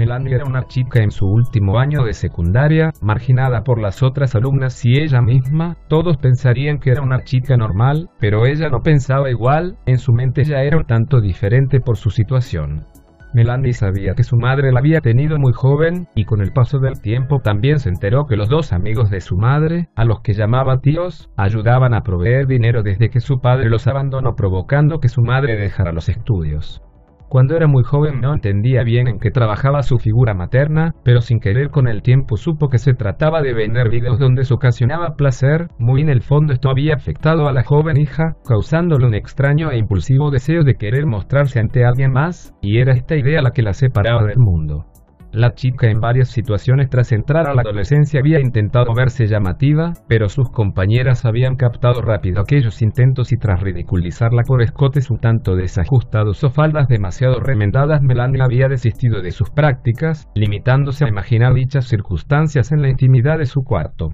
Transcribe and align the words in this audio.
Melanie 0.00 0.34
era 0.34 0.46
una 0.46 0.66
chica 0.66 1.02
en 1.02 1.10
su 1.10 1.26
último 1.26 1.78
año 1.78 2.04
de 2.04 2.14
secundaria, 2.14 2.90
marginada 3.02 3.64
por 3.64 3.78
las 3.78 4.02
otras 4.02 4.34
alumnas 4.34 4.82
y 4.86 4.98
ella 4.98 5.20
misma, 5.20 5.76
todos 5.88 6.16
pensarían 6.16 6.78
que 6.78 6.92
era 6.92 7.02
una 7.02 7.22
chica 7.22 7.58
normal, 7.58 8.08
pero 8.18 8.46
ella 8.46 8.70
no 8.70 8.80
pensaba 8.80 9.28
igual, 9.28 9.76
en 9.84 9.98
su 9.98 10.14
mente 10.14 10.44
ya 10.44 10.62
era 10.62 10.78
un 10.78 10.86
tanto 10.86 11.20
diferente 11.20 11.80
por 11.80 11.98
su 11.98 12.08
situación. 12.08 12.86
Melanie 13.34 13.74
sabía 13.74 14.14
que 14.14 14.24
su 14.24 14.38
madre 14.38 14.72
la 14.72 14.80
había 14.80 15.02
tenido 15.02 15.36
muy 15.38 15.52
joven, 15.52 16.08
y 16.14 16.24
con 16.24 16.40
el 16.40 16.52
paso 16.52 16.78
del 16.78 17.02
tiempo 17.02 17.40
también 17.40 17.78
se 17.78 17.90
enteró 17.90 18.24
que 18.24 18.38
los 18.38 18.48
dos 18.48 18.72
amigos 18.72 19.10
de 19.10 19.20
su 19.20 19.36
madre, 19.36 19.90
a 19.96 20.06
los 20.06 20.22
que 20.22 20.32
llamaba 20.32 20.80
tíos, 20.80 21.28
ayudaban 21.36 21.92
a 21.92 22.00
proveer 22.00 22.46
dinero 22.46 22.82
desde 22.82 23.10
que 23.10 23.20
su 23.20 23.42
padre 23.42 23.68
los 23.68 23.86
abandonó 23.86 24.34
provocando 24.34 24.98
que 24.98 25.08
su 25.10 25.20
madre 25.20 25.56
dejara 25.56 25.92
los 25.92 26.08
estudios. 26.08 26.82
Cuando 27.30 27.54
era 27.54 27.68
muy 27.68 27.84
joven 27.84 28.20
no 28.20 28.34
entendía 28.34 28.82
bien 28.82 29.06
en 29.06 29.20
qué 29.20 29.30
trabajaba 29.30 29.84
su 29.84 29.98
figura 29.98 30.34
materna, 30.34 30.96
pero 31.04 31.20
sin 31.20 31.38
querer 31.38 31.70
con 31.70 31.86
el 31.86 32.02
tiempo 32.02 32.36
supo 32.36 32.68
que 32.68 32.78
se 32.78 32.92
trataba 32.92 33.40
de 33.40 33.54
vender 33.54 33.88
videos 33.88 34.18
donde 34.18 34.42
se 34.42 34.52
ocasionaba 34.52 35.14
placer, 35.14 35.68
muy 35.78 36.00
en 36.00 36.08
el 36.08 36.22
fondo 36.22 36.52
esto 36.52 36.70
había 36.70 36.96
afectado 36.96 37.46
a 37.46 37.52
la 37.52 37.62
joven 37.62 37.98
hija, 37.98 38.34
causándole 38.44 39.06
un 39.06 39.14
extraño 39.14 39.70
e 39.70 39.78
impulsivo 39.78 40.32
deseo 40.32 40.64
de 40.64 40.74
querer 40.74 41.06
mostrarse 41.06 41.60
ante 41.60 41.84
alguien 41.84 42.10
más, 42.10 42.52
y 42.60 42.80
era 42.80 42.94
esta 42.94 43.14
idea 43.14 43.42
la 43.42 43.52
que 43.52 43.62
la 43.62 43.74
separaba 43.74 44.24
del 44.24 44.38
mundo. 44.38 44.89
La 45.32 45.54
chica 45.54 45.88
en 45.88 46.00
varias 46.00 46.28
situaciones 46.28 46.90
tras 46.90 47.12
entrar 47.12 47.48
a 47.48 47.54
la 47.54 47.62
adolescencia 47.62 48.18
había 48.18 48.40
intentado 48.40 48.92
verse 48.94 49.28
llamativa, 49.28 49.92
pero 50.08 50.28
sus 50.28 50.50
compañeras 50.50 51.24
habían 51.24 51.54
captado 51.54 52.02
rápido 52.02 52.40
aquellos 52.40 52.82
intentos 52.82 53.30
y 53.30 53.36
tras 53.36 53.60
ridiculizarla 53.60 54.42
por 54.42 54.60
escotes 54.60 55.08
un 55.08 55.20
tanto 55.20 55.54
desajustados 55.54 56.42
o 56.42 56.50
faldas 56.50 56.88
demasiado 56.88 57.38
remendadas, 57.38 58.02
Melania 58.02 58.44
había 58.44 58.68
desistido 58.68 59.22
de 59.22 59.30
sus 59.30 59.50
prácticas, 59.50 60.28
limitándose 60.34 61.04
a 61.04 61.08
imaginar 61.08 61.54
dichas 61.54 61.86
circunstancias 61.86 62.72
en 62.72 62.82
la 62.82 62.88
intimidad 62.88 63.38
de 63.38 63.46
su 63.46 63.62
cuarto. 63.62 64.10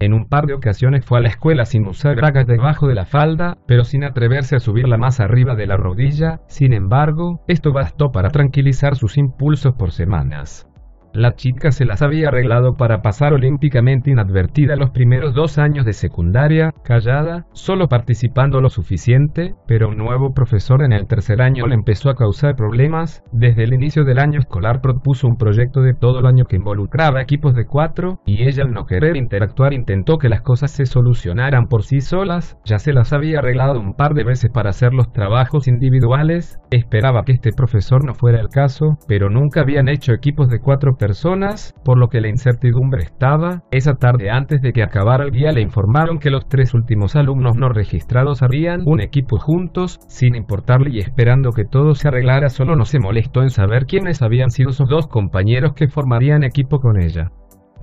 En 0.00 0.12
un 0.12 0.28
par 0.28 0.46
de 0.46 0.54
ocasiones 0.54 1.04
fue 1.04 1.18
a 1.18 1.20
la 1.20 1.28
escuela 1.28 1.64
sin 1.64 1.84
usar 1.86 2.14
bragas 2.14 2.46
debajo 2.46 2.86
de 2.86 2.94
la 2.94 3.04
falda, 3.04 3.58
pero 3.66 3.82
sin 3.82 4.04
atreverse 4.04 4.54
a 4.54 4.60
subirla 4.60 4.96
más 4.96 5.18
arriba 5.18 5.56
de 5.56 5.66
la 5.66 5.76
rodilla, 5.76 6.40
sin 6.46 6.72
embargo, 6.72 7.40
esto 7.48 7.72
bastó 7.72 8.12
para 8.12 8.30
tranquilizar 8.30 8.94
sus 8.94 9.18
impulsos 9.18 9.74
por 9.74 9.90
semanas. 9.90 10.67
La 11.12 11.34
chica 11.34 11.70
se 11.70 11.84
las 11.84 12.02
había 12.02 12.28
arreglado 12.28 12.76
para 12.76 13.00
pasar 13.00 13.32
olímpicamente 13.32 14.10
inadvertida 14.10 14.76
los 14.76 14.90
primeros 14.90 15.34
dos 15.34 15.58
años 15.58 15.86
de 15.86 15.92
secundaria, 15.92 16.72
callada, 16.84 17.46
solo 17.52 17.88
participando 17.88 18.60
lo 18.60 18.68
suficiente, 18.68 19.54
pero 19.66 19.88
un 19.88 19.96
nuevo 19.96 20.32
profesor 20.34 20.82
en 20.82 20.92
el 20.92 21.06
tercer 21.06 21.40
año 21.40 21.66
le 21.66 21.74
empezó 21.74 22.10
a 22.10 22.14
causar 22.14 22.56
problemas. 22.56 23.22
Desde 23.32 23.64
el 23.64 23.72
inicio 23.72 24.04
del 24.04 24.18
año 24.18 24.38
escolar 24.38 24.80
propuso 24.80 25.26
un 25.26 25.36
proyecto 25.36 25.80
de 25.80 25.94
todo 25.94 26.20
el 26.20 26.26
año 26.26 26.44
que 26.44 26.56
involucraba 26.56 27.22
equipos 27.22 27.54
de 27.54 27.66
cuatro, 27.66 28.20
y 28.26 28.44
ella 28.44 28.64
al 28.64 28.72
no 28.72 28.84
querer 28.84 29.16
interactuar 29.16 29.72
intentó 29.72 30.18
que 30.18 30.28
las 30.28 30.42
cosas 30.42 30.70
se 30.70 30.86
solucionaran 30.86 31.68
por 31.68 31.84
sí 31.84 32.00
solas, 32.00 32.58
ya 32.64 32.78
se 32.78 32.92
las 32.92 33.12
había 33.12 33.38
arreglado 33.38 33.80
un 33.80 33.94
par 33.94 34.14
de 34.14 34.24
veces 34.24 34.50
para 34.52 34.70
hacer 34.70 34.92
los 34.92 35.10
trabajos 35.12 35.68
individuales, 35.68 36.58
esperaba 36.70 37.24
que 37.24 37.32
este 37.32 37.52
profesor 37.52 38.04
no 38.04 38.14
fuera 38.14 38.40
el 38.40 38.48
caso, 38.48 38.98
pero 39.08 39.30
nunca 39.30 39.62
habían 39.62 39.88
hecho 39.88 40.12
equipos 40.12 40.48
de 40.48 40.60
cuatro 40.60 40.97
personas, 40.98 41.74
por 41.84 41.98
lo 41.98 42.08
que 42.08 42.20
la 42.20 42.28
incertidumbre 42.28 43.02
estaba. 43.02 43.62
Esa 43.70 43.94
tarde 43.94 44.30
antes 44.30 44.60
de 44.60 44.72
que 44.72 44.82
acabara 44.82 45.24
el 45.24 45.30
día 45.30 45.52
le 45.52 45.62
informaron 45.62 46.18
que 46.18 46.30
los 46.30 46.48
tres 46.48 46.74
últimos 46.74 47.16
alumnos 47.16 47.56
no 47.56 47.68
registrados 47.68 48.42
harían 48.42 48.82
un 48.84 49.00
equipo 49.00 49.38
juntos, 49.38 49.98
sin 50.08 50.34
importarle 50.34 50.90
y 50.90 50.98
esperando 50.98 51.52
que 51.52 51.64
todo 51.64 51.94
se 51.94 52.08
arreglara 52.08 52.50
solo 52.50 52.76
no 52.76 52.84
se 52.84 52.98
molestó 52.98 53.42
en 53.42 53.50
saber 53.50 53.86
quiénes 53.86 54.20
habían 54.20 54.50
sido 54.50 54.72
sus 54.72 54.88
dos 54.88 55.06
compañeros 55.06 55.72
que 55.74 55.88
formarían 55.88 56.44
equipo 56.44 56.80
con 56.80 57.00
ella. 57.00 57.30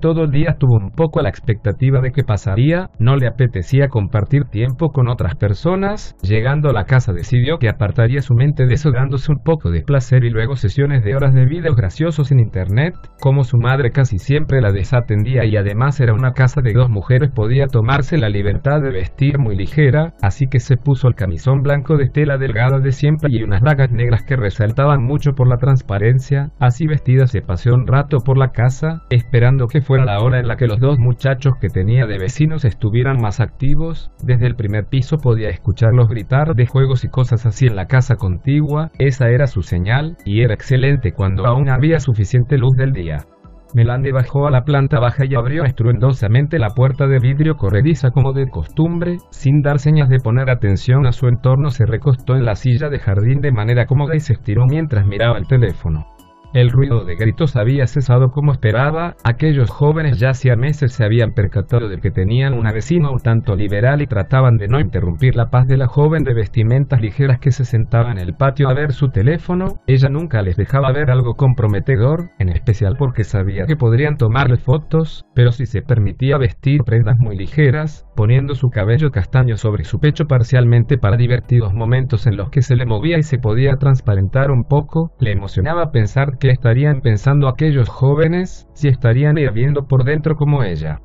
Todo 0.00 0.24
el 0.24 0.30
día 0.30 0.50
estuvo 0.50 0.76
un 0.76 0.90
poco 0.90 1.22
la 1.22 1.30
expectativa 1.30 2.00
de 2.00 2.12
qué 2.12 2.22
pasaría, 2.22 2.90
no 2.98 3.16
le 3.16 3.26
apetecía 3.26 3.88
compartir 3.88 4.44
tiempo 4.44 4.90
con 4.90 5.08
otras 5.08 5.36
personas, 5.36 6.16
llegando 6.22 6.68
a 6.68 6.72
la 6.74 6.84
casa 6.84 7.12
decidió 7.12 7.58
que 7.58 7.70
apartaría 7.70 8.20
su 8.20 8.34
mente 8.34 8.66
de 8.66 8.74
eso 8.74 8.90
dándose 8.90 9.32
un 9.32 9.38
poco 9.42 9.70
de 9.70 9.82
placer 9.82 10.24
y 10.24 10.30
luego 10.30 10.56
sesiones 10.56 11.02
de 11.02 11.16
horas 11.16 11.34
de 11.34 11.46
videos 11.46 11.76
graciosos 11.76 12.30
en 12.30 12.40
internet, 12.40 12.94
como 13.20 13.44
su 13.44 13.56
madre 13.56 13.90
casi 13.90 14.18
siempre 14.18 14.60
la 14.60 14.70
desatendía 14.70 15.44
y 15.44 15.56
además 15.56 15.98
era 16.00 16.12
una 16.12 16.32
casa 16.32 16.60
de 16.60 16.74
dos 16.74 16.90
mujeres 16.90 17.30
podía 17.34 17.66
tomarse 17.66 18.18
la 18.18 18.28
libertad 18.28 18.82
de 18.82 18.90
vestir 18.90 19.38
muy 19.38 19.56
ligera, 19.56 20.12
así 20.20 20.46
que 20.46 20.60
se 20.60 20.76
puso 20.76 21.08
el 21.08 21.14
camisón 21.14 21.62
blanco 21.62 21.96
de 21.96 22.10
tela 22.10 22.36
delgada 22.36 22.80
de 22.80 22.92
siempre 22.92 23.30
y 23.32 23.42
unas 23.42 23.62
bragas 23.62 23.90
negras 23.90 24.24
que 24.24 24.36
resaltaban 24.36 25.02
mucho 25.02 25.32
por 25.32 25.48
la 25.48 25.56
transparencia, 25.56 26.50
así 26.58 26.86
vestida 26.86 27.26
se 27.26 27.40
paseó 27.40 27.74
un 27.74 27.86
rato 27.86 28.18
por 28.18 28.36
la 28.36 28.50
casa, 28.50 29.02
esperando 29.10 29.66
que 29.68 29.80
fuera 29.86 30.04
la 30.04 30.18
hora 30.18 30.40
en 30.40 30.48
la 30.48 30.56
que 30.56 30.66
los 30.66 30.80
dos 30.80 30.98
muchachos 30.98 31.54
que 31.60 31.68
tenía 31.68 32.06
de 32.06 32.18
vecinos 32.18 32.64
estuvieran 32.64 33.20
más 33.20 33.40
activos. 33.40 34.10
Desde 34.22 34.46
el 34.46 34.56
primer 34.56 34.86
piso 34.86 35.16
podía 35.18 35.48
escucharlos 35.48 36.08
gritar 36.08 36.54
de 36.54 36.66
juegos 36.66 37.04
y 37.04 37.08
cosas 37.08 37.46
así 37.46 37.66
en 37.66 37.76
la 37.76 37.86
casa 37.86 38.16
contigua. 38.16 38.90
Esa 38.98 39.28
era 39.28 39.46
su 39.46 39.62
señal, 39.62 40.16
y 40.24 40.42
era 40.42 40.54
excelente 40.54 41.12
cuando 41.12 41.46
aún 41.46 41.70
había 41.70 42.00
suficiente 42.00 42.58
luz 42.58 42.76
del 42.76 42.92
día. 42.92 43.26
Melanie 43.74 44.12
bajó 44.12 44.46
a 44.46 44.50
la 44.50 44.64
planta 44.64 44.98
baja 44.98 45.24
y 45.24 45.34
abrió 45.34 45.64
estruendosamente 45.64 46.58
la 46.58 46.70
puerta 46.70 47.06
de 47.06 47.18
vidrio 47.18 47.56
corrediza 47.56 48.10
como 48.10 48.32
de 48.32 48.48
costumbre, 48.48 49.18
sin 49.30 49.62
dar 49.62 49.78
señas 49.78 50.08
de 50.08 50.18
poner 50.18 50.50
atención 50.50 51.06
a 51.06 51.12
su 51.12 51.28
entorno 51.28 51.70
se 51.70 51.86
recostó 51.86 52.34
en 52.34 52.44
la 52.44 52.56
silla 52.56 52.88
de 52.88 52.98
jardín 52.98 53.40
de 53.40 53.52
manera 53.52 53.86
cómoda 53.86 54.16
y 54.16 54.20
se 54.20 54.32
estiró 54.32 54.64
mientras 54.66 55.06
miraba 55.06 55.38
el 55.38 55.46
teléfono. 55.46 56.15
El 56.52 56.70
ruido 56.70 57.04
de 57.04 57.16
gritos 57.16 57.56
había 57.56 57.86
cesado 57.86 58.30
como 58.30 58.52
esperaba, 58.52 59.16
aquellos 59.24 59.70
jóvenes 59.70 60.18
ya 60.18 60.30
hacía 60.30 60.56
meses 60.56 60.92
se 60.92 61.04
habían 61.04 61.32
percatado 61.32 61.88
de 61.88 61.98
que 61.98 62.10
tenían 62.10 62.54
una 62.54 62.72
vecina 62.72 63.10
un 63.10 63.18
tanto 63.18 63.56
liberal 63.56 64.00
y 64.00 64.06
trataban 64.06 64.56
de 64.56 64.68
no 64.68 64.80
interrumpir 64.80 65.36
la 65.36 65.50
paz 65.50 65.66
de 65.66 65.76
la 65.76 65.86
joven 65.86 66.24
de 66.24 66.34
vestimentas 66.34 67.00
ligeras 67.00 67.38
que 67.40 67.50
se 67.50 67.64
sentaba 67.64 68.12
en 68.12 68.18
el 68.18 68.34
patio 68.34 68.68
a 68.68 68.74
ver 68.74 68.92
su 68.92 69.10
teléfono, 69.10 69.80
ella 69.86 70.08
nunca 70.08 70.42
les 70.42 70.56
dejaba 70.56 70.92
ver 70.92 71.10
algo 71.10 71.34
comprometedor, 71.34 72.30
en 72.38 72.48
especial 72.48 72.96
porque 72.98 73.24
sabía 73.24 73.66
que 73.66 73.76
podrían 73.76 74.16
tomarle 74.16 74.56
fotos, 74.56 75.24
pero 75.34 75.52
si 75.52 75.66
se 75.66 75.82
permitía 75.82 76.38
vestir 76.38 76.82
prendas 76.84 77.16
muy 77.18 77.36
ligeras, 77.36 78.06
poniendo 78.16 78.54
su 78.54 78.68
cabello 78.68 79.10
castaño 79.10 79.56
sobre 79.56 79.84
su 79.84 79.98
pecho 79.98 80.24
parcialmente 80.26 80.98
para 80.98 81.16
divertidos 81.16 81.74
momentos 81.74 82.26
en 82.26 82.36
los 82.36 82.50
que 82.50 82.62
se 82.62 82.76
le 82.76 82.86
movía 82.86 83.18
y 83.18 83.22
se 83.22 83.38
podía 83.38 83.76
transparentar 83.76 84.50
un 84.50 84.64
poco, 84.64 85.12
le 85.18 85.32
emocionaba 85.32 85.90
pensar 85.90 86.35
que 86.38 86.50
estarían 86.50 87.00
pensando 87.00 87.48
aquellos 87.48 87.88
jóvenes 87.88 88.68
si 88.74 88.88
estarían 88.88 89.38
hirviendo 89.38 89.86
por 89.86 90.04
dentro 90.04 90.36
como 90.36 90.62
ella. 90.62 91.00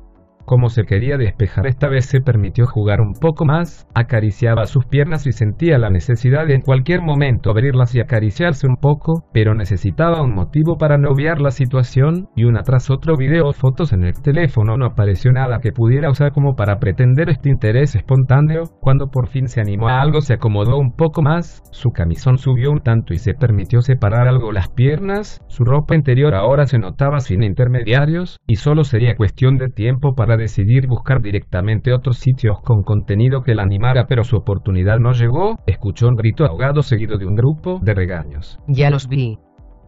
Como 0.52 0.68
se 0.68 0.84
quería 0.84 1.16
despejar. 1.16 1.66
Esta 1.66 1.88
vez 1.88 2.04
se 2.04 2.20
permitió 2.20 2.66
jugar 2.66 3.00
un 3.00 3.14
poco 3.14 3.46
más, 3.46 3.88
acariciaba 3.94 4.66
sus 4.66 4.84
piernas 4.84 5.26
y 5.26 5.32
sentía 5.32 5.78
la 5.78 5.88
necesidad 5.88 6.46
de 6.46 6.56
en 6.56 6.60
cualquier 6.60 7.00
momento 7.00 7.48
abrirlas 7.48 7.94
y 7.94 8.00
acariciarse 8.00 8.66
un 8.66 8.76
poco, 8.76 9.24
pero 9.32 9.54
necesitaba 9.54 10.20
un 10.20 10.34
motivo 10.34 10.76
para 10.76 10.98
no 10.98 11.08
obviar 11.08 11.40
la 11.40 11.52
situación, 11.52 12.28
y 12.36 12.44
una 12.44 12.64
tras 12.64 12.90
otro 12.90 13.16
video 13.16 13.46
o 13.46 13.54
fotos 13.54 13.94
en 13.94 14.04
el 14.04 14.12
teléfono 14.20 14.76
no 14.76 14.84
apareció 14.84 15.32
nada 15.32 15.60
que 15.60 15.72
pudiera 15.72 16.10
usar 16.10 16.32
como 16.32 16.54
para 16.54 16.78
pretender 16.78 17.30
este 17.30 17.48
interés 17.48 17.94
espontáneo, 17.94 18.64
cuando 18.82 19.06
por 19.06 19.28
fin 19.28 19.48
se 19.48 19.62
animó 19.62 19.88
a 19.88 20.02
algo 20.02 20.20
se 20.20 20.34
acomodó 20.34 20.76
un 20.76 20.94
poco 20.94 21.22
más, 21.22 21.62
su 21.70 21.92
camisón 21.92 22.36
subió 22.36 22.72
un 22.72 22.80
tanto 22.80 23.14
y 23.14 23.18
se 23.18 23.32
permitió 23.32 23.80
separar 23.80 24.28
algo 24.28 24.52
las 24.52 24.68
piernas, 24.68 25.40
su 25.48 25.64
ropa 25.64 25.94
interior 25.94 26.34
ahora 26.34 26.66
se 26.66 26.78
notaba 26.78 27.20
sin 27.20 27.42
intermediarios, 27.42 28.38
y 28.46 28.56
solo 28.56 28.84
sería 28.84 29.16
cuestión 29.16 29.56
de 29.56 29.70
tiempo 29.70 30.14
para 30.14 30.41
decidir 30.42 30.86
buscar 30.86 31.22
directamente 31.22 31.92
otros 31.92 32.18
sitios 32.18 32.58
con 32.62 32.82
contenido 32.82 33.42
que 33.42 33.54
la 33.54 33.62
animara 33.62 34.06
pero 34.06 34.24
su 34.24 34.36
oportunidad 34.36 34.98
no 34.98 35.12
llegó, 35.12 35.56
escuchó 35.66 36.08
un 36.08 36.16
grito 36.16 36.44
ahogado 36.44 36.82
seguido 36.82 37.16
de 37.16 37.26
un 37.26 37.34
grupo 37.34 37.80
de 37.82 37.94
regaños. 37.94 38.58
Ya 38.68 38.90
los 38.90 39.08
vi. 39.08 39.38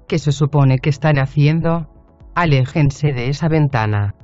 ¿Qué 0.08 0.18
se 0.18 0.32
supone 0.32 0.78
que 0.78 0.90
están 0.90 1.18
haciendo? 1.18 1.88
Aléjense 2.34 3.12
de 3.12 3.28
esa 3.28 3.48
ventana. 3.48 4.14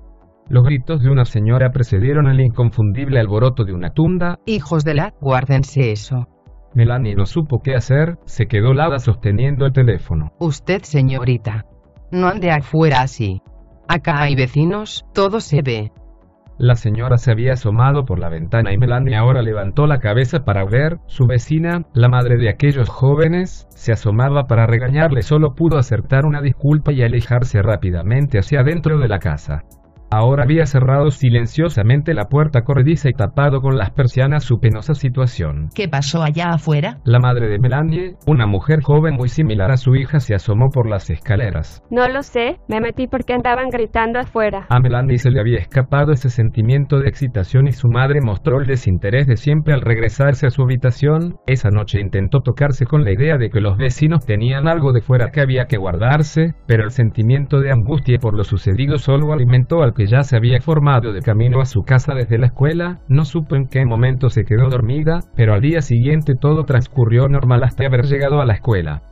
Los 0.49 0.65
gritos 0.65 1.03
de 1.03 1.11
una 1.11 1.25
señora 1.25 1.71
precedieron 1.71 2.27
el 2.27 2.41
inconfundible 2.41 3.21
alboroto 3.21 3.65
de 3.65 3.73
una 3.73 3.91
tunda. 3.91 4.39
Hijos 4.47 4.85
de 4.85 4.95
la, 4.95 5.15
guárdense 5.21 5.93
eso. 5.93 6.27
Melanie 6.75 7.15
no 7.15 7.27
supo 7.27 7.61
qué 7.63 7.75
hacer, 7.75 8.19
se 8.25 8.47
quedó 8.47 8.73
lada 8.75 8.99
sosteniendo 8.99 9.67
el 9.67 9.73
teléfono. 9.73 10.33
Usted, 10.39 10.83
señorita. 10.83 11.67
No 12.13 12.29
ande 12.29 12.51
afuera 12.51 13.03
así. 13.03 13.43
Acá 13.89 14.23
hay 14.23 14.37
vecinos, 14.37 15.05
todo 15.15 15.41
se 15.41 15.63
ve. 15.63 15.93
La 16.61 16.77
señora 16.77 17.17
se 17.17 17.31
había 17.31 17.55
asomado 17.55 18.05
por 18.05 18.19
la 18.19 18.29
ventana 18.29 18.75
y 18.75 18.77
Melanie 18.77 19.17
ahora 19.17 19.41
levantó 19.41 19.87
la 19.87 19.99
cabeza 19.99 20.45
para 20.45 20.63
ver, 20.67 20.99
su 21.07 21.27
vecina, 21.27 21.87
la 21.95 22.11
madre 22.11 22.37
de 22.37 22.51
aquellos 22.51 22.91
jóvenes, 22.91 23.67
se 23.71 23.93
asomaba 23.93 24.47
para 24.47 24.67
regañarle, 24.67 25.23
solo 25.23 25.55
pudo 25.55 25.79
acertar 25.79 26.27
una 26.27 26.43
disculpa 26.43 26.93
y 26.93 27.03
alejarse 27.03 27.63
rápidamente 27.63 28.39
hacia 28.39 28.61
adentro 28.61 28.99
de 28.99 29.09
la 29.09 29.21
casa. 29.21 29.65
Ahora 30.13 30.43
había 30.43 30.67
cerrado 30.67 31.13
silenciosamente 31.13 32.15
la 32.15 32.25
puerta 32.25 32.63
corrediza 32.63 33.09
y 33.09 33.13
tapado 33.13 33.61
con 33.61 33.77
las 33.77 33.93
persianas 33.93 34.43
su 34.43 34.59
penosa 34.59 34.95
situación. 34.95 35.69
¿Qué 35.73 35.89
pasó 35.89 36.25
allá 36.25 36.51
afuera? 36.51 36.99
La 37.05 37.21
madre 37.21 37.49
de 37.49 37.61
Melanie, 37.61 38.17
una 38.27 38.49
mujer 38.49 38.81
joven 38.83 39.15
muy 39.15 39.29
similar 39.29 39.71
a 39.71 39.77
su 39.77 39.95
hija, 39.95 40.19
se 40.19 40.35
asomó 40.35 40.69
por 40.71 40.89
las 40.89 41.11
escaleras. 41.11 41.85
No 41.93 42.09
lo 42.09 42.23
sé, 42.25 42.59
me 42.69 42.81
metí 42.81 43.07
porque 43.07 43.35
andaban 43.35 43.69
gritando 43.69 44.19
afuera. 44.19 44.67
A 44.69 44.81
Melanie 44.81 45.19
se 45.19 45.31
le 45.31 45.39
había 45.39 45.59
escapado 45.59 46.11
ese 46.11 46.29
sentimiento 46.29 46.99
de 46.99 47.09
excitación 47.09 47.69
y 47.69 47.73
su 47.73 47.87
madre 47.89 48.19
mostró 48.21 48.61
el 48.61 48.67
desinterés 48.67 49.29
de 49.29 49.37
siempre 49.37 49.75
al 49.75 49.81
regresarse 49.81 50.45
a 50.45 50.51
su 50.51 50.63
habitación. 50.63 51.37
Esa 51.47 51.71
noche 51.71 52.01
intentó 52.01 52.41
tocarse 52.41 52.85
con 52.85 53.05
la 53.05 53.13
idea 53.13 53.39
de 53.39 53.49
que 53.49 53.61
los 53.61 53.79
vecinos 53.79 54.27
tenían 54.27 54.67
algo 54.67 54.93
de 54.93 55.03
fuera 55.03 55.31
que 55.31 55.41
había 55.41 55.67
que 55.67 55.77
guardarse, 55.77 56.55
pero 56.67 56.83
el 56.83 56.91
sentimiento 56.91 57.61
de 57.61 57.71
angustia 57.71 58.19
por 58.19 58.37
lo 58.37 58.43
sucedido 58.43 58.99
solo 58.99 59.33
alimentó 59.33 59.85
al 59.85 59.95
que 60.01 60.07
ya 60.07 60.23
se 60.23 60.35
había 60.35 60.59
formado 60.63 61.13
de 61.13 61.21
camino 61.21 61.61
a 61.61 61.67
su 61.67 61.83
casa 61.83 62.15
desde 62.15 62.39
la 62.39 62.47
escuela, 62.47 63.01
no 63.07 63.27
supo 63.27 63.55
en 63.55 63.67
qué 63.67 63.85
momento 63.85 64.31
se 64.31 64.45
quedó 64.45 64.71
dormida, 64.71 65.21
pero 65.37 65.53
al 65.53 65.61
día 65.61 65.83
siguiente 65.83 66.37
todo 66.41 66.65
transcurrió 66.65 67.29
normal 67.29 67.63
hasta 67.65 67.85
haber 67.85 68.07
llegado 68.07 68.41
a 68.41 68.47
la 68.47 68.55
escuela. 68.55 69.03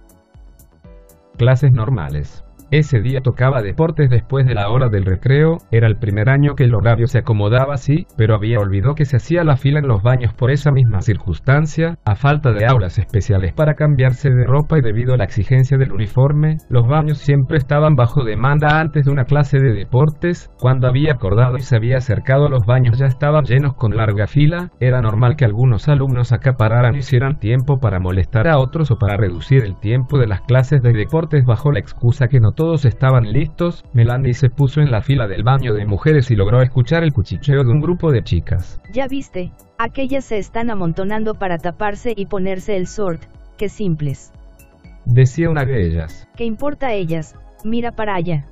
Clases 1.37 1.73
normales. 1.73 2.43
Ese 2.71 3.01
día 3.01 3.23
tocaba 3.23 3.63
deportes 3.63 4.11
después 4.11 4.45
de 4.45 4.53
la 4.53 4.69
hora 4.69 4.91
del 4.91 5.07
recreo, 5.07 5.57
era 5.71 5.87
el 5.87 5.97
primer 5.97 6.29
año 6.29 6.55
que 6.55 6.65
el 6.65 6.75
horario 6.75 7.07
se 7.07 7.21
acomodaba 7.21 7.73
así, 7.73 8.07
pero 8.19 8.35
había 8.35 8.59
olvidado 8.59 8.95
que 8.95 9.07
se 9.07 9.17
hacía 9.17 9.43
la 9.43 9.57
fila 9.57 9.79
en 9.79 9.89
los 9.89 10.03
baños 10.03 10.35
por 10.35 10.51
esa 10.51 10.71
misma 10.71 11.01
circunstancia, 11.01 11.97
a 12.05 12.15
falta 12.15 12.53
de 12.53 12.67
aulas 12.67 12.99
especiales 12.99 13.55
para 13.55 13.73
cambiarse 13.73 14.29
de 14.29 14.45
ropa 14.45 14.77
y 14.77 14.83
debido 14.83 15.15
a 15.15 15.17
la 15.17 15.25
exigencia 15.25 15.79
del 15.79 15.93
uniforme, 15.93 16.59
los 16.69 16.87
baños 16.87 17.17
siempre 17.17 17.57
estaban 17.57 17.95
bajo 17.95 18.23
demanda 18.23 18.81
antes 18.81 19.07
de 19.07 19.13
una 19.13 19.25
clase 19.25 19.59
de 19.59 19.73
deportes, 19.73 20.51
cuando 20.61 20.89
había 20.89 21.13
acordado 21.13 21.57
y 21.57 21.63
se 21.63 21.75
había 21.75 21.97
acercado 21.97 22.51
los 22.51 22.67
baños 22.67 22.99
ya 22.99 23.07
estaban 23.07 23.45
llenos 23.45 23.77
con 23.77 23.97
larga 23.97 24.27
fila, 24.27 24.73
era 24.79 25.01
normal 25.01 25.37
que 25.37 25.47
algunos 25.47 25.89
alumnos 25.89 26.33
acapararan 26.33 26.95
y 26.95 26.99
hicieran 26.99 27.39
tiempo 27.39 27.79
para 27.79 27.99
molestar 27.99 28.47
a 28.47 28.59
otros 28.59 28.91
o 28.91 28.99
para 28.99 29.17
reducir 29.17 29.65
el 29.65 29.81
tiempo 29.81 30.19
de 30.19 30.27
las 30.27 30.43
clases 30.43 30.83
de 30.83 30.93
deportes 30.93 31.47
bajo 31.47 31.73
la 31.73 31.79
excusa 31.79 32.29
que 32.29 32.41
no 32.41 32.53
todos 32.59 32.85
estaban 32.87 33.33
listos, 33.33 33.85
Melanie 33.93 34.35
se 34.35 34.51
puso 34.51 34.81
en 34.81 34.91
la 34.91 35.01
fila 35.01 35.29
del 35.29 35.45
baño 35.45 35.75
de 35.75 35.87
mujeres 35.87 36.29
y 36.33 36.35
logró 36.35 36.61
escuchar 36.61 37.05
el 37.05 37.13
cuchicheo 37.13 37.63
de 37.63 37.71
un 37.71 37.81
grupo 37.81 38.11
de 38.11 38.25
chicas. 38.25 38.81
Ya 38.93 39.07
viste, 39.07 39.53
aquellas 39.79 40.25
se 40.25 40.39
están 40.39 40.69
amontonando 40.69 41.35
para 41.35 41.59
taparse 41.59 42.15
y 42.17 42.27
ponerse 42.27 42.77
el 42.77 42.87
short, 42.87 43.23
qué 43.59 43.69
simples. 43.69 44.33
Decía 45.05 45.51
una 45.51 45.65
de 45.65 45.87
ellas. 45.87 46.27
¿Qué 46.35 46.47
importa 46.47 46.89
a 46.89 46.95
ellas? 46.95 47.37
Mira 47.63 47.93
para 47.93 48.17
allá 48.17 48.45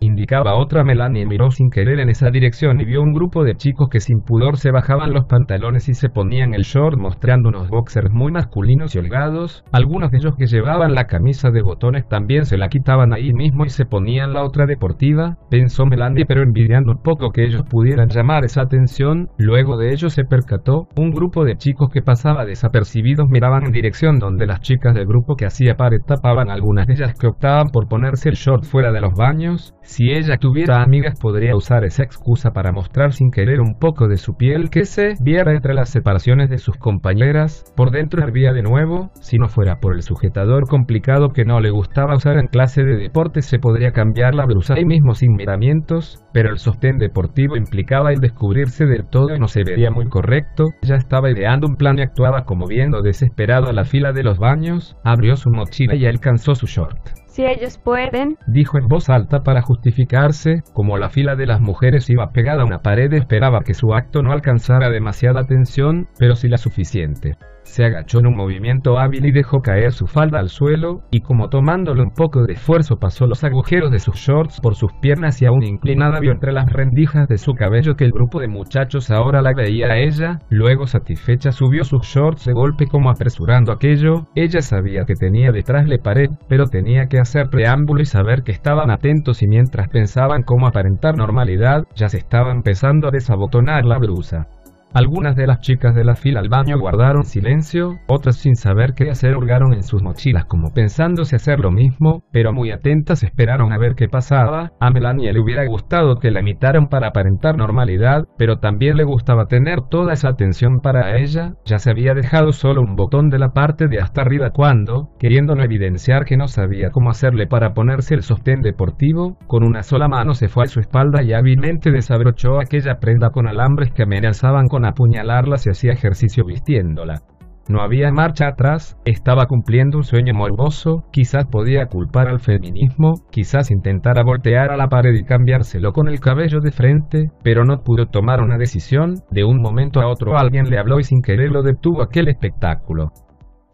indicaba 0.00 0.54
otra 0.54 0.82
Melanie 0.82 1.26
miró 1.26 1.50
sin 1.50 1.68
querer 1.68 2.00
en 2.00 2.08
esa 2.08 2.30
dirección 2.30 2.80
y 2.80 2.86
vio 2.86 3.02
un 3.02 3.12
grupo 3.12 3.44
de 3.44 3.54
chicos 3.54 3.88
que 3.90 4.00
sin 4.00 4.22
pudor 4.22 4.56
se 4.56 4.70
bajaban 4.70 5.12
los 5.12 5.26
pantalones 5.26 5.90
y 5.90 5.94
se 5.94 6.08
ponían 6.08 6.54
el 6.54 6.62
short 6.62 6.98
mostrando 6.98 7.50
unos 7.50 7.68
boxers 7.68 8.10
muy 8.10 8.32
masculinos 8.32 8.94
y 8.94 8.98
holgados, 8.98 9.62
algunos 9.72 10.10
de 10.10 10.18
ellos 10.18 10.36
que 10.36 10.46
llevaban 10.46 10.94
la 10.94 11.04
camisa 11.06 11.50
de 11.50 11.60
botones 11.60 12.08
también 12.08 12.46
se 12.46 12.56
la 12.56 12.68
quitaban 12.68 13.12
ahí 13.12 13.34
mismo 13.34 13.66
y 13.66 13.68
se 13.68 13.84
ponían 13.84 14.32
la 14.32 14.42
otra 14.42 14.64
deportiva, 14.64 15.36
pensó 15.50 15.84
Melanie 15.84 16.24
pero 16.24 16.42
envidiando 16.42 16.92
un 16.92 17.02
poco 17.02 17.30
que 17.30 17.44
ellos 17.44 17.64
pudieran 17.68 18.08
llamar 18.08 18.44
esa 18.44 18.62
atención, 18.62 19.28
luego 19.36 19.76
de 19.76 19.92
ello 19.92 20.08
se 20.08 20.24
percató, 20.24 20.88
un 20.96 21.10
grupo 21.10 21.44
de 21.44 21.56
chicos 21.56 21.90
que 21.92 22.00
pasaba 22.00 22.46
desapercibidos 22.46 23.28
miraban 23.28 23.66
en 23.66 23.72
dirección 23.72 24.18
donde 24.18 24.46
las 24.46 24.60
chicas 24.60 24.94
del 24.94 25.06
grupo 25.06 25.36
que 25.36 25.44
hacía 25.44 25.76
pared 25.76 26.00
tapaban 26.06 26.48
algunas 26.48 26.86
de 26.86 26.94
ellas 26.94 27.14
que 27.18 27.26
optaban 27.26 27.68
por 27.68 27.86
ponerse 27.86 28.30
el 28.30 28.36
short 28.36 28.64
fuera 28.64 28.92
de 28.92 29.02
los 29.02 29.12
baños, 29.14 29.74
si 29.90 30.12
ella 30.12 30.36
tuviera 30.36 30.82
amigas 30.82 31.18
podría 31.18 31.56
usar 31.56 31.84
esa 31.84 32.04
excusa 32.04 32.52
para 32.52 32.70
mostrar 32.70 33.12
sin 33.12 33.32
querer 33.32 33.60
un 33.60 33.74
poco 33.74 34.06
de 34.06 34.18
su 34.18 34.36
piel 34.36 34.70
que 34.70 34.84
se 34.84 35.14
viera 35.20 35.52
entre 35.52 35.74
las 35.74 35.88
separaciones 35.88 36.48
de 36.48 36.58
sus 36.58 36.76
compañeras, 36.76 37.64
por 37.76 37.90
dentro 37.90 38.22
hervía 38.22 38.52
de 38.52 38.62
nuevo, 38.62 39.10
si 39.20 39.36
no 39.36 39.48
fuera 39.48 39.80
por 39.80 39.96
el 39.96 40.02
sujetador 40.02 40.68
complicado 40.68 41.30
que 41.30 41.44
no 41.44 41.58
le 41.58 41.70
gustaba 41.70 42.14
usar 42.14 42.38
en 42.38 42.46
clase 42.46 42.84
de 42.84 42.98
deportes 42.98 43.46
se 43.46 43.58
podría 43.58 43.90
cambiar 43.90 44.36
la 44.36 44.46
blusa 44.46 44.74
ahí 44.74 44.84
mismo 44.84 45.16
sin 45.16 45.32
miramientos, 45.32 46.24
pero 46.32 46.50
el 46.50 46.58
sostén 46.58 46.98
deportivo 46.98 47.56
implicaba 47.56 48.12
el 48.12 48.20
descubrirse 48.20 48.86
del 48.86 49.08
todo 49.08 49.34
y 49.34 49.40
no 49.40 49.48
se 49.48 49.64
vería 49.64 49.90
muy 49.90 50.06
correcto, 50.06 50.66
ya 50.82 50.94
estaba 50.94 51.32
ideando 51.32 51.66
un 51.66 51.74
plan 51.74 51.98
y 51.98 52.02
actuaba 52.02 52.44
como 52.44 52.68
viendo 52.68 53.02
desesperado 53.02 53.68
a 53.68 53.72
la 53.72 53.84
fila 53.84 54.12
de 54.12 54.22
los 54.22 54.38
baños, 54.38 54.96
abrió 55.02 55.34
su 55.34 55.50
mochila 55.50 55.96
y 55.96 56.06
alcanzó 56.06 56.54
su 56.54 56.66
short. 56.66 57.20
Ellos 57.44 57.78
pueden, 57.78 58.36
dijo 58.46 58.78
en 58.78 58.86
voz 58.86 59.08
alta 59.08 59.42
para 59.42 59.62
justificarse, 59.62 60.62
como 60.74 60.98
la 60.98 61.08
fila 61.08 61.36
de 61.36 61.46
las 61.46 61.60
mujeres 61.60 62.10
iba 62.10 62.32
pegada 62.32 62.62
a 62.62 62.66
una 62.66 62.82
pared 62.82 63.12
esperaba 63.12 63.62
que 63.62 63.74
su 63.74 63.94
acto 63.94 64.22
no 64.22 64.32
alcanzara 64.32 64.90
demasiada 64.90 65.40
atención, 65.40 66.08
pero 66.18 66.36
sí 66.36 66.48
la 66.48 66.58
suficiente. 66.58 67.36
Se 67.70 67.84
agachó 67.84 68.18
en 68.18 68.26
un 68.26 68.36
movimiento 68.36 68.98
hábil 68.98 69.26
y 69.26 69.30
dejó 69.30 69.62
caer 69.62 69.92
su 69.92 70.08
falda 70.08 70.40
al 70.40 70.48
suelo, 70.48 71.02
y 71.12 71.20
como 71.20 71.50
tomándole 71.50 72.02
un 72.02 72.10
poco 72.10 72.42
de 72.42 72.54
esfuerzo 72.54 72.98
pasó 72.98 73.28
los 73.28 73.44
agujeros 73.44 73.92
de 73.92 74.00
sus 74.00 74.16
shorts 74.16 74.60
por 74.60 74.74
sus 74.74 74.92
piernas 74.94 75.40
y 75.40 75.46
aún 75.46 75.62
inclinada 75.62 76.18
vio 76.18 76.32
entre 76.32 76.50
las 76.50 76.68
rendijas 76.68 77.28
de 77.28 77.38
su 77.38 77.54
cabello 77.54 77.94
que 77.94 78.04
el 78.04 78.10
grupo 78.10 78.40
de 78.40 78.48
muchachos 78.48 79.12
ahora 79.12 79.40
la 79.40 79.52
veía 79.54 79.86
a 79.86 79.98
ella, 79.98 80.40
luego 80.48 80.88
satisfecha 80.88 81.52
subió 81.52 81.84
sus 81.84 82.02
shorts 82.02 82.46
de 82.46 82.54
golpe 82.54 82.88
como 82.88 83.08
apresurando 83.08 83.70
aquello, 83.70 84.26
ella 84.34 84.62
sabía 84.62 85.04
que 85.04 85.14
tenía 85.14 85.52
detrás 85.52 85.86
la 85.86 85.98
pared, 85.98 86.30
pero 86.48 86.66
tenía 86.66 87.06
que 87.06 87.20
hacer 87.20 87.50
preámbulo 87.50 88.02
y 88.02 88.06
saber 88.06 88.42
que 88.42 88.50
estaban 88.50 88.90
atentos 88.90 89.44
y 89.44 89.46
mientras 89.46 89.88
pensaban 89.90 90.42
cómo 90.42 90.66
aparentar 90.66 91.16
normalidad, 91.16 91.84
ya 91.94 92.08
se 92.08 92.18
estaba 92.18 92.50
empezando 92.50 93.06
a 93.06 93.12
desabotonar 93.12 93.84
la 93.84 93.98
blusa. 93.98 94.48
Algunas 94.92 95.36
de 95.36 95.46
las 95.46 95.60
chicas 95.60 95.94
de 95.94 96.02
la 96.02 96.16
fila 96.16 96.40
al 96.40 96.48
baño 96.48 96.76
guardaron 96.76 97.22
silencio, 97.22 98.00
otras 98.08 98.36
sin 98.36 98.56
saber 98.56 98.94
qué 98.94 99.08
hacer 99.08 99.36
hurgaron 99.36 99.72
en 99.72 99.84
sus 99.84 100.02
mochilas 100.02 100.46
como 100.46 100.74
pensándose 100.74 101.36
hacer 101.36 101.60
lo 101.60 101.70
mismo, 101.70 102.24
pero 102.32 102.52
muy 102.52 102.72
atentas 102.72 103.22
esperaron 103.22 103.72
a 103.72 103.78
ver 103.78 103.94
qué 103.94 104.08
pasaba. 104.08 104.72
A 104.80 104.90
Melanie 104.90 105.32
le 105.32 105.40
hubiera 105.40 105.64
gustado 105.64 106.16
que 106.16 106.32
la 106.32 106.40
imitaran 106.40 106.88
para 106.88 107.08
aparentar 107.08 107.56
normalidad, 107.56 108.24
pero 108.36 108.58
también 108.58 108.96
le 108.96 109.04
gustaba 109.04 109.46
tener 109.46 109.80
toda 109.82 110.12
esa 110.12 110.30
atención 110.30 110.80
para 110.80 111.18
ella, 111.18 111.54
ya 111.64 111.78
se 111.78 111.90
había 111.90 112.14
dejado 112.14 112.52
solo 112.52 112.82
un 112.82 112.96
botón 112.96 113.30
de 113.30 113.38
la 113.38 113.50
parte 113.50 113.86
de 113.86 114.00
hasta 114.00 114.22
arriba 114.22 114.50
cuando, 114.50 115.10
queriéndolo 115.20 115.62
evidenciar 115.62 116.24
que 116.24 116.36
no 116.36 116.48
sabía 116.48 116.90
cómo 116.90 117.10
hacerle 117.10 117.46
para 117.46 117.74
ponerse 117.74 118.14
el 118.14 118.22
sostén 118.22 118.60
deportivo, 118.60 119.38
con 119.46 119.62
una 119.62 119.84
sola 119.84 120.08
mano 120.08 120.34
se 120.34 120.48
fue 120.48 120.64
a 120.64 120.66
su 120.66 120.80
espalda 120.80 121.22
y 121.22 121.32
hábilmente 121.32 121.92
desabrochó 121.92 122.58
aquella 122.58 122.98
prenda 122.98 123.30
con 123.30 123.46
alambres 123.46 123.92
que 123.92 124.02
amenazaban 124.02 124.66
con 124.66 124.79
apuñalarla 124.84 125.56
si 125.56 125.70
hacía 125.70 125.92
ejercicio 125.92 126.44
vistiéndola. 126.44 127.22
No 127.68 127.82
había 127.82 128.10
marcha 128.10 128.48
atrás, 128.48 128.98
estaba 129.04 129.46
cumpliendo 129.46 129.98
un 129.98 130.02
sueño 130.02 130.34
morboso, 130.34 131.04
quizás 131.12 131.46
podía 131.46 131.86
culpar 131.86 132.26
al 132.26 132.40
feminismo, 132.40 133.14
quizás 133.30 133.70
intentara 133.70 134.24
voltear 134.24 134.72
a 134.72 134.76
la 134.76 134.88
pared 134.88 135.14
y 135.14 135.22
cambiárselo 135.22 135.92
con 135.92 136.08
el 136.08 136.18
cabello 136.18 136.58
de 136.60 136.72
frente, 136.72 137.30
pero 137.44 137.64
no 137.64 137.84
pudo 137.84 138.06
tomar 138.06 138.42
una 138.42 138.58
decisión, 138.58 139.20
de 139.30 139.44
un 139.44 139.60
momento 139.60 140.00
a 140.00 140.08
otro 140.08 140.36
alguien 140.36 140.68
le 140.68 140.78
habló 140.78 140.98
y 140.98 141.04
sin 141.04 141.22
querer 141.22 141.52
lo 141.52 141.62
detuvo 141.62 142.02
aquel 142.02 142.26
espectáculo. 142.26 143.12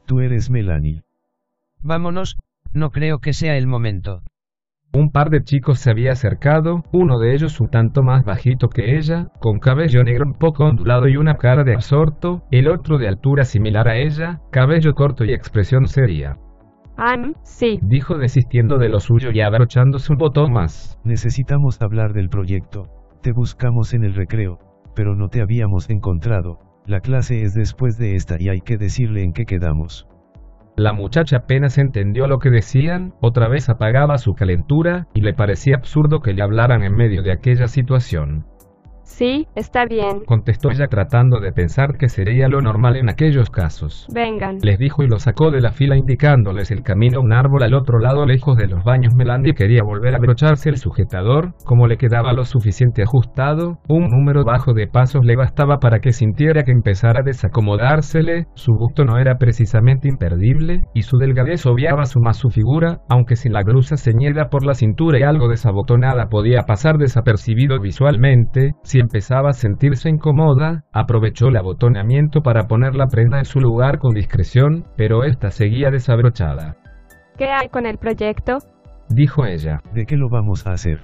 Tú 0.05 0.21
eres 0.21 0.51
Melanie. 0.51 1.01
Vámonos, 1.83 2.37
no 2.75 2.91
creo 2.91 3.21
que 3.21 3.33
sea 3.33 3.57
el 3.57 3.67
momento. 3.67 4.21
Un 4.93 5.11
par 5.11 5.31
de 5.31 5.43
chicos 5.43 5.79
se 5.81 5.91
había 5.91 6.13
acercado, 6.13 6.83
uno 6.93 7.19
de 7.19 7.35
ellos 7.35 7.61
un 7.61 7.69
tanto 7.69 8.03
más 8.03 8.25
bajito 8.25 8.69
que 8.69 8.97
ella, 8.97 9.29
con 9.41 9.59
cabello 9.59 10.03
negro 10.05 10.25
un 10.27 10.35
poco 10.35 10.65
ondulado 10.65 11.09
y 11.09 11.17
una 11.17 11.37
cara 11.37 11.65
de 11.65 11.75
absorto, 11.75 12.45
el 12.51 12.69
otro 12.69 12.97
de 12.97 13.09
altura 13.09 13.45
similar 13.45 13.89
a 13.89 13.97
ella, 13.97 14.41
cabello 14.51 14.95
corto 14.95 15.25
y 15.25 15.33
expresión 15.33 15.87
seria. 15.87 16.39
Ah, 16.97 17.17
sí. 17.43 17.79
Dijo 17.83 18.17
desistiendo 18.17 18.79
de 18.79 18.89
lo 18.89 19.01
suyo 19.01 19.31
y 19.31 19.43
abrochándose 19.43 20.13
un 20.13 20.19
botón 20.19 20.53
más. 20.53 20.99
Necesitamos 21.05 21.83
hablar 21.83 22.15
del 22.15 22.31
proyecto. 22.31 22.89
Te 23.23 23.33
buscamos 23.33 23.93
en 23.93 24.05
el 24.05 24.15
recreo, 24.15 24.59
pero 24.95 25.15
no 25.15 25.29
te 25.29 25.43
habíamos 25.43 25.91
encontrado. 25.91 26.59
La 26.87 27.01
clase 27.01 27.43
es 27.43 27.53
después 27.53 27.99
de 27.99 28.15
esta 28.15 28.37
y 28.41 28.49
hay 28.49 28.61
que 28.61 28.79
decirle 28.79 29.25
en 29.25 29.33
qué 29.33 29.45
quedamos. 29.45 30.09
La 30.77 30.93
muchacha 30.93 31.39
apenas 31.39 31.79
entendió 31.79 32.27
lo 32.27 32.39
que 32.39 32.51
decían, 32.51 33.15
otra 33.23 33.49
vez 33.49 33.71
apagaba 33.71 34.19
su 34.19 34.35
calentura, 34.35 35.07
y 35.15 35.23
le 35.23 35.33
parecía 35.33 35.77
absurdo 35.77 36.21
que 36.21 36.35
le 36.35 36.43
hablaran 36.43 36.83
en 36.83 36.95
medio 36.95 37.23
de 37.23 37.33
aquella 37.33 37.67
situación. 37.67 38.45
Sí, 39.07 39.47
está 39.55 39.87
bien. 39.87 40.25
Contestó 40.27 40.71
ella 40.71 40.89
tratando 40.89 41.41
de 41.41 41.53
pensar 41.53 41.97
que 41.97 42.09
sería 42.09 42.49
lo 42.49 42.61
normal 42.61 42.97
en 42.97 43.09
aquellos 43.09 43.51
casos. 43.51 44.07
Vengan. 44.13 44.59
Les 44.63 44.79
dijo 44.79 45.05
y 45.05 45.09
lo 45.09 45.19
sacó 45.19 45.51
de 45.51 45.61
la 45.61 45.71
fila 45.71 45.97
indicándoles 45.97 46.71
el 46.73 46.83
camino 46.83 47.19
a 47.19 47.23
un 47.23 47.33
árbol 47.33 47.63
al 47.63 47.75
otro 47.75 48.01
lado 48.01 48.27
lejos 48.27 48.57
de 48.57 48.67
los 48.67 48.83
baños. 48.85 49.15
Melanie 49.15 49.55
quería 49.55 49.83
volver 49.85 50.15
a 50.15 50.19
abrocharse 50.19 50.69
el 50.69 50.77
sujetador, 50.77 51.55
como 51.65 51.87
le 51.87 51.99
quedaba 51.99 52.33
lo 52.33 52.45
suficiente 52.45 53.03
ajustado, 53.03 53.79
un 53.89 54.09
número 54.09 54.45
bajo 54.45 54.75
de 54.75 54.89
pasos 54.89 55.25
le 55.25 55.37
bastaba 55.37 55.79
para 55.79 56.01
que 56.01 56.13
sintiera 56.13 56.65
que 56.65 56.73
empezara 56.73 57.21
a 57.21 57.25
desacomodársele, 57.25 58.49
su 58.55 58.73
busto 58.73 59.05
no 59.05 59.19
era 59.19 59.39
precisamente 59.39 60.09
imperdible, 60.09 60.83
y 60.95 61.03
su 61.03 61.17
delgadez 61.17 61.65
obviaba 61.65 62.07
su 62.07 62.21
más 62.21 62.39
su 62.39 62.51
figura, 62.51 63.03
aunque 63.09 63.37
sin 63.37 63.53
la 63.53 63.63
blusa 63.63 63.97
ceñida 63.97 64.49
por 64.51 64.67
la 64.67 64.75
cintura 64.75 65.21
y 65.21 65.23
algo 65.23 65.49
desabotonada 65.49 66.27
podía 66.27 66.63
pasar 66.63 66.99
desapercibido 66.99 67.81
visualmente, 67.81 68.73
si 68.83 68.96
empezaba 69.01 69.51
a 69.51 69.53
sentirse 69.53 70.09
incómoda, 70.09 70.85
aprovechó 70.93 71.49
el 71.49 71.57
abotonamiento 71.57 72.43
para 72.43 72.67
poner 72.67 72.95
la 72.95 73.07
prenda 73.07 73.39
en 73.39 73.45
su 73.45 73.61
lugar 73.61 73.99
con 73.99 74.15
discreción, 74.15 74.85
pero 74.97 75.25
esta 75.25 75.51
seguía 75.51 75.91
desabrochada. 75.91 76.77
¿Qué 77.37 77.51
hay 77.51 77.69
con 77.69 77.87
el 77.87 77.99
proyecto? 77.99 78.59
Dijo 79.09 79.45
ella. 79.45 79.81
¿De 79.93 80.07
qué 80.07 80.17
lo 80.17 80.29
vamos 80.29 80.67
a 80.67 80.73
hacer? 80.73 81.01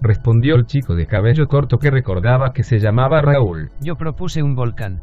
Respondió 0.00 0.54
el 0.54 0.66
chico 0.66 0.94
de 0.94 1.06
cabello 1.06 1.46
corto 1.48 1.78
que 1.78 1.90
recordaba 1.90 2.52
que 2.52 2.62
se 2.62 2.78
llamaba 2.78 3.20
Raúl. 3.20 3.70
Yo 3.80 3.96
propuse 3.96 4.42
un 4.42 4.54
volcán. 4.54 5.02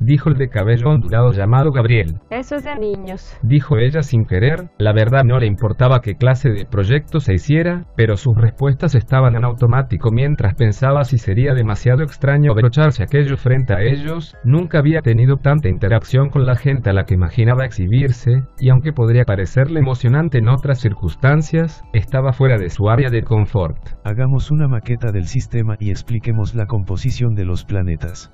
Dijo 0.00 0.28
el 0.28 0.36
de 0.36 0.48
cabello 0.48 0.90
ondulado 0.90 1.32
llamado 1.32 1.70
Gabriel. 1.70 2.18
Eso 2.30 2.56
es 2.56 2.64
de 2.64 2.76
niños. 2.76 3.36
Dijo 3.42 3.78
ella 3.78 4.02
sin 4.02 4.24
querer, 4.26 4.68
la 4.78 4.92
verdad 4.92 5.24
no 5.24 5.38
le 5.38 5.46
importaba 5.46 6.00
qué 6.00 6.16
clase 6.16 6.50
de 6.50 6.66
proyecto 6.66 7.20
se 7.20 7.34
hiciera, 7.34 7.86
pero 7.96 8.16
sus 8.16 8.36
respuestas 8.36 8.94
estaban 8.94 9.36
en 9.36 9.44
automático 9.44 10.10
mientras 10.10 10.54
pensaba 10.54 11.04
si 11.04 11.18
sería 11.18 11.54
demasiado 11.54 12.02
extraño 12.02 12.52
abrocharse 12.52 13.02
aquello 13.02 13.36
frente 13.36 13.72
a 13.72 13.82
ellos, 13.82 14.36
nunca 14.44 14.78
había 14.78 15.00
tenido 15.00 15.36
tanta 15.36 15.68
interacción 15.68 16.28
con 16.28 16.44
la 16.44 16.56
gente 16.56 16.90
a 16.90 16.92
la 16.92 17.04
que 17.04 17.14
imaginaba 17.14 17.64
exhibirse, 17.64 18.42
y 18.58 18.70
aunque 18.70 18.92
podría 18.92 19.24
parecerle 19.24 19.80
emocionante 19.80 20.38
en 20.38 20.48
otras 20.48 20.80
circunstancias, 20.80 21.82
estaba 21.92 22.32
fuera 22.32 22.58
de 22.58 22.70
su 22.70 22.88
área 22.88 23.10
de 23.10 23.22
confort. 23.22 23.78
Hagamos 24.04 24.50
una 24.50 24.68
maqueta 24.68 25.12
del 25.12 25.26
sistema 25.26 25.76
y 25.78 25.90
expliquemos 25.90 26.54
la 26.54 26.66
composición 26.66 27.34
de 27.34 27.44
los 27.44 27.64
planetas 27.64 28.30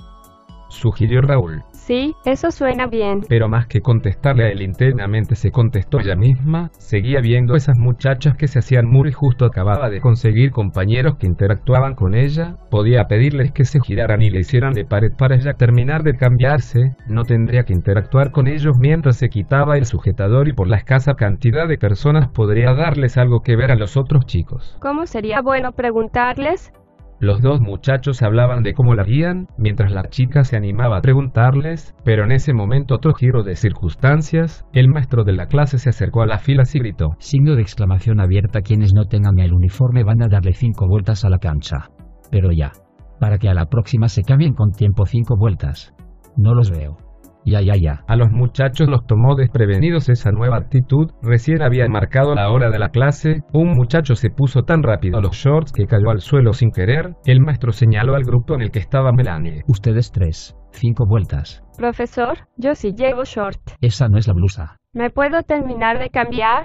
sugirió 0.70 1.20
Raúl. 1.20 1.62
Sí, 1.72 2.14
eso 2.24 2.50
suena 2.50 2.86
bien. 2.86 3.22
Pero 3.28 3.48
más 3.48 3.66
que 3.66 3.80
contestarle 3.80 4.44
a 4.44 4.48
él 4.50 4.62
internamente 4.62 5.34
se 5.34 5.50
contestó 5.50 5.98
ella 5.98 6.14
misma, 6.14 6.70
seguía 6.78 7.20
viendo 7.20 7.56
esas 7.56 7.78
muchachas 7.78 8.36
que 8.36 8.48
se 8.48 8.60
hacían 8.60 8.86
muy 8.86 9.12
justo 9.12 9.44
acababa 9.44 9.90
de 9.90 10.00
conseguir 10.00 10.52
compañeros 10.52 11.16
que 11.16 11.26
interactuaban 11.26 11.94
con 11.94 12.14
ella, 12.14 12.56
podía 12.70 13.04
pedirles 13.04 13.52
que 13.52 13.64
se 13.64 13.80
giraran 13.80 14.22
y 14.22 14.30
le 14.30 14.40
hicieran 14.40 14.72
de 14.72 14.84
pared 14.84 15.12
para 15.16 15.34
ella 15.34 15.54
terminar 15.54 16.02
de 16.02 16.16
cambiarse, 16.16 16.96
no 17.08 17.24
tendría 17.24 17.64
que 17.64 17.72
interactuar 17.72 18.30
con 18.30 18.46
ellos 18.46 18.76
mientras 18.78 19.16
se 19.16 19.28
quitaba 19.28 19.76
el 19.76 19.84
sujetador 19.84 20.48
y 20.48 20.52
por 20.52 20.68
la 20.68 20.76
escasa 20.76 21.14
cantidad 21.14 21.66
de 21.66 21.78
personas 21.78 22.28
podría 22.28 22.74
darles 22.74 23.18
algo 23.18 23.40
que 23.40 23.56
ver 23.56 23.72
a 23.72 23.76
los 23.76 23.96
otros 23.96 24.26
chicos. 24.26 24.76
¿Cómo 24.80 25.06
sería 25.06 25.40
bueno 25.42 25.72
preguntarles? 25.72 26.72
Los 27.20 27.42
dos 27.42 27.60
muchachos 27.60 28.22
hablaban 28.22 28.62
de 28.62 28.72
cómo 28.72 28.94
la 28.94 29.02
harían, 29.02 29.46
mientras 29.58 29.92
la 29.92 30.08
chica 30.08 30.42
se 30.42 30.56
animaba 30.56 30.96
a 30.96 31.02
preguntarles, 31.02 31.94
pero 32.02 32.24
en 32.24 32.32
ese 32.32 32.54
momento 32.54 32.94
otro 32.94 33.12
giro 33.12 33.42
de 33.42 33.56
circunstancias, 33.56 34.64
el 34.72 34.88
maestro 34.88 35.22
de 35.24 35.34
la 35.34 35.44
clase 35.44 35.76
se 35.76 35.90
acercó 35.90 36.22
a 36.22 36.26
la 36.26 36.38
fila 36.38 36.62
y 36.72 36.78
gritó. 36.78 37.16
Signo 37.18 37.56
de 37.56 37.62
exclamación 37.62 38.20
abierta 38.20 38.62
quienes 38.62 38.94
no 38.94 39.04
tengan 39.04 39.38
el 39.38 39.52
uniforme 39.52 40.02
van 40.02 40.22
a 40.22 40.28
darle 40.28 40.54
cinco 40.54 40.88
vueltas 40.88 41.26
a 41.26 41.28
la 41.28 41.38
cancha. 41.38 41.90
Pero 42.30 42.52
ya. 42.52 42.72
Para 43.20 43.36
que 43.36 43.50
a 43.50 43.54
la 43.54 43.66
próxima 43.66 44.08
se 44.08 44.22
cambien 44.22 44.54
con 44.54 44.72
tiempo 44.72 45.04
cinco 45.04 45.36
vueltas. 45.36 45.92
No 46.38 46.54
los 46.54 46.70
veo. 46.70 47.09
Ya, 47.44 47.60
ya, 47.60 47.74
ya. 47.76 48.04
A 48.06 48.16
los 48.16 48.30
muchachos 48.30 48.88
los 48.88 49.06
tomó 49.06 49.34
desprevenidos 49.34 50.08
esa 50.08 50.30
nueva 50.30 50.58
actitud, 50.58 51.10
recién 51.22 51.62
había 51.62 51.88
marcado 51.88 52.34
la 52.34 52.50
hora 52.50 52.70
de 52.70 52.78
la 52.78 52.90
clase, 52.90 53.42
un 53.52 53.72
muchacho 53.76 54.14
se 54.14 54.30
puso 54.30 54.62
tan 54.62 54.82
rápido 54.82 55.18
a 55.18 55.22
los 55.22 55.36
shorts 55.36 55.72
que 55.72 55.86
cayó 55.86 56.10
al 56.10 56.20
suelo 56.20 56.52
sin 56.52 56.70
querer, 56.70 57.14
el 57.24 57.40
maestro 57.40 57.72
señaló 57.72 58.14
al 58.14 58.24
grupo 58.24 58.54
en 58.54 58.62
el 58.62 58.70
que 58.70 58.78
estaba 58.78 59.12
Melanie. 59.12 59.62
Ustedes 59.68 60.12
tres, 60.12 60.56
cinco 60.72 61.06
vueltas. 61.06 61.62
Profesor, 61.76 62.38
yo 62.56 62.74
sí 62.74 62.92
llevo 62.94 63.24
short. 63.24 63.60
Esa 63.80 64.08
no 64.08 64.18
es 64.18 64.28
la 64.28 64.34
blusa. 64.34 64.76
¿Me 64.92 65.10
puedo 65.10 65.42
terminar 65.42 65.98
de 65.98 66.10
cambiar? 66.10 66.64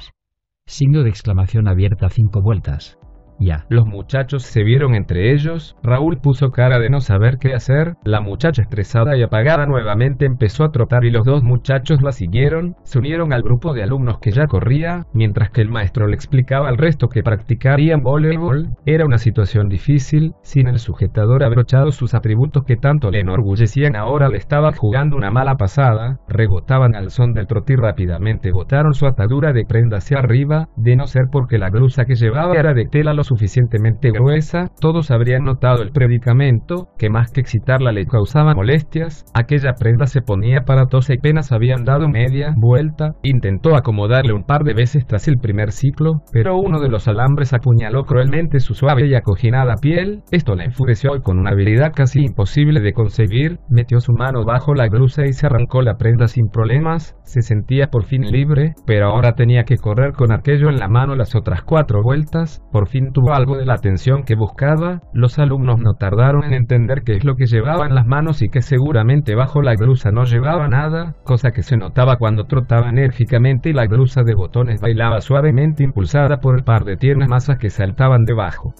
Signo 0.66 1.04
de 1.04 1.10
exclamación 1.10 1.68
abierta 1.68 2.10
cinco 2.10 2.42
vueltas. 2.42 2.98
Ya. 3.40 3.66
Los 3.70 3.86
muchachos 3.86 4.44
se 4.44 4.64
vieron 4.64 4.96
entre 4.96 5.34
ellos, 5.34 5.76
Raúl 5.84 6.18
puso 6.18 6.52
cara 6.52 6.80
de 6.80 6.90
no 6.90 7.02
saber 7.02 7.38
qué 7.38 7.54
hacer, 7.54 7.96
la 8.04 8.22
muchacha 8.22 8.62
estresada 8.62 9.18
y 9.18 9.24
apagada 9.24 9.66
nuevamente 9.66 10.26
empezó 10.26 10.64
a 10.64 10.72
trotar 10.72 11.04
y 11.06 11.12
los 11.12 11.26
dos 11.26 11.44
muchachos 11.44 12.02
la 12.02 12.12
siguieron, 12.12 12.76
se 12.84 13.00
unieron 13.00 13.34
al 13.34 13.44
grupo 13.44 13.74
de 13.74 13.84
alumnos 13.84 14.20
que 14.20 14.32
ya 14.32 14.48
corría, 14.48 15.06
mientras 15.14 15.50
que 15.50 15.62
el 15.62 15.70
maestro 15.70 16.08
le 16.08 16.16
explicaba 16.16 16.70
al 16.70 16.78
resto 16.78 17.10
que 17.10 17.24
practicarían 17.24 18.04
voleibol, 18.04 18.70
era 18.86 19.06
una 19.06 19.18
situación 19.18 19.68
difícil, 19.68 20.34
sin 20.42 20.68
el 20.68 20.80
sujetador 20.80 21.44
abrochado 21.44 21.92
sus 21.92 22.14
atributos 22.14 22.64
que 22.64 22.78
tanto 22.78 23.12
le 23.12 23.20
enorgullecían 23.20 23.96
ahora 23.96 24.30
le 24.30 24.38
estaba 24.38 24.72
jugando 24.72 25.18
una 25.18 25.32
mala 25.32 25.58
pasada, 25.58 26.20
rebotaban 26.28 26.96
al 26.96 27.12
son 27.12 27.34
del 27.34 27.48
trote 27.48 27.74
y 27.74 27.76
rápidamente 27.76 28.52
botaron 28.52 28.94
su 28.94 29.06
atadura 29.06 29.52
de 29.52 29.66
prenda 29.66 29.98
hacia 29.98 30.20
arriba, 30.20 30.70
de 30.78 30.96
no 30.96 31.08
ser 31.08 31.26
porque 31.32 31.58
la 31.58 31.70
blusa 31.70 32.06
que 32.06 32.16
llevaba 32.16 32.56
era 32.56 32.74
de 32.74 32.86
tela 32.86 33.14
lo 33.14 33.25
suficientemente 33.26 34.12
gruesa, 34.12 34.72
todos 34.80 35.12
habrían 35.12 35.44
notado 35.44 35.84
el 35.84 35.92
predicamento, 35.92 36.88
que 36.98 37.10
más 37.10 37.32
que 37.32 37.42
excitarla 37.42 37.92
le 37.92 38.06
causaba 38.06 38.56
molestias, 38.56 39.26
aquella 39.34 39.74
prenda 39.74 40.06
se 40.06 40.22
ponía 40.22 40.60
aparatosa 40.60 41.14
y 41.14 41.18
apenas 41.18 41.52
habían 41.52 41.84
dado 41.84 42.08
media 42.08 42.54
vuelta, 42.58 43.16
intentó 43.24 43.76
acomodarle 43.76 44.34
un 44.34 44.44
par 44.44 44.64
de 44.64 44.74
veces 44.74 45.06
tras 45.06 45.28
el 45.28 45.38
primer 45.38 45.72
ciclo, 45.72 46.22
pero 46.32 46.58
uno 46.58 46.80
de 46.80 46.90
los 46.90 47.08
alambres 47.08 47.54
apuñaló 47.54 48.06
cruelmente 48.06 48.60
su 48.60 48.74
suave 48.74 49.08
y 49.08 49.16
acoginada 49.16 49.76
piel, 49.82 50.24
esto 50.32 50.56
la 50.56 50.66
enfureció 50.66 51.16
y 51.16 51.22
con 51.22 51.40
una 51.40 51.52
habilidad 51.52 51.94
casi 51.96 52.22
imposible 52.22 52.80
de 52.80 52.94
conseguir, 52.94 53.60
metió 53.70 54.00
su 54.00 54.14
mano 54.14 54.46
bajo 54.46 54.74
la 54.74 54.88
blusa 54.88 55.26
y 55.26 55.34
se 55.34 55.48
arrancó 55.48 55.82
la 55.82 55.98
prenda 55.98 56.28
sin 56.28 56.48
problemas, 56.48 57.18
se 57.24 57.42
sentía 57.42 57.88
por 57.88 58.06
fin 58.06 58.30
libre, 58.30 58.74
pero 58.86 59.08
ahora 59.08 59.34
tenía 59.34 59.64
que 59.64 59.78
correr 59.78 60.14
con 60.14 60.32
aquello 60.32 60.70
en 60.70 60.78
la 60.78 60.88
mano 60.88 61.16
las 61.16 61.36
otras 61.36 61.64
cuatro 61.64 62.02
vueltas, 62.04 62.62
por 62.72 62.88
fin 62.88 63.12
tuvo 63.16 63.34
algo 63.34 63.56
de 63.56 63.66
la 63.66 63.76
atención 63.76 64.24
que 64.24 64.36
buscaba, 64.36 65.00
los 65.14 65.40
alumnos 65.40 65.80
no 65.80 65.94
tardaron 65.94 66.44
en 66.44 66.54
entender 66.54 67.04
qué 67.06 67.14
es 67.14 67.24
lo 67.24 67.38
que 67.38 67.46
llevaba 67.46 67.88
en 67.88 67.96
las 67.96 68.06
manos 68.06 68.42
y 68.42 68.50
que 68.50 68.62
seguramente 68.62 69.36
bajo 69.36 69.62
la 69.62 69.74
blusa 69.76 70.12
no 70.12 70.26
llevaba 70.26 70.68
nada, 70.68 71.16
cosa 71.24 71.52
que 71.52 71.64
se 71.64 71.78
notaba 71.78 72.18
cuando 72.18 72.44
trotaba 72.44 72.90
enérgicamente 72.90 73.70
y 73.70 73.74
la 73.74 73.88
blusa 73.88 74.24
de 74.24 74.36
botones 74.36 74.82
bailaba 74.82 75.22
suavemente 75.22 75.82
impulsada 75.82 76.42
por 76.42 76.58
el 76.58 76.66
par 76.66 76.84
de 76.84 76.98
tiernas 76.98 77.30
masas 77.30 77.58
que 77.58 77.70
saltaban 77.70 78.26
debajo. 78.26 78.74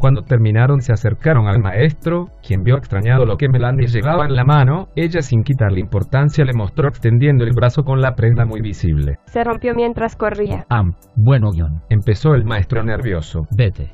Cuando 0.00 0.22
terminaron 0.22 0.80
se 0.80 0.94
acercaron 0.94 1.46
al 1.46 1.60
maestro, 1.60 2.30
quien 2.42 2.62
vio 2.62 2.78
extrañado 2.78 3.26
lo 3.26 3.36
que 3.36 3.50
Melanie 3.50 3.86
llevaba 3.86 4.24
en 4.24 4.34
la 4.34 4.44
mano, 4.44 4.88
ella 4.96 5.20
sin 5.20 5.42
quitarle 5.42 5.78
importancia 5.78 6.42
le 6.46 6.54
mostró 6.54 6.88
extendiendo 6.88 7.44
el 7.44 7.52
brazo 7.52 7.84
con 7.84 8.00
la 8.00 8.14
prenda 8.14 8.46
muy 8.46 8.62
visible. 8.62 9.18
Se 9.26 9.44
rompió 9.44 9.74
mientras 9.74 10.16
corría. 10.16 10.64
Am, 10.70 10.94
bueno 11.16 11.50
guion. 11.50 11.82
Empezó 11.90 12.34
el 12.34 12.46
maestro 12.46 12.82
nervioso. 12.82 13.46
Vete. 13.54 13.90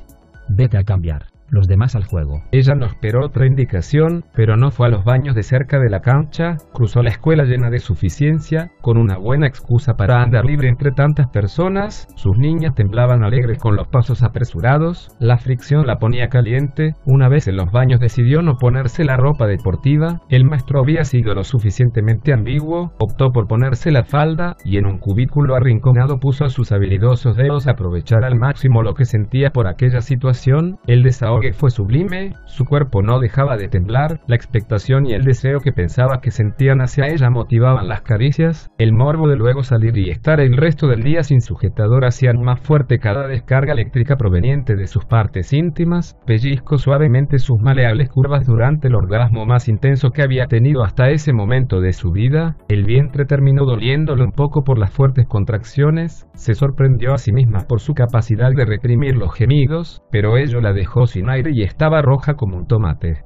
Vete 0.47 0.77
a 0.77 0.83
cambiar. 0.83 1.25
Los 1.49 1.67
demás 1.67 1.95
al 1.95 2.05
juego. 2.05 2.43
Ella 2.51 2.75
no 2.75 2.85
esperó 2.85 3.25
otra 3.25 3.45
indicación, 3.45 4.25
pero 4.33 4.57
no 4.57 4.71
fue 4.71 4.87
a 4.87 4.89
los 4.89 5.03
baños 5.03 5.35
de 5.35 5.43
cerca 5.43 5.79
de 5.79 5.89
la 5.89 6.01
cancha, 6.01 6.57
cruzó 6.73 7.01
la 7.03 7.09
escuela 7.09 7.43
llena 7.43 7.69
de 7.69 7.79
suficiencia, 7.79 8.71
con 8.81 8.97
una 8.97 9.17
buena 9.17 9.47
excusa 9.47 9.95
para 9.95 10.21
andar 10.21 10.45
libre 10.45 10.69
entre 10.69 10.91
tantas 10.91 11.27
personas, 11.27 12.07
sus 12.15 12.37
niñas 12.37 12.75
temblaban 12.75 13.23
alegres 13.23 13.59
con 13.59 13.75
los 13.75 13.87
pasos 13.87 14.23
apresurados, 14.23 15.09
la 15.19 15.37
fricción 15.37 15.87
la 15.87 15.97
ponía 15.97 16.29
caliente, 16.29 16.93
una 17.05 17.29
vez 17.29 17.47
en 17.47 17.57
los 17.57 17.71
baños 17.71 17.99
decidió 17.99 18.41
no 18.41 18.55
ponerse 18.57 19.03
la 19.03 19.17
ropa 19.17 19.47
deportiva, 19.47 20.21
el 20.29 20.45
maestro 20.45 20.79
había 20.79 21.03
sido 21.03 21.33
lo 21.33 21.43
suficientemente 21.43 22.33
ambiguo, 22.33 22.91
optó 22.99 23.31
por 23.31 23.47
ponerse 23.47 23.91
la 23.91 24.03
falda, 24.03 24.55
y 24.63 24.77
en 24.77 24.85
un 24.85 24.97
cubículo 24.97 25.55
arrinconado 25.55 26.19
puso 26.19 26.45
a 26.45 26.49
sus 26.49 26.71
habilidosos 26.71 27.35
dedos 27.35 27.67
a 27.67 27.71
aprovechar 27.71 28.23
al 28.23 28.37
máximo 28.37 28.83
lo 28.83 28.93
que 28.93 29.05
sentía 29.05 29.51
por 29.51 29.67
aquella 29.67 30.01
situación, 30.01 30.77
el 30.87 31.03
desahogue 31.37 31.53
fue 31.53 31.69
sublime, 31.69 32.33
su 32.45 32.65
cuerpo 32.65 33.01
no 33.01 33.19
dejaba 33.19 33.57
de 33.57 33.67
temblar, 33.67 34.19
la 34.27 34.35
expectación 34.35 35.05
y 35.05 35.13
el 35.13 35.23
deseo 35.23 35.59
que 35.59 35.71
pensaba 35.71 36.19
que 36.21 36.31
sentían 36.31 36.81
hacia 36.81 37.07
ella 37.07 37.29
motivaban 37.29 37.87
las 37.87 38.01
caricias, 38.01 38.71
el 38.77 38.93
morbo 38.93 39.27
de 39.27 39.35
luego 39.35 39.63
salir 39.63 39.97
y 39.97 40.09
estar 40.09 40.39
el 40.39 40.57
resto 40.57 40.87
del 40.87 41.03
día 41.03 41.23
sin 41.23 41.41
sujetador 41.41 42.05
hacían 42.05 42.41
más 42.41 42.59
fuerte 42.61 42.99
cada 42.99 43.27
descarga 43.27 43.73
eléctrica 43.73 44.15
proveniente 44.15 44.75
de 44.75 44.87
sus 44.87 45.05
partes 45.05 45.53
íntimas, 45.53 46.17
pellizco 46.25 46.77
suavemente 46.77 47.39
sus 47.39 47.59
maleables 47.61 48.09
curvas 48.09 48.45
durante 48.45 48.87
el 48.87 48.95
orgasmo 48.95 49.45
más 49.45 49.67
intenso 49.67 50.11
que 50.11 50.23
había 50.23 50.47
tenido 50.47 50.83
hasta 50.83 51.09
ese 51.09 51.33
momento 51.33 51.81
de 51.81 51.93
su 51.93 52.11
vida, 52.11 52.57
el 52.69 52.85
vientre 52.85 53.25
terminó 53.25 53.65
doliéndole 53.65 54.23
un 54.23 54.31
poco 54.31 54.63
por 54.63 54.77
las 54.77 54.91
fuertes 54.91 55.27
contracciones, 55.27 56.27
se 56.33 56.53
sorprendió 56.53 57.13
a 57.13 57.17
sí 57.17 57.31
misma 57.31 57.65
por 57.67 57.79
su 57.79 57.93
capacidad 57.93 58.51
de 58.51 58.65
reprimir 58.65 59.15
los 59.15 59.33
gemidos, 59.33 60.01
pero 60.11 60.37
ello 60.37 60.61
la 60.61 60.73
dejó 60.73 61.07
sin 61.07 61.26
aire 61.29 61.51
y 61.53 61.63
estaba 61.63 62.01
roja 62.01 62.35
como 62.35 62.57
un 62.57 62.67
tomate. 62.67 63.23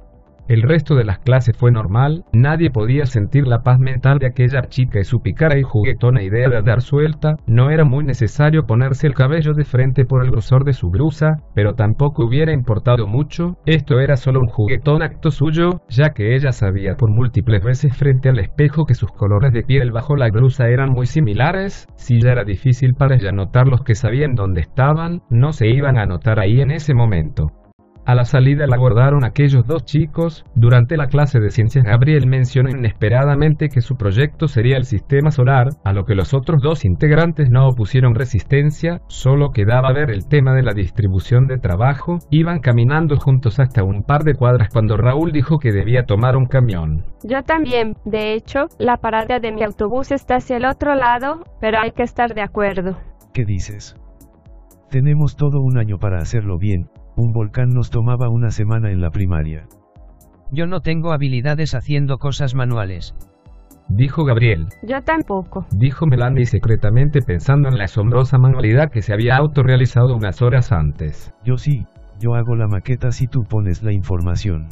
El 0.48 0.62
resto 0.62 0.96
de 0.96 1.04
las 1.04 1.20
clases 1.20 1.56
fue 1.56 1.70
normal, 1.70 2.24
nadie 2.32 2.70
podía 2.70 3.06
sentir 3.06 3.46
la 3.46 3.62
paz 3.62 3.78
mental 3.78 4.18
de 4.18 4.26
aquella 4.26 4.62
chica 4.68 4.98
y 4.98 5.04
su 5.04 5.20
picara 5.20 5.56
y 5.56 5.62
juguetona 5.62 6.22
idea 6.22 6.48
de 6.48 6.62
dar 6.62 6.82
suelta, 6.82 7.36
no 7.46 7.70
era 7.70 7.84
muy 7.84 8.04
necesario 8.04 8.64
ponerse 8.66 9.06
el 9.06 9.14
cabello 9.14 9.54
de 9.54 9.64
frente 9.64 10.04
por 10.04 10.24
el 10.24 10.32
grosor 10.32 10.64
de 10.64 10.72
su 10.72 10.90
blusa, 10.90 11.36
pero 11.54 11.74
tampoco 11.74 12.26
hubiera 12.26 12.52
importado 12.52 13.06
mucho, 13.06 13.56
esto 13.66 14.00
era 14.00 14.16
solo 14.16 14.40
un 14.40 14.48
juguetón 14.48 15.02
acto 15.02 15.30
suyo, 15.30 15.80
ya 15.88 16.10
que 16.10 16.34
ella 16.34 16.50
sabía 16.50 16.96
por 16.96 17.10
múltiples 17.10 17.62
veces 17.62 17.96
frente 17.96 18.28
al 18.28 18.40
espejo 18.40 18.84
que 18.84 18.94
sus 18.94 19.12
colores 19.12 19.52
de 19.52 19.62
piel 19.62 19.92
bajo 19.92 20.16
la 20.16 20.28
blusa 20.28 20.66
eran 20.66 20.90
muy 20.90 21.06
similares, 21.06 21.86
si 21.94 22.20
ya 22.20 22.32
era 22.32 22.42
difícil 22.44 22.94
para 22.94 23.14
ella 23.14 23.30
notar 23.30 23.68
los 23.68 23.82
que 23.84 23.94
sabían 23.94 24.34
dónde 24.34 24.62
estaban, 24.62 25.22
no 25.30 25.52
se 25.52 25.68
iban 25.68 25.98
a 25.98 26.06
notar 26.06 26.40
ahí 26.40 26.60
en 26.60 26.72
ese 26.72 26.94
momento. 26.94 27.61
A 28.04 28.16
la 28.16 28.24
salida 28.24 28.66
la 28.66 28.74
abordaron 28.74 29.24
aquellos 29.24 29.64
dos 29.64 29.84
chicos. 29.84 30.44
Durante 30.56 30.96
la 30.96 31.06
clase 31.06 31.38
de 31.38 31.50
ciencias 31.50 31.84
Gabriel 31.84 32.26
mencionó 32.26 32.68
inesperadamente 32.70 33.68
que 33.68 33.80
su 33.80 33.94
proyecto 33.94 34.48
sería 34.48 34.76
el 34.76 34.84
sistema 34.84 35.30
solar, 35.30 35.68
a 35.84 35.92
lo 35.92 36.04
que 36.04 36.16
los 36.16 36.34
otros 36.34 36.60
dos 36.62 36.84
integrantes 36.84 37.48
no 37.50 37.68
opusieron 37.68 38.16
resistencia, 38.16 39.00
solo 39.06 39.50
quedaba 39.50 39.92
ver 39.92 40.10
el 40.10 40.26
tema 40.26 40.52
de 40.52 40.62
la 40.62 40.74
distribución 40.74 41.46
de 41.46 41.58
trabajo. 41.58 42.18
Iban 42.30 42.58
caminando 42.58 43.16
juntos 43.16 43.60
hasta 43.60 43.84
un 43.84 44.02
par 44.02 44.24
de 44.24 44.34
cuadras 44.34 44.68
cuando 44.72 44.96
Raúl 44.96 45.30
dijo 45.30 45.58
que 45.58 45.70
debía 45.70 46.02
tomar 46.02 46.36
un 46.36 46.46
camión. 46.46 47.04
Yo 47.22 47.42
también, 47.44 47.94
de 48.04 48.34
hecho, 48.34 48.66
la 48.80 48.96
parada 48.96 49.38
de 49.38 49.52
mi 49.52 49.62
autobús 49.62 50.10
está 50.10 50.36
hacia 50.36 50.56
el 50.56 50.64
otro 50.64 50.96
lado, 50.96 51.44
pero 51.60 51.78
hay 51.78 51.92
que 51.92 52.02
estar 52.02 52.34
de 52.34 52.42
acuerdo. 52.42 52.98
¿Qué 53.32 53.44
dices? 53.44 53.94
Tenemos 54.90 55.36
todo 55.36 55.60
un 55.62 55.78
año 55.78 55.98
para 55.98 56.18
hacerlo 56.18 56.58
bien, 56.58 56.90
un 57.16 57.32
volcán 57.32 57.70
nos 57.70 57.90
tomaba 57.90 58.28
una 58.28 58.50
semana 58.50 58.90
en 58.90 59.00
la 59.00 59.10
primaria. 59.10 59.66
Yo 60.50 60.66
no 60.66 60.80
tengo 60.80 61.12
habilidades 61.12 61.74
haciendo 61.74 62.18
cosas 62.18 62.54
manuales. 62.54 63.14
Dijo 63.88 64.24
Gabriel. 64.24 64.68
Yo 64.82 65.02
tampoco. 65.02 65.66
Dijo 65.70 66.06
Melanie 66.06 66.46
secretamente 66.46 67.20
pensando 67.20 67.68
en 67.68 67.78
la 67.78 67.84
asombrosa 67.84 68.38
manualidad 68.38 68.90
que 68.90 69.02
se 69.02 69.12
había 69.12 69.36
autorrealizado 69.36 70.14
unas 70.14 70.40
horas 70.40 70.72
antes. 70.72 71.34
Yo 71.44 71.56
sí, 71.56 71.86
yo 72.18 72.34
hago 72.34 72.54
la 72.54 72.68
maqueta 72.68 73.12
si 73.12 73.26
tú 73.26 73.44
pones 73.44 73.82
la 73.82 73.92
información. 73.92 74.68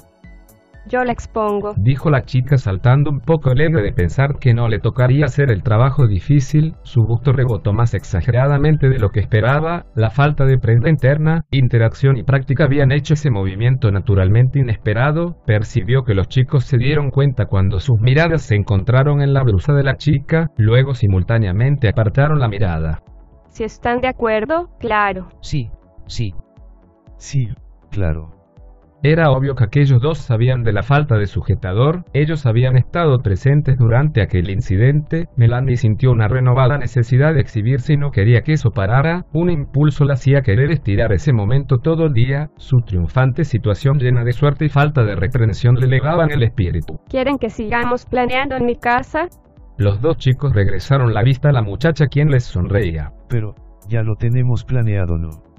Yo 0.87 1.05
la 1.05 1.13
expongo. 1.13 1.75
Dijo 1.77 2.11
la 2.11 2.23
chica 2.23 2.57
saltando 2.57 3.11
un 3.11 3.21
poco 3.21 3.51
alegre 3.51 3.83
de 3.83 3.93
pensar 3.93 4.39
que 4.39 4.55
no 4.55 4.69
le 4.69 4.79
tocaría 4.79 5.27
hacer 5.27 5.51
el 5.51 5.63
trabajo 5.63 6.07
difícil, 6.07 6.75
su 6.83 7.03
gusto 7.03 7.33
rebotó 7.33 7.73
más 7.73 7.95
exageradamente 7.95 8.89
de 8.89 8.99
lo 8.99 9.11
que 9.11 9.21
esperaba, 9.21 9.87
la 9.95 10.11
falta 10.11 10.47
de 10.47 10.59
prenda 10.59 10.89
interna, 10.89 11.45
interacción 11.51 12.17
y 12.17 12.23
práctica 12.23 12.65
habían 12.65 12.93
hecho 12.93 13.15
ese 13.15 13.31
movimiento 13.31 13.91
naturalmente 13.91 14.59
inesperado, 14.59 15.37
percibió 15.47 16.03
que 16.03 16.15
los 16.15 16.29
chicos 16.29 16.65
se 16.65 16.79
dieron 16.79 17.11
cuenta 17.11 17.47
cuando 17.47 17.79
sus 17.79 18.01
miradas 18.01 18.43
se 18.43 18.57
encontraron 18.57 19.23
en 19.23 19.35
la 19.35 19.43
blusa 19.43 19.75
de 19.75 19.85
la 19.85 19.97
chica, 19.97 20.49
luego 20.57 20.95
simultáneamente 20.95 21.89
apartaron 21.89 22.41
la 22.41 22.49
mirada. 22.49 23.03
Si 23.49 23.65
están 23.65 24.01
de 24.01 24.09
acuerdo, 24.09 24.71
claro. 24.79 25.29
Sí, 25.41 25.71
sí. 26.07 26.33
Sí, 27.17 27.49
claro. 27.91 28.40
Era 29.03 29.31
obvio 29.31 29.55
que 29.55 29.65
aquellos 29.65 30.03
dos 30.03 30.19
sabían 30.19 30.63
de 30.63 30.75
la 30.75 30.83
falta 30.83 31.17
de 31.17 31.27
sujetador, 31.27 32.05
ellos 32.13 32.45
habían 32.45 32.77
estado 32.77 33.21
presentes 33.21 33.79
durante 33.79 34.21
aquel 34.21 34.51
incidente, 34.51 35.27
Melanie 35.37 35.79
sintió 35.79 36.11
una 36.11 36.29
renovada 36.29 36.77
necesidad 36.77 37.33
de 37.33 37.41
exhibirse 37.41 37.95
y 37.95 37.97
no 37.97 38.11
quería 38.11 38.43
que 38.43 38.53
eso 38.53 38.73
parara, 38.73 39.25
un 39.33 39.49
impulso 39.49 40.05
la 40.05 40.15
hacía 40.15 40.43
querer 40.43 40.71
estirar 40.71 41.15
ese 41.15 41.33
momento 41.33 41.79
todo 41.79 42.05
el 42.05 42.13
día, 42.13 42.51
su 42.59 42.83
triunfante 42.83 43.45
situación 43.45 43.99
llena 43.99 44.23
de 44.23 44.33
suerte 44.33 44.67
y 44.67 44.69
falta 44.69 45.03
de 45.03 45.17
reprensión 45.17 45.77
le 45.77 45.87
legaban 45.87 46.31
el 46.31 46.43
espíritu. 46.43 47.01
¿Quieren 47.09 47.39
que 47.39 47.49
sigamos 47.49 48.05
planeando 48.05 48.57
en 48.57 48.67
mi 48.67 48.77
casa? 48.77 49.29
Los 49.79 50.03
dos 50.03 50.19
chicos 50.19 50.53
regresaron 50.53 51.15
la 51.15 51.23
vista 51.23 51.49
a 51.49 51.53
la 51.53 51.63
muchacha 51.63 52.09
quien 52.09 52.31
les 52.31 52.45
sonreía. 52.45 53.13
Pero, 53.31 53.55
ya 53.89 54.03
lo 54.03 54.17
tenemos 54.17 54.63
planeado, 54.65 55.17
¿no? 55.17 55.50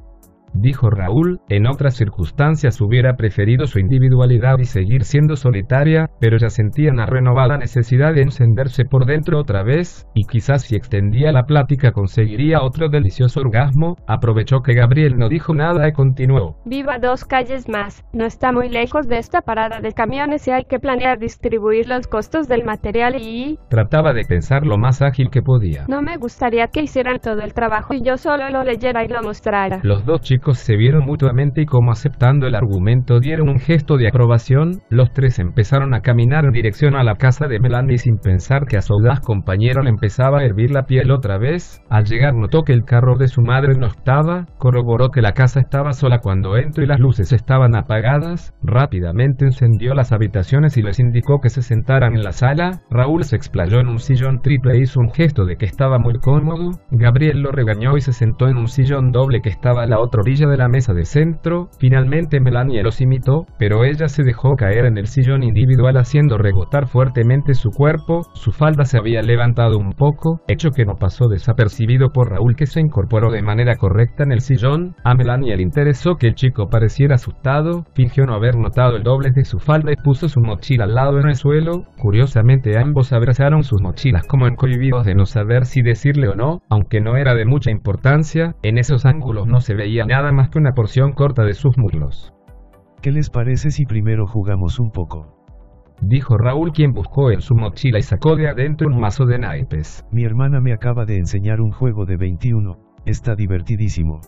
Dijo 0.54 0.90
Raúl, 0.90 1.40
en 1.50 1.68
otras 1.68 1.96
circunstancias 1.96 2.82
hubiera 2.82 3.16
preferido 3.16 3.68
su 3.68 3.80
individualidad 3.80 4.58
y 4.60 4.66
seguir 4.66 5.04
siendo 5.04 5.36
solitaria, 5.36 6.10
pero 6.20 6.38
ya 6.38 6.50
sentía 6.50 6.92
una 6.92 7.06
renovada 7.06 7.58
necesidad 7.58 8.14
de 8.14 8.22
encenderse 8.22 8.86
por 8.86 9.06
dentro 9.06 9.40
otra 9.40 9.64
vez, 9.64 10.08
y 10.14 10.26
quizás 10.26 10.64
si 10.64 10.76
extendía 10.76 11.32
la 11.32 11.44
plática 11.44 11.92
conseguiría 11.92 12.62
otro 12.62 12.90
delicioso 12.90 13.40
orgasmo, 13.42 13.96
aprovechó 14.08 14.62
que 14.62 14.74
Gabriel 14.74 15.18
no 15.18 15.30
dijo 15.30 15.54
nada 15.54 15.88
y 15.88 15.94
continuó. 15.94 16.58
Viva 16.66 17.00
dos 17.00 17.26
calles 17.26 17.70
más, 17.70 18.04
no 18.14 18.26
está 18.26 18.52
muy 18.52 18.70
lejos 18.70 19.08
de 19.08 19.18
esta 19.18 19.42
parada 19.42 19.80
de 19.80 19.94
camiones 19.94 20.48
y 20.48 20.52
hay 20.52 20.66
que 20.66 20.80
planear 20.80 21.20
distribuir 21.20 21.88
los 21.88 22.08
costos 22.08 22.48
del 22.48 22.66
material 22.66 23.16
y... 23.20 23.58
Trataba 23.70 24.14
de 24.14 24.26
pensar 24.26 24.66
lo 24.66 24.78
más 24.78 25.02
ágil 25.02 25.30
que 25.30 25.42
podía. 25.42 25.86
No 25.88 26.02
me 26.02 26.18
gustaría 26.18 26.68
que 26.68 26.82
hicieran 26.82 27.20
todo 27.20 27.42
el 27.42 27.54
trabajo 27.54 27.94
y 27.94 28.02
yo 28.02 28.18
solo 28.18 28.50
lo 28.50 28.64
leyera 28.64 29.04
y 29.04 29.08
lo 29.08 29.22
mostrara. 29.22 29.80
Los 29.84 30.06
dos 30.06 30.22
chicos 30.22 30.41
se 30.54 30.76
vieron 30.76 31.06
mutuamente 31.06 31.62
y 31.62 31.66
como 31.66 31.92
aceptando 31.92 32.48
el 32.48 32.56
argumento 32.56 33.20
dieron 33.20 33.50
un 33.50 33.60
gesto 33.60 33.98
de 33.98 34.08
aprobación, 34.08 34.82
los 34.90 35.12
tres 35.14 35.40
empezaron 35.40 35.94
a 35.94 36.02
caminar 36.02 36.46
en 36.46 36.52
dirección 36.52 36.96
a 36.96 37.04
la 37.04 37.16
casa 37.16 37.48
de 37.48 37.60
Melanie 37.60 37.98
sin 37.98 38.18
pensar 38.18 38.66
que 38.66 38.78
a 38.78 38.82
su 38.82 38.94
audaz 38.94 39.20
compañero 39.20 39.82
le 39.84 39.90
empezaba 39.90 40.40
a 40.40 40.44
hervir 40.44 40.72
la 40.72 40.86
piel 40.86 41.12
otra 41.12 41.38
vez. 41.38 41.82
Al 41.90 42.06
llegar 42.06 42.34
notó 42.34 42.64
que 42.64 42.74
el 42.74 42.84
carro 42.84 43.18
de 43.18 43.28
su 43.28 43.42
madre 43.42 43.76
no 43.76 43.88
estaba, 43.88 44.46
corroboró 44.58 45.10
que 45.10 45.22
la 45.22 45.34
casa 45.34 45.60
estaba 45.60 45.94
sola 45.94 46.20
cuando 46.20 46.58
entró 46.58 46.84
y 46.84 46.88
las 46.88 47.00
luces 47.00 47.32
estaban 47.34 47.76
apagadas, 47.76 48.54
rápidamente 48.64 49.46
encendió 49.46 49.94
las 49.94 50.12
habitaciones 50.12 50.78
y 50.78 50.82
les 50.82 51.00
indicó 51.00 51.40
que 51.40 51.50
se 51.50 51.62
sentaran 51.62 52.16
en 52.16 52.24
la 52.24 52.32
sala, 52.32 52.82
Raúl 52.90 53.24
se 53.24 53.36
explayó 53.36 53.80
en 53.80 53.88
un 53.88 54.00
sillón 54.00 54.42
triple 54.42 54.74
e 54.74 54.82
hizo 54.82 55.00
un 55.00 55.12
gesto 55.12 55.46
de 55.46 55.58
que 55.58 55.66
estaba 55.66 56.00
muy 56.00 56.16
cómodo, 56.20 56.72
Gabriel 56.90 57.42
lo 57.42 57.52
regañó 57.52 57.98
y 57.98 58.02
se 58.02 58.14
sentó 58.14 58.48
en 58.48 58.58
un 58.58 58.68
sillón 58.68 59.12
doble 59.12 59.42
que 59.42 59.50
estaba 59.50 59.84
a 59.84 59.88
la 59.88 60.00
otra 60.00 60.22
de 60.40 60.58
la 60.58 60.70
mesa 60.70 60.94
de 60.94 61.04
centro, 61.04 61.70
finalmente 61.78 62.40
Melanie 62.40 62.82
los 62.84 63.02
imitó, 63.02 63.46
pero 63.60 63.84
ella 63.84 64.08
se 64.08 64.24
dejó 64.24 64.56
caer 64.56 64.86
en 64.86 64.98
el 64.98 65.08
sillón 65.08 65.44
individual 65.44 65.98
haciendo 65.98 66.38
rebotar 66.38 66.88
fuertemente 66.88 67.54
su 67.54 67.70
cuerpo, 67.70 68.22
su 68.34 68.52
falda 68.52 68.86
se 68.86 68.98
había 68.98 69.22
levantado 69.22 69.78
un 69.78 69.92
poco, 69.92 70.42
hecho 70.48 70.72
que 70.72 70.86
no 70.86 70.96
pasó 70.96 71.28
desapercibido 71.28 72.12
por 72.14 72.30
Raúl 72.30 72.56
que 72.56 72.66
se 72.66 72.80
incorporó 72.80 73.30
de 73.30 73.42
manera 73.42 73.76
correcta 73.76 74.24
en 74.24 74.32
el 74.32 74.40
sillón, 74.40 74.96
a 75.04 75.16
Melanie 75.16 75.58
le 75.58 75.64
interesó 75.64 76.16
que 76.16 76.28
el 76.28 76.36
chico 76.36 76.70
pareciera 76.70 77.16
asustado, 77.16 77.86
fingió 77.94 78.26
no 78.26 78.34
haber 78.34 78.56
notado 78.56 78.96
el 78.96 79.04
doble 79.04 79.32
de 79.32 79.44
su 79.44 79.60
falda 79.60 79.92
y 79.92 80.02
puso 80.02 80.30
su 80.30 80.40
mochila 80.40 80.86
al 80.86 80.96
lado 80.96 81.20
en 81.20 81.28
el 81.28 81.36
suelo, 81.36 81.84
curiosamente 81.98 82.78
ambos 82.78 83.12
abrazaron 83.12 83.64
sus 83.64 83.82
mochilas 83.82 84.26
como 84.28 84.48
encohibidos 84.48 85.06
de 85.06 85.14
no 85.14 85.26
saber 85.26 85.66
si 85.66 85.82
decirle 85.82 86.30
o 86.30 86.36
no, 86.36 86.62
aunque 86.70 87.02
no 87.02 87.18
era 87.18 87.36
de 87.36 87.46
mucha 87.46 87.70
importancia, 87.70 88.56
en 88.64 88.78
esos 88.78 89.06
ángulos 89.06 89.48
no 89.48 89.60
se 89.60 89.74
veía 89.74 90.06
nada 90.06 90.21
más 90.32 90.50
que 90.50 90.60
una 90.60 90.74
porción 90.74 91.14
corta 91.14 91.44
de 91.44 91.54
sus 91.54 91.78
muslos. 91.78 92.34
¿Qué 93.02 93.12
les 93.12 93.32
parece 93.32 93.72
si 93.72 93.86
primero 93.86 94.28
jugamos 94.28 94.80
un 94.80 94.92
poco? 94.92 95.42
Dijo 96.02 96.38
Raúl 96.38 96.72
quien 96.72 96.94
buscó 96.94 97.32
en 97.32 97.42
su 97.42 97.56
mochila 97.56 97.98
y 97.98 98.04
sacó 98.04 98.36
de 98.36 98.48
adentro 98.48 98.88
un 98.88 99.00
mazo 99.00 99.26
de 99.26 99.40
naipes. 99.40 100.06
Mi 100.12 100.24
hermana 100.24 100.60
me 100.60 100.74
acaba 100.74 101.06
de 101.06 101.18
enseñar 101.18 101.62
un 101.62 101.72
juego 101.72 102.06
de 102.06 102.18
21, 102.18 102.78
está 103.06 103.36
divertidísimo. 103.36 104.20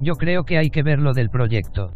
Yo 0.00 0.14
creo 0.14 0.44
que 0.44 0.56
hay 0.56 0.70
que 0.70 0.82
ver 0.82 0.98
lo 0.98 1.12
del 1.12 1.28
proyecto. 1.28 1.92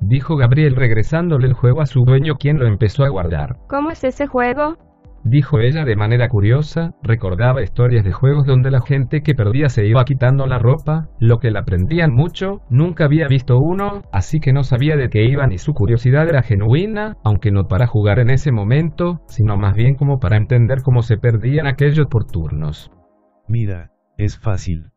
Dijo 0.00 0.36
Gabriel 0.36 0.76
regresándole 0.76 1.46
el 1.46 1.54
juego 1.54 1.80
a 1.80 1.86
su 1.86 2.04
dueño 2.04 2.36
quien 2.36 2.58
lo 2.58 2.66
empezó 2.66 3.04
a 3.04 3.08
guardar. 3.08 3.56
¿Cómo 3.68 3.90
es 3.90 4.04
ese 4.04 4.26
juego? 4.26 4.76
Dijo 5.30 5.60
ella 5.60 5.84
de 5.84 5.94
manera 5.94 6.30
curiosa, 6.30 6.94
recordaba 7.02 7.62
historias 7.62 8.02
de 8.02 8.12
juegos 8.12 8.46
donde 8.46 8.70
la 8.70 8.80
gente 8.80 9.20
que 9.20 9.34
perdía 9.34 9.68
se 9.68 9.86
iba 9.86 10.02
quitando 10.04 10.46
la 10.46 10.58
ropa, 10.58 11.10
lo 11.20 11.38
que 11.38 11.50
la 11.50 11.60
aprendían 11.60 12.14
mucho, 12.14 12.62
nunca 12.70 13.04
había 13.04 13.28
visto 13.28 13.58
uno, 13.58 14.04
así 14.10 14.40
que 14.40 14.54
no 14.54 14.64
sabía 14.64 14.96
de 14.96 15.10
qué 15.10 15.24
iban 15.24 15.52
y 15.52 15.58
su 15.58 15.74
curiosidad 15.74 16.26
era 16.26 16.42
genuina, 16.42 17.18
aunque 17.24 17.50
no 17.50 17.68
para 17.68 17.86
jugar 17.86 18.20
en 18.20 18.30
ese 18.30 18.52
momento, 18.52 19.20
sino 19.26 19.58
más 19.58 19.74
bien 19.74 19.96
como 19.96 20.18
para 20.18 20.38
entender 20.38 20.78
cómo 20.82 21.02
se 21.02 21.18
perdían 21.18 21.66
aquellos 21.66 22.06
por 22.06 22.24
turnos. 22.24 22.90
Mira, 23.48 23.90
es 24.16 24.38
fácil 24.38 24.92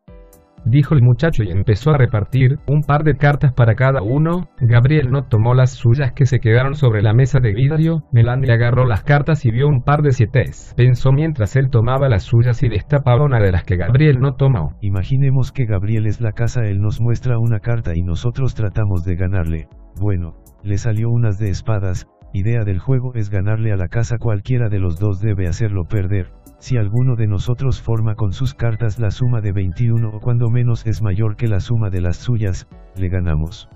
dijo 0.64 0.94
el 0.94 1.02
muchacho 1.02 1.42
y 1.42 1.50
empezó 1.50 1.90
a 1.90 1.98
repartir 1.98 2.58
un 2.66 2.82
par 2.82 3.04
de 3.04 3.16
cartas 3.16 3.52
para 3.52 3.74
cada 3.74 4.02
uno. 4.02 4.48
Gabriel 4.60 5.10
no 5.10 5.24
tomó 5.24 5.54
las 5.54 5.70
suyas 5.70 6.12
que 6.12 6.26
se 6.26 6.40
quedaron 6.40 6.74
sobre 6.74 7.02
la 7.02 7.12
mesa 7.12 7.40
de 7.40 7.52
vidrio. 7.52 8.04
Melanie 8.12 8.52
agarró 8.52 8.86
las 8.86 9.02
cartas 9.02 9.44
y 9.44 9.50
vio 9.50 9.68
un 9.68 9.82
par 9.82 10.02
de 10.02 10.12
sietes. 10.12 10.74
Pensó 10.76 11.12
mientras 11.12 11.56
él 11.56 11.70
tomaba 11.70 12.08
las 12.08 12.24
suyas 12.24 12.62
y 12.62 12.68
destapaba 12.68 13.24
una 13.24 13.40
de 13.40 13.52
las 13.52 13.64
que 13.64 13.76
Gabriel 13.76 14.20
no 14.20 14.34
tomó. 14.34 14.76
Imaginemos 14.80 15.52
que 15.52 15.66
Gabriel 15.66 16.06
es 16.06 16.20
la 16.20 16.32
casa, 16.32 16.64
él 16.64 16.80
nos 16.80 17.00
muestra 17.00 17.38
una 17.38 17.60
carta 17.60 17.92
y 17.94 18.02
nosotros 18.02 18.54
tratamos 18.54 19.04
de 19.04 19.16
ganarle. 19.16 19.68
Bueno, 20.00 20.36
le 20.62 20.78
salió 20.78 21.10
unas 21.10 21.38
de 21.38 21.50
espadas, 21.50 22.06
idea 22.32 22.64
del 22.64 22.78
juego 22.78 23.14
es 23.14 23.30
ganarle 23.30 23.72
a 23.72 23.76
la 23.76 23.88
casa 23.88 24.16
cualquiera 24.18 24.68
de 24.68 24.78
los 24.78 24.98
dos 24.98 25.20
debe 25.20 25.46
hacerlo 25.46 25.84
perder, 25.84 26.32
si 26.62 26.76
alguno 26.76 27.16
de 27.16 27.26
nosotros 27.26 27.82
forma 27.82 28.14
con 28.14 28.30
sus 28.30 28.54
cartas 28.54 29.00
la 29.00 29.10
suma 29.10 29.40
de 29.40 29.50
21 29.50 30.08
o 30.08 30.20
cuando 30.20 30.48
menos 30.48 30.86
es 30.86 31.02
mayor 31.02 31.34
que 31.34 31.48
la 31.48 31.58
suma 31.58 31.90
de 31.90 32.00
las 32.00 32.18
suyas, 32.18 32.68
le 32.94 33.08
ganamos. 33.08 33.68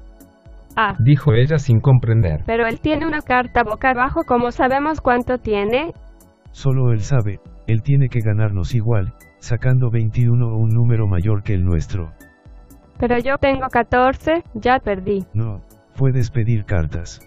Ah. 0.77 0.95
Dijo 1.01 1.33
ella 1.33 1.59
sin 1.59 1.81
comprender. 1.81 2.45
Pero 2.47 2.65
él 2.65 2.79
tiene 2.81 3.05
una 3.05 3.23
carta 3.23 3.65
boca 3.65 3.91
abajo, 3.91 4.21
¿cómo 4.25 4.53
sabemos 4.53 5.01
cuánto 5.01 5.39
tiene? 5.39 5.95
Solo 6.53 6.93
él 6.93 7.01
sabe, 7.01 7.41
él 7.67 7.83
tiene 7.83 8.09
que 8.09 8.21
ganarnos 8.21 8.73
igual, 8.73 9.15
sacando 9.41 9.91
21 9.91 10.47
o 10.47 10.57
un 10.57 10.69
número 10.69 11.09
mayor 11.09 11.43
que 11.43 11.55
el 11.55 11.65
nuestro. 11.65 12.13
Pero 13.01 13.19
yo 13.19 13.37
tengo 13.39 13.67
14, 13.69 14.45
ya 14.55 14.79
perdí. 14.79 15.27
No, 15.35 15.61
puedes 15.99 16.31
pedir 16.31 16.65
cartas. 16.65 17.21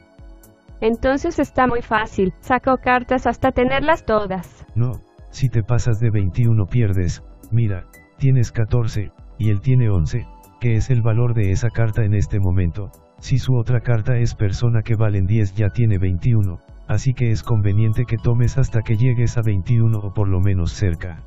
Entonces 0.80 1.38
está 1.38 1.68
muy 1.68 1.82
fácil, 1.82 2.34
saco 2.40 2.78
cartas 2.78 3.28
hasta 3.28 3.52
tenerlas 3.52 4.06
todas. 4.06 4.66
No, 4.74 4.94
si 5.30 5.50
te 5.50 5.64
pasas 5.64 6.00
de 6.00 6.10
21 6.10 6.66
pierdes, 6.66 7.24
mira, 7.52 7.86
tienes 8.18 8.52
14, 8.52 9.12
y 9.38 9.50
él 9.50 9.62
tiene 9.62 9.90
11, 9.90 10.26
que 10.60 10.76
es 10.76 10.90
el 10.90 11.02
valor 11.02 11.34
de 11.34 11.52
esa 11.52 11.70
carta 11.70 12.04
en 12.04 12.14
este 12.14 12.40
momento, 12.40 12.92
si 13.20 13.38
su 13.38 13.56
otra 13.56 13.82
carta 13.82 14.18
es 14.18 14.36
persona 14.36 14.82
que 14.82 14.96
valen 14.96 15.26
10 15.26 15.54
ya 15.54 15.70
tiene 15.70 15.98
21, 15.98 16.60
así 16.88 17.14
que 17.14 17.32
es 17.32 17.44
conveniente 17.44 18.06
que 18.06 18.18
tomes 18.18 18.58
hasta 18.58 18.82
que 18.82 18.96
llegues 18.96 19.38
a 19.38 19.42
21 19.42 19.98
o 20.00 20.14
por 20.14 20.28
lo 20.28 20.40
menos 20.40 20.72
cerca. 20.72 21.24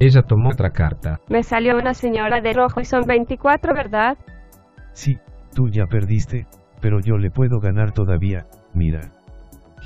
Ella 0.00 0.22
tomó 0.22 0.50
otra 0.50 0.70
carta. 0.70 1.18
Me 1.28 1.42
salió 1.42 1.76
una 1.76 1.92
señora 1.92 2.40
de 2.40 2.52
rojo 2.52 2.80
y 2.80 2.84
son 2.84 3.04
24, 3.04 3.74
¿verdad? 3.74 4.16
Sí, 4.92 5.18
tú 5.54 5.68
ya 5.68 5.86
perdiste, 5.86 6.46
pero 6.80 7.00
yo 7.00 7.18
le 7.18 7.30
puedo 7.30 7.58
ganar 7.58 7.92
todavía, 7.92 8.46
mira. 8.74 9.12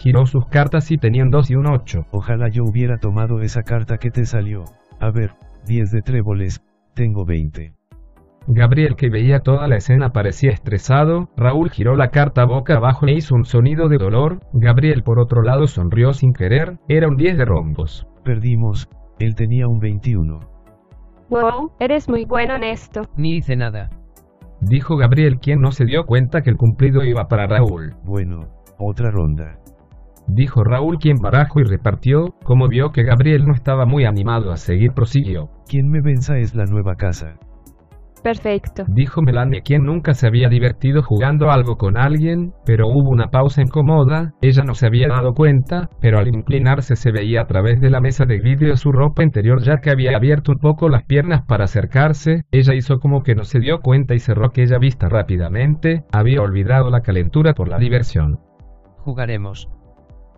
Giró 0.03 0.27
sus 0.27 0.47
cartas 0.47 0.91
y 0.91 0.99
tenían 0.99 1.31
2 1.31 1.53
y 1.53 1.55
un 1.55 1.69
8. 1.69 2.07
Ojalá 2.11 2.49
yo 2.49 2.65
hubiera 2.65 2.99
tomado 2.99 3.41
esa 3.41 3.63
carta 3.63 3.99
que 3.99 4.11
te 4.11 4.27
salió. 4.27 4.65
A 4.99 5.13
ver, 5.13 5.35
10 5.69 5.93
de 5.93 6.03
tréboles, 6.03 6.61
tengo 6.93 7.25
20. 7.25 7.73
Gabriel 8.49 8.97
que 8.97 9.11
veía 9.11 9.39
toda 9.39 9.69
la 9.69 9.77
escena 9.77 10.11
parecía 10.11 10.51
estresado, 10.51 11.29
Raúl 11.37 11.71
giró 11.71 11.95
la 11.95 12.09
carta 12.09 12.45
boca 12.45 12.79
abajo 12.79 13.07
e 13.07 13.13
hizo 13.13 13.37
un 13.37 13.45
sonido 13.45 13.89
de 13.89 13.99
dolor, 13.99 14.41
Gabriel 14.53 15.05
por 15.05 15.21
otro 15.21 15.43
lado 15.43 15.69
sonrió 15.69 16.13
sin 16.13 16.33
querer, 16.33 16.79
era 16.89 17.07
un 17.07 17.15
10 17.15 17.39
de 17.39 17.45
rombos. 17.45 18.09
Perdimos, 18.25 18.89
él 19.21 19.37
tenía 19.37 19.69
un 19.69 19.79
21. 19.79 20.41
Wow, 21.31 21.71
eres 21.79 22.09
muy 22.09 22.25
bueno 22.25 22.57
en 22.57 22.65
esto. 22.65 23.03
Ni 23.17 23.37
hice 23.37 23.55
nada. 23.55 23.91
Dijo 24.61 24.97
Gabriel 24.97 25.39
quien 25.39 25.61
no 25.61 25.71
se 25.71 25.85
dio 25.85 26.07
cuenta 26.07 26.43
que 26.43 26.51
el 26.51 26.57
cumplido 26.57 27.05
iba 27.05 27.29
para 27.29 27.47
Raúl. 27.47 27.95
Bueno, 28.03 28.49
otra 28.79 29.13
ronda 29.13 29.63
dijo 30.27 30.65
Raúl 30.65 30.99
quien 30.99 31.17
barajó 31.17 31.61
y 31.61 31.65
repartió, 31.65 32.35
como 32.45 32.69
vio 32.69 32.91
que 32.91 33.03
Gabriel 33.03 33.47
no 33.47 33.55
estaba 33.55 33.87
muy 33.87 34.05
animado 34.05 34.53
a 34.53 34.57
seguir 34.57 34.93
prosiguió. 34.93 35.51
Quien 35.69 35.89
me 35.89 36.01
venza 36.01 36.39
es 36.39 36.55
la 36.55 36.65
nueva 36.65 36.97
casa. 36.97 37.39
Perfecto. 38.23 38.85
Dijo 38.87 39.21
Melanie 39.21 39.63
quien 39.63 39.85
nunca 39.85 40.15
se 40.15 40.29
había 40.29 40.49
divertido 40.49 41.03
jugando 41.03 41.51
algo 41.51 41.77
con 41.77 41.97
alguien, 41.97 42.53
pero 42.65 42.87
hubo 42.87 43.11
una 43.11 43.29
pausa 43.29 43.63
incómoda, 43.63 44.35
ella 44.41 44.63
no 44.63 44.75
se 44.75 44.87
había 44.87 45.09
dado 45.09 45.35
cuenta, 45.35 45.91
pero 46.01 46.19
al 46.19 46.29
inclinarse 46.29 46.95
se 46.95 47.11
veía 47.11 47.43
a 47.43 47.47
través 47.47 47.81
de 47.81 47.91
la 47.91 48.01
mesa 48.01 48.25
de 48.25 48.39
vidrio 48.39 48.77
su 48.77 48.93
ropa 48.93 49.25
interior 49.25 49.61
ya 49.63 49.79
que 49.79 49.91
había 49.91 50.17
abierto 50.17 50.53
un 50.53 50.59
poco 50.59 50.89
las 50.89 51.05
piernas 51.05 51.43
para 51.47 51.65
acercarse, 51.65 52.43
ella 52.53 52.75
hizo 52.75 53.01
como 53.01 53.23
que 53.23 53.35
no 53.35 53.43
se 53.43 53.59
dio 53.59 53.81
cuenta 53.81 54.15
y 54.15 54.21
cerró 54.21 54.47
aquella 54.47 54.79
vista 54.79 55.09
rápidamente, 55.09 56.05
había 56.13 56.43
olvidado 56.43 56.91
la 56.91 57.01
calentura 57.01 57.55
por 57.55 57.69
la 57.69 57.79
diversión. 57.79 58.39
Jugaremos. 58.99 59.69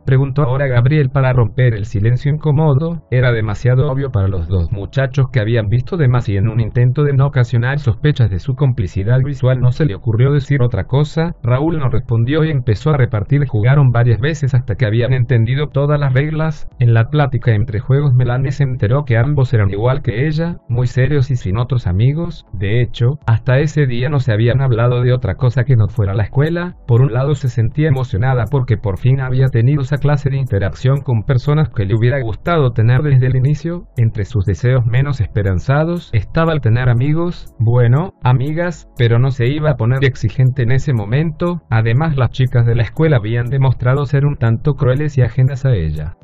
Preguntó 0.04 0.42
ahora 0.42 0.66
Gabriel 0.66 1.08
para 1.10 1.32
romper 1.32 1.74
el 1.74 1.86
silencio 1.86 2.30
incómodo, 2.30 3.02
era 3.10 3.32
demasiado 3.32 3.90
obvio 3.90 4.10
para 4.10 4.28
los 4.28 4.48
dos 4.48 4.70
muchachos 4.70 5.26
que 5.32 5.40
habían 5.40 5.68
visto 5.68 5.96
demás 5.96 6.28
y 6.28 6.36
en 6.36 6.48
un 6.48 6.60
intento 6.60 7.04
de 7.04 7.14
no 7.14 7.26
ocasionar 7.26 7.78
sospechas 7.78 8.30
de 8.30 8.38
su 8.38 8.54
complicidad 8.54 9.20
visual 9.24 9.60
no 9.60 9.72
se 9.72 9.86
le 9.86 9.94
ocurrió 9.94 10.32
decir 10.32 10.62
otra 10.62 10.84
cosa, 10.84 11.34
Raúl 11.42 11.78
no 11.78 11.88
respondió 11.88 12.44
y 12.44 12.50
empezó 12.50 12.90
a 12.90 12.96
repartir. 12.96 13.46
Jugaron 13.46 13.92
varias 13.92 14.20
veces 14.20 14.54
hasta 14.54 14.74
que 14.74 14.86
habían 14.86 15.12
entendido 15.12 15.68
todas 15.68 15.98
las 15.98 16.12
reglas, 16.12 16.68
en 16.78 16.92
la 16.92 17.08
plática 17.08 17.52
entre 17.52 17.80
juegos 17.80 18.12
Melanie 18.14 18.52
se 18.52 18.64
enteró 18.64 19.04
que 19.04 19.16
ambos 19.16 19.54
eran 19.54 19.70
igual 19.70 20.02
que 20.02 20.26
ella, 20.26 20.58
muy 20.68 20.86
serios 20.86 21.30
y 21.30 21.36
sin 21.36 21.56
otros 21.56 21.86
amigos, 21.86 22.46
de 22.52 22.82
hecho, 22.82 23.18
hasta 23.26 23.58
ese 23.58 23.86
día 23.86 24.08
no 24.08 24.20
se 24.20 24.32
habían 24.32 24.60
hablado 24.60 25.02
de 25.02 25.12
otra 25.12 25.36
cosa 25.36 25.64
que 25.64 25.76
no 25.76 25.88
fuera 25.88 26.14
la 26.14 26.24
escuela, 26.24 26.76
por 26.86 27.00
un 27.00 27.12
lado 27.12 27.34
se 27.34 27.48
sentía 27.48 27.88
emocionada 27.88 28.44
porque 28.50 28.76
por 28.76 28.98
fin 28.98 29.20
había 29.20 29.46
tenido 29.48 29.82
clase 29.98 30.30
de 30.30 30.36
interacción 30.36 31.00
con 31.00 31.22
personas 31.22 31.68
que 31.68 31.84
le 31.84 31.94
hubiera 31.94 32.20
gustado 32.20 32.72
tener 32.72 33.02
desde 33.02 33.26
el 33.26 33.36
inicio, 33.36 33.86
entre 33.96 34.24
sus 34.24 34.44
deseos 34.44 34.84
menos 34.86 35.20
esperanzados 35.20 36.10
estaba 36.12 36.52
el 36.52 36.60
tener 36.60 36.88
amigos, 36.88 37.54
bueno, 37.58 38.14
amigas, 38.22 38.88
pero 38.96 39.18
no 39.18 39.30
se 39.30 39.46
iba 39.46 39.70
a 39.70 39.76
poner 39.76 40.04
exigente 40.04 40.62
en 40.62 40.72
ese 40.72 40.92
momento, 40.92 41.62
además 41.70 42.16
las 42.16 42.30
chicas 42.30 42.66
de 42.66 42.74
la 42.74 42.82
escuela 42.82 43.16
habían 43.16 43.46
demostrado 43.46 44.06
ser 44.06 44.26
un 44.26 44.36
tanto 44.36 44.74
crueles 44.74 45.18
y 45.18 45.22
ajenas 45.22 45.64
a 45.64 45.74
ella. 45.74 46.16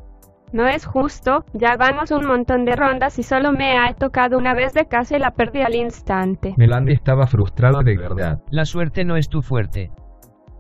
No 0.53 0.67
es 0.67 0.85
justo, 0.85 1.45
ya 1.53 1.77
vamos 1.77 2.11
un 2.11 2.27
montón 2.27 2.65
de 2.65 2.75
rondas 2.75 3.19
y 3.21 3.23
solo 3.23 3.53
me 3.53 3.79
ha 3.79 3.95
tocado 3.95 4.37
una 4.37 4.53
vez 4.53 4.75
de 4.75 4.87
casa 4.87 5.17
y 5.17 5.21
la 5.21 5.31
perdí 5.31 5.61
al 5.61 5.77
instante. 5.77 6.55
Melanie 6.57 6.95
estaba 6.95 7.29
frustrada 7.29 7.83
de 7.85 7.97
verdad. 7.97 8.41
La 8.51 8.65
suerte 8.65 9.05
no 9.05 9.17
es 9.17 9.29
tu 9.29 9.43
fuerte 9.43 9.91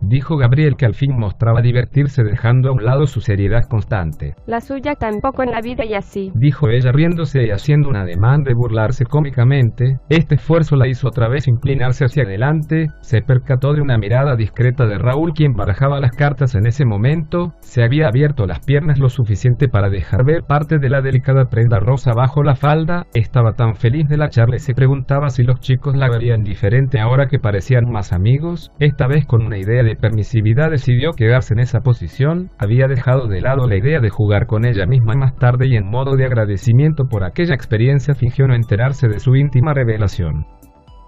dijo 0.01 0.37
Gabriel 0.37 0.77
que 0.77 0.87
al 0.87 0.95
fin 0.95 1.19
mostraba 1.19 1.63
divertirse 1.63 2.23
dejando 2.23 2.71
a 2.71 2.73
un 2.73 2.85
lado 2.85 3.07
su 3.07 3.21
seriedad 3.21 3.65
constante. 3.69 4.35
La 4.47 4.61
suya 4.61 4.95
tampoco 4.95 5.43
en 5.43 5.51
la 5.51 5.61
vida 5.61 5.85
y 5.85 5.95
así. 5.95 6.33
Dijo 6.35 6.69
ella 6.69 6.93
riéndose 6.93 7.47
y 7.47 7.51
haciendo 7.51 7.89
un 7.89 7.97
ademán 7.97 8.43
de 8.43 8.55
burlarse 8.55 9.05
cómicamente. 9.05 9.99
Este 10.09 10.37
esfuerzo 10.37 10.77
la 10.77 10.89
hizo 10.89 11.09
otra 11.09 11.29
vez 11.29 11.49
inclinarse 11.49 12.05
hacia 12.05 12.25
adelante, 12.25 12.89
se 13.01 13.23
percató 13.23 13.73
de 13.73 13.81
una 13.81 13.99
mirada 13.99 14.37
discreta 14.37 14.87
de 14.87 14.99
Raúl 14.99 15.33
quien 15.35 15.55
barajaba 15.55 16.01
las 16.01 16.13
cartas 16.13 16.55
en 16.55 16.67
ese 16.67 16.85
momento, 16.85 17.55
se 17.61 17.83
había 17.83 18.09
abierto 18.09 18.47
las 18.47 18.61
piernas 18.61 18.99
lo 18.99 19.09
suficiente 19.09 19.69
para 19.69 19.91
dejar 19.91 20.25
ver 20.25 20.43
parte 20.45 20.79
de 20.79 20.89
la 20.89 21.03
delicada 21.03 21.47
prenda 21.47 21.79
rosa 21.79 22.13
bajo 22.15 22.43
la 22.43 22.57
falda, 22.57 23.07
estaba 23.15 23.53
tan 23.53 23.77
feliz 23.77 24.09
de 24.09 24.17
la 24.17 24.29
charla 24.29 24.57
y 24.57 24.61
se 24.61 24.75
preguntaba 24.75 25.31
si 25.31 25.43
los 25.43 25.61
chicos 25.61 25.97
la 25.97 26.09
verían 26.09 26.43
diferente 26.43 27.01
ahora 27.01 27.27
que 27.27 27.39
parecían 27.39 27.91
más 27.91 28.13
amigos, 28.13 28.73
esta 28.79 29.07
vez 29.07 29.27
con 29.27 29.43
una 29.43 29.59
idea 29.59 29.83
de 29.83 29.90
permisividad 29.97 30.71
decidió 30.71 31.13
quedarse 31.13 31.55
en 31.55 31.61
esa 31.61 31.81
posición, 31.81 32.51
había 32.59 32.87
dejado 32.87 33.29
de 33.29 33.41
lado 33.41 33.67
la 33.67 33.77
idea 33.77 34.01
de 34.01 34.11
jugar 34.11 34.47
con 34.47 34.65
ella 34.65 34.87
misma 34.87 35.15
más 35.15 35.37
tarde 35.37 35.67
y 35.69 35.77
en 35.77 35.87
modo 35.87 36.17
de 36.17 36.27
agradecimiento 36.27 37.09
por 37.09 37.25
aquella 37.25 37.55
experiencia 37.55 38.15
fingió 38.15 38.47
no 38.47 38.55
enterarse 38.55 39.09
de 39.09 39.21
su 39.21 39.37
íntima 39.37 39.75
revelación. 39.75 40.47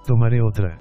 Tomaré 0.07 0.43
otra. 0.43 0.79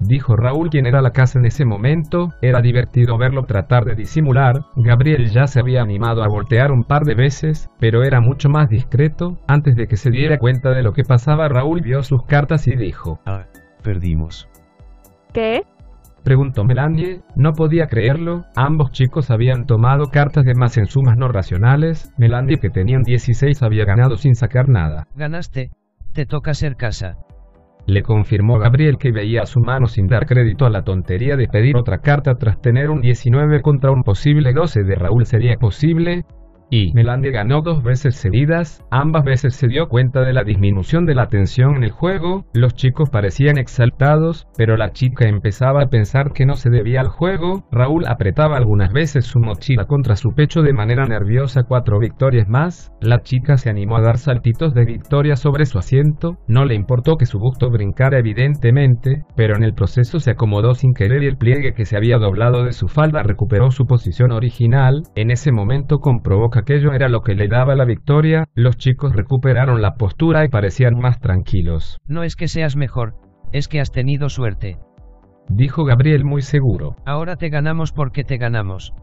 Dijo 0.00 0.34
Raúl 0.34 0.68
quien 0.68 0.86
era 0.86 1.00
la 1.00 1.12
casa 1.12 1.38
en 1.38 1.44
ese 1.44 1.64
momento, 1.64 2.30
era 2.42 2.60
divertido 2.60 3.16
verlo 3.18 3.44
tratar 3.44 3.84
de 3.84 3.94
disimular, 3.94 4.64
Gabriel 4.74 5.30
ya 5.30 5.46
se 5.46 5.60
había 5.60 5.80
animado 5.80 6.24
a 6.24 6.28
voltear 6.28 6.72
un 6.72 6.82
par 6.82 7.04
de 7.04 7.14
veces, 7.14 7.70
pero 7.78 8.02
era 8.02 8.20
mucho 8.20 8.48
más 8.48 8.68
discreto, 8.68 9.38
antes 9.46 9.76
de 9.76 9.86
que 9.86 9.96
se 9.96 10.10
diera 10.10 10.38
cuenta 10.38 10.70
de 10.70 10.82
lo 10.82 10.92
que 10.92 11.04
pasaba 11.04 11.48
Raúl 11.48 11.82
vio 11.82 12.02
sus 12.02 12.24
cartas 12.24 12.66
y 12.66 12.74
dijo, 12.74 13.20
Ah, 13.26 13.46
perdimos. 13.84 14.48
¿Qué? 15.32 15.62
Preguntó 16.24 16.64
Melanie, 16.64 17.20
no 17.34 17.52
podía 17.52 17.86
creerlo, 17.86 18.44
ambos 18.54 18.92
chicos 18.92 19.30
habían 19.30 19.66
tomado 19.66 20.04
cartas 20.06 20.44
de 20.44 20.54
más 20.54 20.78
en 20.78 20.86
sumas 20.86 21.16
no 21.16 21.28
racionales, 21.28 22.12
Melanie 22.16 22.58
que 22.58 22.70
tenían 22.70 23.02
16 23.02 23.62
había 23.62 23.84
ganado 23.84 24.16
sin 24.16 24.34
sacar 24.34 24.68
nada. 24.68 25.08
Ganaste, 25.16 25.70
te 26.12 26.24
toca 26.26 26.54
ser 26.54 26.76
casa. 26.76 27.16
Le 27.86 28.02
confirmó 28.02 28.58
Gabriel 28.58 28.96
que 28.96 29.10
veía 29.10 29.44
su 29.44 29.60
mano 29.60 29.86
sin 29.86 30.06
dar 30.06 30.26
crédito 30.26 30.66
a 30.66 30.70
la 30.70 30.82
tontería 30.82 31.36
de 31.36 31.48
pedir 31.48 31.76
otra 31.76 31.98
carta 31.98 32.34
tras 32.34 32.60
tener 32.60 32.90
un 32.90 33.00
19 33.00 33.60
contra 33.60 33.90
un 33.90 34.02
posible 34.04 34.52
12 34.52 34.84
de 34.84 34.94
Raúl. 34.94 35.26
Sería 35.26 35.56
posible, 35.56 36.24
y 36.72 36.90
Melanie 36.94 37.32
ganó 37.32 37.60
dos 37.60 37.82
veces 37.82 38.16
seguidas, 38.16 38.82
ambas 38.90 39.24
veces 39.24 39.54
se 39.54 39.68
dio 39.68 39.88
cuenta 39.90 40.22
de 40.22 40.32
la 40.32 40.42
disminución 40.42 41.04
de 41.04 41.14
la 41.14 41.26
tensión 41.26 41.76
en 41.76 41.84
el 41.84 41.90
juego, 41.90 42.46
los 42.54 42.74
chicos 42.74 43.10
parecían 43.10 43.58
exaltados, 43.58 44.48
pero 44.56 44.78
la 44.78 44.92
chica 44.92 45.28
empezaba 45.28 45.82
a 45.82 45.90
pensar 45.90 46.32
que 46.32 46.46
no 46.46 46.54
se 46.54 46.70
debía 46.70 47.02
al 47.02 47.08
juego, 47.08 47.66
Raúl 47.70 48.06
apretaba 48.06 48.56
algunas 48.56 48.90
veces 48.90 49.26
su 49.26 49.38
mochila 49.38 49.84
contra 49.84 50.16
su 50.16 50.30
pecho 50.34 50.62
de 50.62 50.72
manera 50.72 51.04
nerviosa 51.04 51.64
cuatro 51.64 51.98
victorias 51.98 52.48
más, 52.48 52.90
la 53.02 53.20
chica 53.20 53.58
se 53.58 53.68
animó 53.68 53.98
a 53.98 54.02
dar 54.02 54.16
saltitos 54.16 54.72
de 54.72 54.86
victoria 54.86 55.36
sobre 55.36 55.66
su 55.66 55.78
asiento, 55.78 56.38
no 56.48 56.64
le 56.64 56.74
importó 56.74 57.16
que 57.16 57.26
su 57.26 57.38
busto 57.38 57.70
brincara 57.70 58.18
evidentemente, 58.18 59.26
pero 59.36 59.56
en 59.56 59.62
el 59.62 59.74
proceso 59.74 60.20
se 60.20 60.30
acomodó 60.30 60.72
sin 60.72 60.94
querer 60.94 61.22
y 61.22 61.26
el 61.26 61.36
pliegue 61.36 61.74
que 61.74 61.84
se 61.84 61.98
había 61.98 62.16
doblado 62.16 62.64
de 62.64 62.72
su 62.72 62.88
falda 62.88 63.22
recuperó 63.22 63.70
su 63.70 63.84
posición 63.84 64.32
original, 64.32 65.02
en 65.14 65.30
ese 65.30 65.52
momento 65.52 65.98
comprobó 65.98 66.48
que 66.48 66.61
aquello 66.62 66.92
era 66.92 67.08
lo 67.08 67.22
que 67.22 67.34
le 67.34 67.48
daba 67.48 67.74
la 67.74 67.84
victoria, 67.84 68.46
los 68.54 68.76
chicos 68.76 69.14
recuperaron 69.14 69.82
la 69.82 69.94
postura 69.94 70.44
y 70.44 70.48
parecían 70.48 70.98
más 70.98 71.20
tranquilos. 71.20 71.98
No 72.06 72.22
es 72.22 72.36
que 72.36 72.48
seas 72.48 72.76
mejor, 72.76 73.14
es 73.52 73.68
que 73.68 73.80
has 73.80 73.92
tenido 73.92 74.28
suerte. 74.28 74.78
Dijo 75.48 75.84
Gabriel 75.84 76.24
muy 76.24 76.40
seguro. 76.42 76.96
Ahora 77.04 77.36
te 77.36 77.50
ganamos 77.50 77.92
porque 77.92 78.24
te 78.24 78.38
ganamos. 78.38 78.94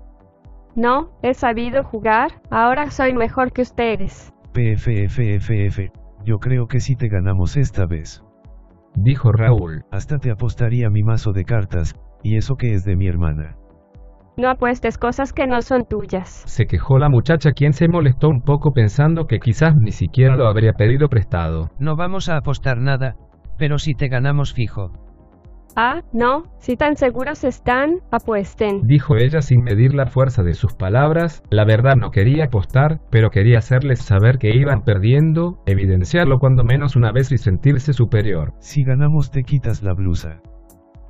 No, 0.76 1.12
he 1.22 1.34
sabido 1.34 1.84
jugar, 1.84 2.41
ahora 2.50 2.89
soy 2.91 3.13
mejor 3.13 3.52
que 3.52 3.62
ustedes. 3.62 4.34
PFFFF, 4.54 5.91
yo 6.24 6.38
creo 6.39 6.67
que 6.67 6.80
sí 6.80 6.95
te 6.95 7.10
ganamos 7.10 7.58
esta 7.58 7.86
vez. 7.86 8.24
Dijo 8.95 9.32
Raúl. 9.32 9.84
Hasta 9.91 10.17
te 10.17 10.32
apostaría 10.32 10.89
mi 10.89 11.04
mazo 11.04 11.34
de 11.34 11.43
cartas, 11.43 11.95
y 12.24 12.38
eso 12.38 12.56
que 12.56 12.74
es 12.74 12.84
de 12.86 12.95
mi 12.95 13.08
hermana. 13.08 13.58
No 14.39 14.49
apuestes 14.49 14.97
cosas 14.97 15.34
que 15.34 15.47
no 15.47 15.62
son 15.62 15.84
tuyas. 15.84 16.43
Se 16.45 16.65
quejó 16.65 16.97
la 16.97 17.10
muchacha 17.10 17.52
quien 17.52 17.73
se 17.73 17.89
molestó 17.89 18.30
un 18.30 18.41
poco 18.41 18.71
pensando 18.71 19.25
que 19.25 19.39
quizás 19.39 19.75
ni 19.75 19.91
siquiera 19.91 20.38
lo 20.38 20.47
habría 20.47 20.71
pedido 20.71 21.10
prestado. 21.10 21.71
No 21.78 21.97
vamos 21.97 22.30
a 22.30 22.38
apostar 22.38 22.78
nada, 22.78 23.17
pero 23.58 23.78
si 23.78 23.95
te 23.95 24.08
ganamos 24.08 24.54
fijo. 24.54 24.93
Ah, 25.75 26.04
no, 26.13 26.43
si 26.60 26.78
tan 26.78 26.95
seguros 26.95 27.43
están, 27.43 27.95
apuesten. 28.12 28.84
Dijo 28.84 29.17
ella 29.17 29.41
sin 29.41 29.62
medir 29.62 29.93
la 29.93 30.06
fuerza 30.06 30.41
de 30.41 30.54
sus 30.54 30.73
palabras, 30.73 31.43
la 31.49 31.65
verdad 31.65 31.97
no 31.97 32.12
quería 32.12 32.45
apostar, 32.45 33.02
pero 33.12 33.32
quería 33.32 33.58
hacerles 33.58 33.99
saber 33.99 34.38
que 34.38 34.56
iban 34.56 34.84
perdiendo, 34.84 35.62
evidenciarlo 35.65 36.39
cuando 36.39 36.63
menos 36.63 36.95
una 36.95 37.12
vez 37.12 37.34
y 37.34 37.38
sentirse 37.38 37.91
superior. 37.91 38.54
Si 38.60 38.86
ganamos 38.86 39.32
te 39.32 39.43
quitas 39.43 39.84
la 39.84 39.93
blusa. 39.93 40.39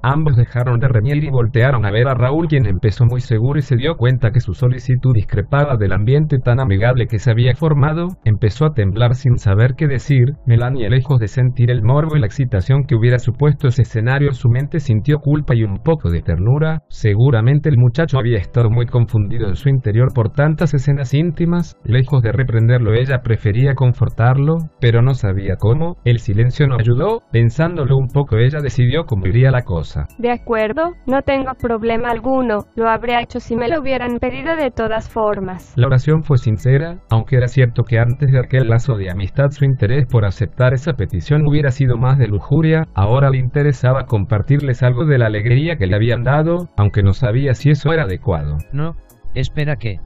Ambos 0.02 0.38
dejaron 0.38 0.80
de 0.80 0.88
reñir 0.88 1.24
y 1.24 1.30
voltearon 1.30 1.86
a 1.86 1.92
ver 1.92 2.08
a 2.08 2.14
Raúl 2.14 2.48
quien 2.48 2.66
empezó 2.66 3.06
muy 3.06 3.20
seguro 3.20 3.60
y 3.60 3.62
se 3.62 3.76
dio 3.76 3.98
cuenta 3.98 4.32
que 4.32 4.40
su 4.40 4.54
solicitud 4.54 5.14
discrepaba 5.14 5.76
del 5.76 5.92
ambiente 5.92 6.40
tan 6.40 6.62
amigable 6.62 7.08
que 7.08 7.20
se 7.20 7.32
había 7.32 7.54
formado, 7.54 8.08
empezó 8.24 8.66
a 8.66 8.74
temblar 8.74 9.16
sin 9.16 9.38
saber 9.38 9.74
qué 9.76 9.88
decir, 9.88 10.36
Melania 10.46 10.90
lejos 10.90 11.20
de 11.20 11.28
sentir 11.28 11.70
el 11.70 11.84
morbo 11.84 12.16
y 12.16 12.22
la 12.22 12.28
excitación 12.28 12.86
que 12.86 12.96
hubiera 12.96 13.20
supuesto 13.20 13.68
ese 13.68 13.82
escenario 13.82 14.32
su 14.32 14.48
mente 14.50 14.80
sintió 14.80 15.20
culpa 15.20 15.54
y 15.54 15.64
un 15.64 15.80
poco 15.84 16.10
de 16.10 16.22
ternura, 16.22 16.84
seguramente 16.88 17.68
el 17.68 17.78
muchacho 17.78 18.20
había 18.20 18.38
estado 18.38 18.70
muy 18.70 18.86
confundido 18.86 19.50
en 19.50 19.56
su 19.56 19.68
interior 19.68 20.14
por 20.14 20.32
tantas 20.32 20.74
escenas 20.74 21.14
íntimas, 21.14 21.78
lejos 21.84 22.22
de 22.22 22.32
reprenderlo 22.32 22.94
ella 22.94 23.20
prefería 23.22 23.76
confortarlo, 23.76 24.58
pero 24.80 25.02
no 25.02 25.14
sabía 25.14 25.58
cómo, 25.58 25.98
el 26.06 26.20
silencio 26.20 26.68
no 26.68 26.78
ayudó, 26.80 27.24
pensándolo 27.34 27.98
un 27.98 28.08
poco 28.08 28.38
ella 28.38 28.60
decidió 28.62 29.04
cómo 29.06 29.28
iría 29.28 29.52
la 29.52 29.64
cosa. 29.64 29.89
De 30.18 30.32
acuerdo, 30.32 30.96
no 31.06 31.22
tengo 31.22 31.54
problema 31.56 32.10
alguno, 32.10 32.66
lo 32.76 32.90
habría 32.90 33.22
hecho 33.22 33.40
si 33.40 33.56
me 33.56 33.68
lo 33.68 33.82
hubieran 33.82 34.20
pedido 34.20 34.56
de 34.56 34.72
todas 34.72 35.10
formas. 35.10 35.74
La 35.76 35.88
oración 35.88 36.24
fue 36.24 36.38
sincera, 36.38 37.00
aunque 37.10 37.38
era 37.38 37.48
cierto 37.48 37.84
que 37.84 38.00
antes 38.00 38.32
de 38.32 38.40
aquel 38.40 38.70
lazo 38.70 38.96
de 38.96 39.10
amistad 39.10 39.52
su 39.52 39.66
interés 39.66 40.06
por 40.08 40.26
aceptar 40.26 40.74
esa 40.74 40.94
petición 40.94 41.48
hubiera 41.48 41.72
sido 41.72 41.98
más 41.98 42.18
de 42.18 42.28
lujuria, 42.28 42.88
ahora 42.94 43.30
le 43.30 43.38
interesaba 43.38 44.06
compartirles 44.06 44.84
algo 44.84 45.06
de 45.06 45.18
la 45.18 45.28
alegría 45.28 45.78
que 45.78 45.88
le 45.88 45.96
habían 45.96 46.24
dado, 46.24 46.70
aunque 46.78 47.04
no 47.04 47.14
sabía 47.14 47.54
si 47.54 47.70
eso 47.72 47.92
era 47.92 48.04
adecuado. 48.04 48.58
No, 48.72 48.96
espera 49.34 49.76
que. 49.76 50.00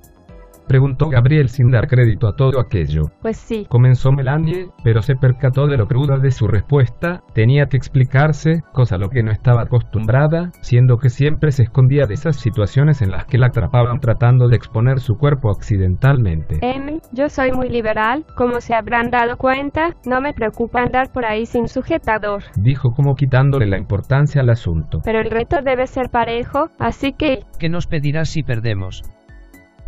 Preguntó 0.68 1.10
Gabriel 1.10 1.50
sin 1.50 1.70
dar 1.72 1.88
crédito 1.88 2.28
a 2.28 2.36
todo 2.36 2.60
aquello. 2.60 3.04
Pues 3.22 3.38
sí. 3.38 3.66
Comenzó 3.70 4.12
Melanie, 4.12 4.68
pero 4.84 5.02
se 5.02 5.16
percató 5.16 5.68
de 5.68 5.78
lo 5.78 5.88
cruda 5.88 6.18
de 6.18 6.32
su 6.32 6.48
respuesta, 6.48 7.22
tenía 7.34 7.68
que 7.68 7.78
explicarse, 7.78 8.62
cosa 8.72 8.96
a 8.96 8.98
lo 8.98 9.10
que 9.10 9.24
no 9.24 9.32
estaba 9.32 9.64
acostumbrada, 9.64 10.52
siendo 10.62 10.98
que 10.98 11.10
siempre 11.10 11.52
se 11.52 11.64
escondía 11.64 12.06
de 12.06 12.14
esas 12.14 12.38
situaciones 12.38 13.02
en 13.02 13.12
las 13.12 13.26
que 13.26 13.38
la 13.38 13.48
atrapaban 13.48 14.00
tratando 14.00 14.48
de 14.48 14.56
exponer 14.56 15.00
su 15.00 15.16
cuerpo 15.16 15.52
accidentalmente. 15.52 16.60
M, 16.62 17.00
yo 17.12 17.30
soy 17.30 17.52
muy 17.52 17.70
liberal, 17.70 18.26
como 18.36 18.62
se 18.62 18.74
habrán 18.74 19.10
dado 19.10 19.38
cuenta, 19.38 19.96
no 20.06 20.22
me 20.22 20.34
preocupa 20.34 20.82
andar 20.82 21.12
por 21.12 21.26
ahí 21.26 21.46
sin 21.46 21.68
sujetador. 21.68 22.44
Dijo 22.56 22.92
como 22.92 23.16
quitándole 23.16 23.68
la 23.68 23.78
importancia 23.78 24.42
al 24.42 24.50
asunto. 24.50 25.00
Pero 25.04 25.20
el 25.20 25.30
reto 25.30 25.62
debe 25.64 25.88
ser 25.88 26.10
parejo, 26.10 26.70
así 26.80 27.14
que... 27.14 27.44
¿Qué 27.60 27.70
nos 27.70 27.88
pedirás 27.88 28.30
si 28.30 28.44
perdemos? 28.44 29.04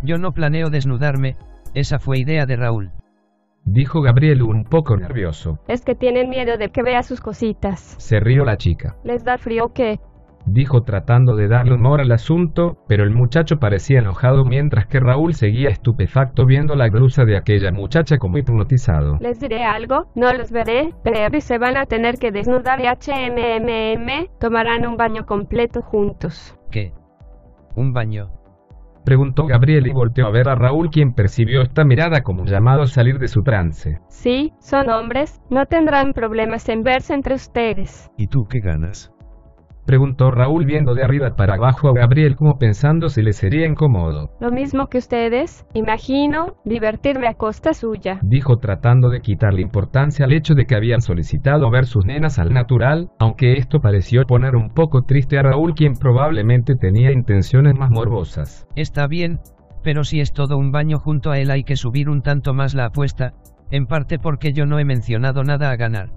Yo 0.05 0.17
no 0.17 0.31
planeo 0.31 0.69
desnudarme, 0.69 1.35
esa 1.73 1.99
fue 1.99 2.19
idea 2.19 2.45
de 2.45 2.55
Raúl. 2.55 2.91
Dijo 3.65 4.01
Gabriel 4.01 4.43
un 4.43 4.63
poco 4.63 4.95
nervioso. 4.95 5.57
Es 5.67 5.83
que 5.83 5.95
tienen 5.95 6.29
miedo 6.29 6.57
de 6.57 6.69
que 6.69 6.83
vea 6.83 7.01
sus 7.01 7.19
cositas. 7.19 7.95
Se 7.97 8.19
rió 8.19 8.45
la 8.45 8.57
chica. 8.57 8.95
¿Les 9.03 9.23
da 9.23 9.39
frío 9.39 9.73
qué? 9.73 9.99
Dijo 10.45 10.83
tratando 10.83 11.35
de 11.35 11.47
darle 11.47 11.73
humor 11.73 12.01
al 12.01 12.11
asunto, 12.11 12.77
pero 12.87 13.03
el 13.03 13.09
muchacho 13.09 13.57
parecía 13.57 13.97
enojado 13.97 14.45
mientras 14.45 14.85
que 14.85 14.99
Raúl 14.99 15.33
seguía 15.33 15.69
estupefacto 15.69 16.45
viendo 16.45 16.75
la 16.75 16.87
blusa 16.87 17.25
de 17.25 17.35
aquella 17.35 17.71
muchacha 17.71 18.19
como 18.19 18.37
hipnotizado. 18.37 19.17
Les 19.19 19.39
diré 19.39 19.63
algo, 19.63 20.11
no 20.13 20.31
los 20.33 20.51
veré, 20.51 20.93
pero 21.03 21.39
se 21.39 21.57
van 21.57 21.77
a 21.77 21.87
tener 21.87 22.19
que 22.19 22.31
desnudar 22.31 22.79
y 22.79 22.85
HMMM, 22.85 24.27
tomarán 24.39 24.85
un 24.85 24.97
baño 24.97 25.25
completo 25.25 25.81
juntos. 25.81 26.55
¿Qué? 26.69 26.93
¿Un 27.75 27.91
baño? 27.91 28.29
Preguntó 29.05 29.45
Gabriel 29.45 29.85
y 29.85 29.93
volteó 29.93 30.25
a 30.25 30.31
ver 30.31 30.49
a 30.49 30.55
Raúl 30.55 30.89
quien 30.89 31.13
percibió 31.13 31.61
esta 31.61 31.85
mirada 31.85 32.21
como 32.21 32.41
un 32.41 32.47
llamado 32.47 32.81
a 32.81 32.87
salir 32.87 33.19
de 33.19 33.27
su 33.27 33.43
trance. 33.43 33.99
Sí, 34.09 34.53
son 34.59 34.89
hombres, 34.89 35.41
no 35.51 35.67
tendrán 35.67 36.13
problemas 36.13 36.67
en 36.69 36.81
verse 36.81 37.13
entre 37.13 37.35
ustedes. 37.35 38.09
¿Y 38.17 38.27
tú 38.27 38.47
qué 38.47 38.59
ganas? 38.59 39.14
Preguntó 39.85 40.31
Raúl 40.31 40.65
viendo 40.65 40.95
de 40.95 41.03
arriba 41.03 41.35
para 41.35 41.55
abajo 41.55 41.89
a 41.89 41.93
Gabriel 41.93 42.35
como 42.35 42.57
pensando 42.57 43.09
si 43.09 43.21
le 43.21 43.33
sería 43.33 43.67
incómodo. 43.67 44.31
Lo 44.39 44.51
mismo 44.51 44.87
que 44.87 44.97
ustedes, 44.97 45.65
imagino, 45.73 46.55
divertirme 46.65 47.27
a 47.27 47.35
costa 47.35 47.73
suya. 47.73 48.19
Dijo 48.23 48.57
tratando 48.57 49.09
de 49.09 49.21
quitarle 49.21 49.61
importancia 49.61 50.25
al 50.25 50.33
hecho 50.33 50.55
de 50.55 50.65
que 50.65 50.75
habían 50.75 51.01
solicitado 51.01 51.69
ver 51.69 51.85
sus 51.85 52.05
nenas 52.05 52.39
al 52.39 52.51
natural, 52.51 53.09
aunque 53.19 53.53
esto 53.53 53.79
pareció 53.79 54.23
poner 54.25 54.55
un 54.55 54.69
poco 54.69 55.03
triste 55.03 55.37
a 55.37 55.43
Raúl 55.43 55.75
quien 55.75 55.93
probablemente 55.93 56.75
tenía 56.75 57.11
intenciones 57.11 57.75
más 57.75 57.91
morbosas. 57.91 58.67
Está 58.75 59.07
bien, 59.07 59.39
pero 59.83 60.03
si 60.03 60.19
es 60.19 60.33
todo 60.33 60.57
un 60.57 60.71
baño 60.71 60.97
junto 60.97 61.29
a 61.29 61.37
él 61.37 61.51
hay 61.51 61.63
que 61.63 61.75
subir 61.75 62.09
un 62.09 62.23
tanto 62.23 62.55
más 62.55 62.73
la 62.73 62.85
apuesta, 62.85 63.33
en 63.69 63.85
parte 63.85 64.17
porque 64.17 64.51
yo 64.51 64.65
no 64.65 64.79
he 64.79 64.85
mencionado 64.85 65.43
nada 65.43 65.69
a 65.69 65.75
ganar. 65.75 66.09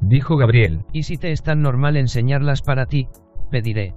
Dijo 0.00 0.36
Gabriel. 0.36 0.84
Y 0.92 1.04
si 1.04 1.16
te 1.16 1.32
es 1.32 1.42
tan 1.42 1.62
normal 1.62 1.96
enseñarlas 1.96 2.62
para 2.62 2.86
ti, 2.86 3.08
pediré. 3.50 3.94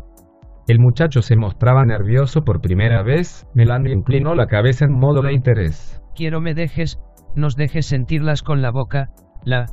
El 0.67 0.79
muchacho 0.79 1.21
se 1.21 1.37
mostraba 1.37 1.85
nervioso 1.85 2.43
por 2.43 2.59
primera 2.61 3.01
vez, 3.01 3.47
Melanie 3.53 3.93
inclinó 3.93 4.35
la 4.35 4.47
cabeza 4.47 4.85
en 4.85 4.99
modo 4.99 5.21
de 5.21 5.33
interés. 5.33 6.01
Quiero 6.13 6.41
me 6.41 6.53
dejes, 6.53 6.99
nos 7.35 7.55
dejes 7.55 7.85
sentirlas 7.85 8.43
con 8.43 8.61
la 8.61 8.71
boca, 8.71 9.11
la... 9.45 9.67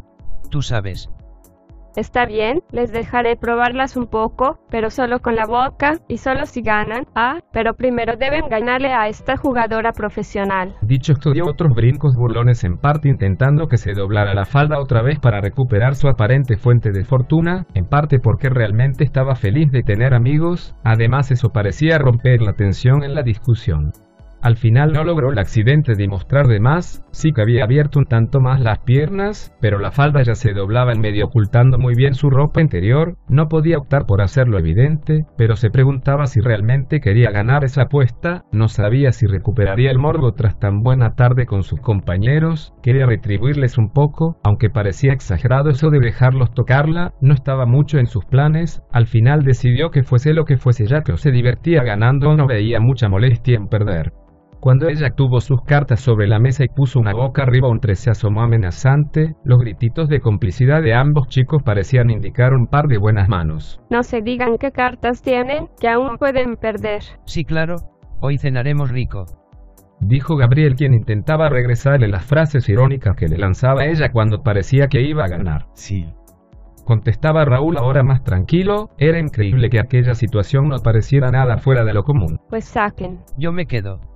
tú 0.50 0.62
sabes. 0.62 1.08
Está 1.96 2.26
bien, 2.26 2.60
les 2.72 2.90
dejaré 2.92 3.36
probarlas 3.36 3.96
un 3.96 4.06
poco, 4.06 4.58
pero 4.68 4.90
solo 4.90 5.20
con 5.20 5.36
la 5.36 5.46
boca, 5.46 5.94
y 6.08 6.18
solo 6.18 6.44
si 6.46 6.60
ganan. 6.60 7.06
Ah, 7.14 7.38
pero 7.52 7.74
primero 7.74 8.16
deben 8.16 8.48
ganarle 8.48 8.92
a 8.92 9.08
esta 9.08 9.36
jugadora 9.36 9.92
profesional. 9.92 10.74
Dicho 10.82 11.12
esto 11.12 11.32
dio 11.32 11.46
otros 11.46 11.72
brincos 11.74 12.16
burlones 12.16 12.64
en 12.64 12.78
parte 12.78 13.08
intentando 13.08 13.68
que 13.68 13.76
se 13.76 13.92
doblara 13.92 14.34
la 14.34 14.44
falda 14.44 14.80
otra 14.80 15.02
vez 15.02 15.20
para 15.20 15.40
recuperar 15.40 15.94
su 15.94 16.08
aparente 16.08 16.56
fuente 16.56 16.90
de 16.90 17.04
fortuna, 17.04 17.66
en 17.74 17.86
parte 17.86 18.18
porque 18.18 18.48
realmente 18.48 19.04
estaba 19.04 19.36
feliz 19.36 19.70
de 19.70 19.82
tener 19.82 20.14
amigos, 20.14 20.74
además 20.82 21.30
eso 21.30 21.50
parecía 21.50 21.98
romper 21.98 22.42
la 22.42 22.54
tensión 22.54 23.04
en 23.04 23.14
la 23.14 23.22
discusión. 23.22 23.92
Al 24.44 24.58
final 24.58 24.92
no 24.92 25.04
logró 25.04 25.32
el 25.32 25.38
accidente 25.38 25.94
de 25.94 26.06
mostrar 26.06 26.48
de 26.48 26.60
más, 26.60 27.02
sí 27.12 27.32
que 27.32 27.40
había 27.40 27.64
abierto 27.64 27.98
un 27.98 28.04
tanto 28.04 28.40
más 28.40 28.60
las 28.60 28.80
piernas, 28.80 29.56
pero 29.58 29.78
la 29.78 29.90
falda 29.90 30.22
ya 30.22 30.34
se 30.34 30.52
doblaba 30.52 30.92
en 30.92 31.00
medio 31.00 31.24
ocultando 31.24 31.78
muy 31.78 31.94
bien 31.94 32.12
su 32.12 32.28
ropa 32.28 32.60
interior, 32.60 33.16
no 33.26 33.48
podía 33.48 33.78
optar 33.78 34.04
por 34.04 34.20
hacerlo 34.20 34.58
evidente, 34.58 35.24
pero 35.38 35.56
se 35.56 35.70
preguntaba 35.70 36.26
si 36.26 36.40
realmente 36.40 37.00
quería 37.00 37.30
ganar 37.30 37.64
esa 37.64 37.84
apuesta, 37.84 38.44
no 38.52 38.68
sabía 38.68 39.12
si 39.12 39.24
recuperaría 39.24 39.90
el 39.90 39.98
morbo 39.98 40.32
tras 40.32 40.58
tan 40.58 40.82
buena 40.82 41.14
tarde 41.14 41.46
con 41.46 41.62
sus 41.62 41.80
compañeros, 41.80 42.74
quería 42.82 43.06
retribuirles 43.06 43.78
un 43.78 43.94
poco, 43.94 44.36
aunque 44.44 44.68
parecía 44.68 45.14
exagerado 45.14 45.70
eso 45.70 45.88
de 45.88 46.00
dejarlos 46.00 46.52
tocarla, 46.52 47.14
no 47.22 47.32
estaba 47.32 47.64
mucho 47.64 47.96
en 47.96 48.08
sus 48.08 48.26
planes, 48.26 48.82
al 48.92 49.06
final 49.06 49.42
decidió 49.42 49.90
que 49.90 50.02
fuese 50.02 50.34
lo 50.34 50.44
que 50.44 50.58
fuese 50.58 50.84
ya 50.84 51.00
que 51.00 51.12
o 51.12 51.16
se 51.16 51.30
divertía 51.30 51.82
ganando 51.82 52.28
o 52.28 52.36
no 52.36 52.46
veía 52.46 52.78
mucha 52.78 53.08
molestia 53.08 53.56
en 53.56 53.68
perder. 53.68 54.12
Cuando 54.64 54.88
ella 54.88 55.10
tuvo 55.10 55.42
sus 55.42 55.60
cartas 55.62 56.00
sobre 56.00 56.26
la 56.26 56.38
mesa 56.38 56.64
y 56.64 56.68
puso 56.68 56.98
una 56.98 57.12
boca 57.12 57.42
arriba 57.42 57.68
entre 57.68 57.96
se 57.96 58.08
asomó 58.08 58.40
amenazante, 58.40 59.34
los 59.44 59.58
grititos 59.58 60.08
de 60.08 60.20
complicidad 60.20 60.80
de 60.80 60.94
ambos 60.94 61.28
chicos 61.28 61.62
parecían 61.62 62.08
indicar 62.08 62.54
un 62.54 62.66
par 62.68 62.86
de 62.86 62.96
buenas 62.96 63.28
manos. 63.28 63.78
No 63.90 64.02
se 64.02 64.22
digan 64.22 64.56
qué 64.56 64.70
cartas 64.70 65.20
tienen, 65.20 65.68
que 65.78 65.90
aún 65.90 66.16
pueden 66.16 66.56
perder. 66.56 67.02
Sí, 67.26 67.44
claro. 67.44 67.76
Hoy 68.22 68.38
cenaremos 68.38 68.90
rico. 68.90 69.26
Dijo 70.00 70.34
Gabriel 70.34 70.76
quien 70.76 70.94
intentaba 70.94 71.50
regresarle 71.50 72.08
las 72.08 72.24
frases 72.24 72.66
irónicas 72.70 73.16
que 73.16 73.28
le 73.28 73.36
lanzaba 73.36 73.84
ella 73.84 74.12
cuando 74.12 74.42
parecía 74.42 74.86
que 74.86 75.02
iba 75.02 75.24
a 75.24 75.28
ganar. 75.28 75.66
Sí. 75.74 76.06
Contestaba 76.86 77.44
Raúl 77.44 77.76
ahora 77.76 78.02
más 78.02 78.24
tranquilo, 78.24 78.88
era 78.96 79.18
increíble 79.18 79.68
que 79.68 79.80
aquella 79.80 80.14
situación 80.14 80.70
no 80.70 80.78
pareciera 80.78 81.30
nada 81.30 81.58
fuera 81.58 81.84
de 81.84 81.92
lo 81.92 82.02
común. 82.02 82.38
Pues 82.48 82.64
saquen. 82.64 83.18
Yo 83.36 83.52
me 83.52 83.66
quedo. 83.66 84.13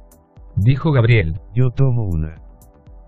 Dijo 0.60 0.90
Gabriel. 0.90 1.40
Yo 1.54 1.70
tomo 1.70 2.04
una. 2.04 2.34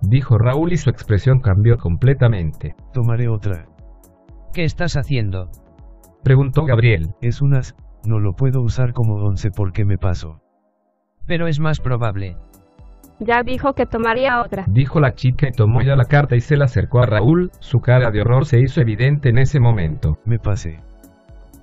Dijo 0.03 0.39
Raúl 0.39 0.73
y 0.73 0.77
su 0.77 0.89
expresión 0.89 1.41
cambió 1.41 1.77
completamente. 1.79 2.75
Tomaré 2.93 3.29
otra. 3.29 3.67
¿Qué 4.53 4.65
estás 4.65 4.97
haciendo? 4.97 5.51
Preguntó 6.23 6.65
Gabriel. 6.65 7.15
Es 7.21 7.43
unas, 7.43 7.75
no 8.07 8.19
lo 8.19 8.35
puedo 8.35 8.63
usar 8.63 8.93
como 8.93 9.17
once 9.17 9.51
porque 9.51 9.85
me 9.85 9.99
paso. 9.99 10.41
Pero 11.27 11.49
es 11.49 11.61
más 11.61 11.81
probable. 11.81 12.37
Ya 13.19 13.43
dijo 13.43 13.75
que 13.75 13.85
tomaría 13.85 14.41
otra. 14.41 14.65
Dijo 14.69 15.01
la 15.01 15.15
chica 15.15 15.49
y 15.49 15.53
tomó 15.53 15.83
ya 15.83 15.97
la 15.97 16.07
carta 16.07 16.37
y 16.37 16.41
se 16.41 16.57
la 16.57 16.65
acercó 16.65 17.03
a 17.03 17.07
Raúl, 17.07 17.51
su 17.59 17.81
cara 17.81 18.11
de 18.11 18.23
horror 18.23 18.47
se 18.47 18.61
hizo 18.61 18.81
evidente 18.81 19.29
en 19.29 19.39
ese 19.39 19.61
momento. 19.61 20.19
Me 20.25 20.39
pasé. 20.39 20.81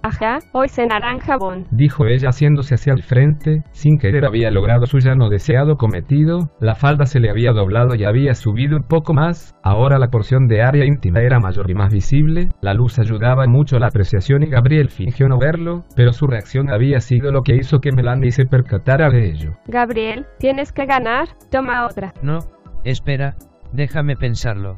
Ajá, 0.07 0.39
hoy 0.53 0.69
cenarán 0.69 1.19
jabón. 1.19 1.65
Dijo 1.69 2.05
ella 2.05 2.29
haciéndose 2.29 2.75
hacia 2.75 2.93
el 2.93 3.03
frente, 3.03 3.63
sin 3.71 3.97
querer 3.97 4.25
había 4.25 4.49
logrado 4.51 4.85
su 4.85 4.99
ya 4.99 5.15
no 5.15 5.27
deseado 5.27 5.75
cometido, 5.75 6.49
la 6.61 6.75
falda 6.75 7.05
se 7.05 7.19
le 7.19 7.29
había 7.29 7.51
doblado 7.51 7.93
y 7.93 8.05
había 8.05 8.33
subido 8.33 8.77
un 8.77 8.83
poco 8.83 9.13
más, 9.13 9.53
ahora 9.63 9.99
la 9.99 10.07
porción 10.07 10.47
de 10.47 10.61
área 10.61 10.85
íntima 10.85 11.19
era 11.19 11.41
mayor 11.41 11.69
y 11.69 11.73
más 11.73 11.91
visible, 11.91 12.47
la 12.61 12.73
luz 12.73 12.99
ayudaba 12.99 13.47
mucho 13.47 13.75
a 13.75 13.79
la 13.81 13.87
apreciación 13.87 14.43
y 14.43 14.49
Gabriel 14.49 14.87
fingió 14.91 15.27
no 15.27 15.39
verlo, 15.39 15.83
pero 15.97 16.13
su 16.13 16.25
reacción 16.25 16.69
había 16.69 17.01
sido 17.01 17.33
lo 17.33 17.41
que 17.41 17.57
hizo 17.57 17.79
que 17.79 17.91
Melanie 17.91 18.31
se 18.31 18.45
percatara 18.45 19.09
de 19.09 19.29
ello. 19.29 19.57
Gabriel, 19.67 20.25
tienes 20.39 20.71
que 20.71 20.85
ganar, 20.85 21.27
toma 21.51 21.85
otra. 21.85 22.13
No, 22.21 22.39
espera, 22.85 23.35
déjame 23.73 24.15
pensarlo. 24.15 24.77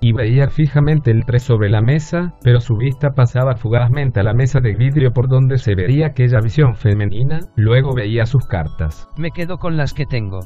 Y 0.00 0.12
veía 0.12 0.48
fijamente 0.48 1.10
el 1.10 1.24
3 1.24 1.42
sobre 1.42 1.70
la 1.70 1.80
mesa, 1.80 2.34
pero 2.42 2.60
su 2.60 2.76
vista 2.76 3.10
pasaba 3.10 3.56
fugazmente 3.56 4.20
a 4.20 4.22
la 4.22 4.34
mesa 4.34 4.60
de 4.60 4.74
vidrio 4.74 5.12
por 5.12 5.28
donde 5.28 5.58
se 5.58 5.74
veía 5.74 6.08
aquella 6.08 6.40
visión 6.40 6.74
femenina, 6.74 7.40
luego 7.56 7.94
veía 7.94 8.26
sus 8.26 8.46
cartas. 8.46 9.08
Me 9.16 9.30
quedo 9.30 9.58
con 9.58 9.76
las 9.76 9.94
que 9.94 10.06
tengo. 10.06 10.40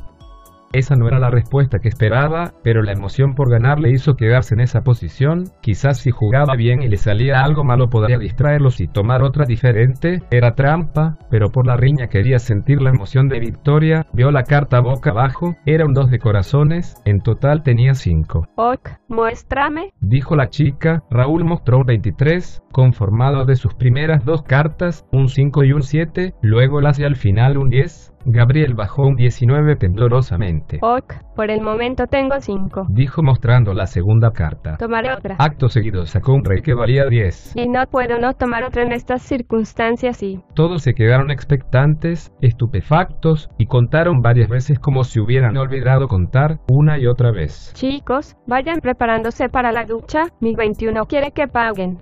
Esa 0.73 0.97
no 0.97 1.07
era 1.07 1.19
la 1.19 1.31
respuesta 1.31 1.81
que 1.81 1.89
esperaba, 1.89 2.55
pero 2.63 2.83
la 2.83 2.93
emoción 2.93 3.35
por 3.35 3.51
ganar 3.51 3.79
le 3.79 3.91
hizo 3.91 4.15
quedarse 4.15 4.55
en 4.55 4.61
esa 4.61 4.83
posición, 4.83 5.45
quizás 5.61 5.99
si 5.99 6.11
jugaba 6.11 6.55
bien 6.57 6.83
y 6.83 6.89
le 6.89 6.97
salía 6.97 7.43
algo 7.43 7.63
malo 7.63 7.91
podría 7.91 8.19
distraerlos 8.19 8.81
y 8.81 8.89
tomar 8.89 9.23
otra 9.23 9.45
diferente, 9.45 10.23
era 10.31 10.55
trampa, 10.55 11.19
pero 11.31 11.51
por 11.51 11.67
la 11.67 11.77
riña 11.77 12.09
quería 12.09 12.39
sentir 12.39 12.81
la 12.81 12.91
emoción 12.91 13.29
de 13.29 13.41
victoria, 13.41 14.07
vio 14.13 14.31
la 14.31 14.45
carta 14.45 14.81
boca 14.81 15.11
abajo, 15.11 15.57
era 15.67 15.85
un 15.85 15.93
2 15.93 16.11
de 16.11 16.19
corazones, 16.19 16.97
en 17.05 17.21
total 17.21 17.63
tenía 17.63 17.95
5. 17.95 18.49
Ok, 18.57 18.91
muéstrame. 19.09 19.93
Dijo 20.01 20.37
la 20.37 20.49
chica, 20.49 21.03
Raúl 21.11 21.45
mostró 21.45 21.79
un 21.79 21.85
23, 21.85 22.63
conformado 22.73 23.45
de 23.45 23.57
sus 23.57 23.75
primeras 23.75 24.25
dos 24.25 24.43
cartas, 24.43 25.07
un 25.13 25.29
5 25.29 25.65
y 25.65 25.73
un 25.73 25.83
7, 25.83 26.35
luego 26.41 26.81
las 26.81 26.99
y 26.99 27.05
al 27.05 27.17
final 27.17 27.59
un 27.59 27.69
10. 27.69 28.12
Gabriel 28.25 28.75
bajó 28.75 29.03
un 29.03 29.17
19 29.17 29.77
temblorosamente. 29.77 30.79
Ok, 30.83 31.15
por 31.35 31.51
el 31.51 31.61
momento 31.61 32.07
tengo 32.07 32.41
cinco. 32.41 32.87
Dijo 32.89 33.23
mostrando 33.23 33.75
la 33.75 33.87
segunda 33.87 34.33
carta. 34.33 34.77
Tomaré 34.77 35.13
otra. 35.13 35.37
Acto 35.39 35.69
seguido 35.69 36.07
sacó 36.07 36.35
un 36.35 36.45
rey 36.45 36.63
que 36.63 36.75
valía 36.75 37.07
10. 37.07 37.57
Y 37.57 37.69
no 37.69 37.85
puedo 37.87 38.19
no 38.19 38.35
tomar 38.35 38.65
otra 38.65 38.83
en 38.83 38.93
estas 38.93 39.23
circunstancias 39.23 40.23
y... 40.23 40.41
Todos 40.55 40.83
se 40.83 40.95
quedaron 40.95 41.31
expectantes, 41.31 42.33
estupefactos, 42.41 43.51
y 43.59 43.67
contaron 43.67 44.23
varias 44.23 44.49
veces 44.49 44.79
como 44.79 45.05
si 45.05 45.21
hubieran 45.21 45.57
olvidado 45.57 46.09
contar 46.09 46.59
una 46.69 46.99
y 46.99 47.07
otra 47.07 47.33
vez. 47.33 47.73
Chicos, 47.75 48.37
vayan 48.47 48.81
preparándose 48.81 49.49
para 49.49 49.73
la 49.73 49.85
ducha, 49.85 50.27
mi 50.41 50.55
21 50.55 51.07
quiere 51.07 51.33
que 51.33 51.49
paguen. 51.49 51.99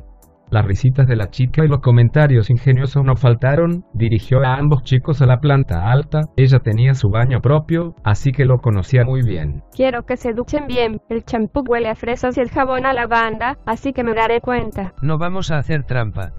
Las 0.51 0.65
risitas 0.65 1.07
de 1.07 1.17
la 1.17 1.31
chica 1.31 1.65
y 1.65 1.69
los 1.69 1.81
comentarios 1.81 2.51
ingeniosos 2.51 3.05
no 3.05 3.15
faltaron, 3.15 3.85
dirigió 3.95 4.45
a 4.45 4.57
ambos 4.57 4.83
chicos 4.83 5.23
a 5.23 5.27
la 5.27 5.41
planta 5.41 5.91
alta, 5.91 6.23
ella 6.37 6.59
tenía 6.59 6.95
su 6.95 7.09
baño 7.09 7.41
propio, 7.41 7.95
así 8.03 8.33
que 8.33 8.45
lo 8.45 8.59
conocía 8.59 9.05
muy 9.05 9.23
bien. 9.23 9.63
Quiero 9.73 10.05
que 10.07 10.17
se 10.17 10.33
duchen 10.33 10.67
bien, 10.67 11.01
el 11.09 11.25
champú 11.25 11.63
huele 11.69 11.89
a 11.89 11.95
fresas 11.95 12.37
y 12.37 12.41
el 12.41 12.51
jabón 12.51 12.85
a 12.85 12.93
lavanda, 12.93 13.59
así 13.65 13.93
que 13.93 14.03
me 14.03 14.15
daré 14.15 14.41
cuenta. 14.41 14.93
No 15.03 15.19
vamos 15.19 15.53
a 15.53 15.59
hacer 15.59 15.85
trampa. 15.85 16.33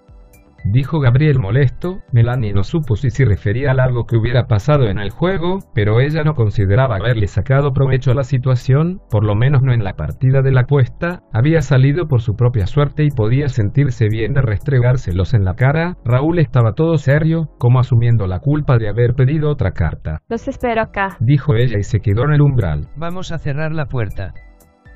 Dijo 0.64 1.00
Gabriel 1.00 1.40
molesto, 1.40 2.02
Melanie 2.12 2.54
no 2.54 2.64
supo 2.64 2.96
si 2.96 3.10
se 3.10 3.26
refería 3.26 3.72
a 3.72 3.84
algo 3.84 4.06
que 4.06 4.16
hubiera 4.16 4.48
pasado 4.48 4.88
en 4.88 5.00
el 5.00 5.10
juego, 5.10 5.60
pero 5.74 6.00
ella 6.00 6.24
no 6.24 6.36
consideraba 6.36 6.98
haberle 6.98 7.28
sacado 7.28 7.74
provecho 7.74 8.12
a 8.12 8.16
la 8.16 8.24
situación, 8.24 9.02
por 9.10 9.26
lo 9.26 9.36
menos 9.36 9.64
no 9.64 9.74
en 9.74 9.84
la 9.84 9.96
partida 9.96 10.42
de 10.42 10.52
la 10.52 10.62
apuesta, 10.62 11.24
había 11.34 11.62
salido 11.62 12.08
por 12.08 12.22
su 12.22 12.36
propia 12.36 12.68
suerte 12.68 13.04
y 13.04 13.10
podía 13.10 13.50
sentirse 13.50 14.08
bien 14.10 14.34
de 14.34 14.42
restregárselos 14.42 15.34
en 15.34 15.46
la 15.46 15.56
cara, 15.56 15.98
Raúl 16.06 16.40
estaba 16.40 16.74
todo 16.74 16.98
serio, 16.98 17.50
como 17.58 17.80
asumiendo 17.80 18.28
la 18.28 18.40
culpa 18.40 18.78
de 18.78 18.90
haber 18.90 19.14
pedido 19.16 19.50
otra 19.50 19.72
carta. 19.72 20.22
Los 20.30 20.48
espero 20.48 20.82
acá. 20.82 21.18
Dijo 21.20 21.56
ella 21.56 21.80
y 21.80 21.84
se 21.84 22.00
quedó 22.00 22.24
en 22.26 22.34
el 22.34 22.42
umbral. 22.42 22.88
Vamos 22.96 23.32
a 23.32 23.40
cerrar 23.40 23.72
la 23.72 23.86
puerta. 23.86 24.34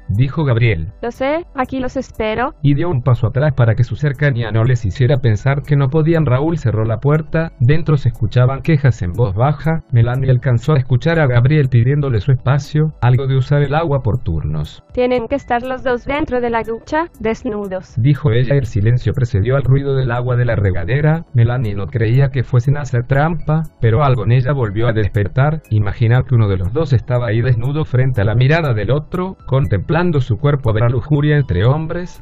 Dijo 0.09 0.43
Gabriel, 0.43 0.91
Lo 1.01 1.11
sé, 1.11 1.45
aquí 1.55 1.79
los 1.79 1.97
espero. 1.97 2.53
y 2.61 2.75
dio 2.75 2.89
un 2.89 3.01
paso 3.01 3.27
atrás 3.27 3.53
para 3.55 3.75
que 3.75 3.83
su 3.83 3.95
cercanía 3.95 4.51
no 4.51 4.63
les 4.63 4.85
hiciera 4.85 5.17
pensar 5.17 5.63
que 5.63 5.75
no 5.75 5.89
podían. 5.89 6.25
Raúl 6.25 6.57
cerró 6.57 6.85
la 6.85 6.97
puerta, 6.99 7.51
dentro 7.59 7.97
se 7.97 8.09
escuchaban 8.09 8.61
quejas 8.61 9.01
en 9.01 9.11
voz 9.13 9.33
baja, 9.35 9.81
Melanie 9.91 10.29
alcanzó 10.29 10.73
a 10.73 10.77
escuchar 10.77 11.19
a 11.19 11.27
Gabriel 11.27 11.69
pidiéndole 11.69 12.21
su 12.21 12.31
espacio, 12.31 12.93
algo 13.01 13.25
de 13.27 13.37
usar 13.37 13.63
el 13.63 13.73
agua 13.73 14.01
por 14.03 14.19
turnos. 14.23 14.83
Tienen 14.93 15.27
que 15.27 15.35
estar 15.35 15.63
los 15.63 15.83
dos 15.83 16.05
dentro 16.05 16.39
de 16.41 16.49
la 16.49 16.63
ducha, 16.63 17.05
desnudos. 17.19 17.95
Dijo 17.97 18.31
ella, 18.31 18.55
el 18.55 18.65
silencio 18.65 19.13
precedió 19.13 19.55
al 19.55 19.63
ruido 19.63 19.95
del 19.95 20.11
agua 20.11 20.35
de 20.35 20.45
la 20.45 20.55
regadera, 20.55 21.25
Melanie 21.33 21.73
no 21.75 21.87
creía 21.87 22.29
que 22.29 22.43
fuesen 22.43 22.77
a 22.77 22.81
hacer 22.81 23.05
trampa, 23.07 23.63
pero 23.81 24.03
algo 24.03 24.23
en 24.25 24.33
ella 24.33 24.53
volvió 24.53 24.87
a 24.87 24.93
despertar, 24.93 25.61
imaginar 25.69 26.25
que 26.25 26.35
uno 26.35 26.47
de 26.47 26.57
los 26.57 26.73
dos 26.73 26.93
estaba 26.93 27.27
ahí 27.27 27.41
desnudo 27.41 27.85
frente 27.85 28.21
a 28.21 28.25
la 28.25 28.35
mirada 28.35 28.73
del 28.73 28.91
otro, 28.91 29.37
contemplando 29.47 29.94
su 30.19 30.37
cuerpo 30.37 30.71
a 30.71 30.73
la 30.73 30.89
lujuria 30.89 31.37
entre 31.37 31.63
hombres. 31.63 32.21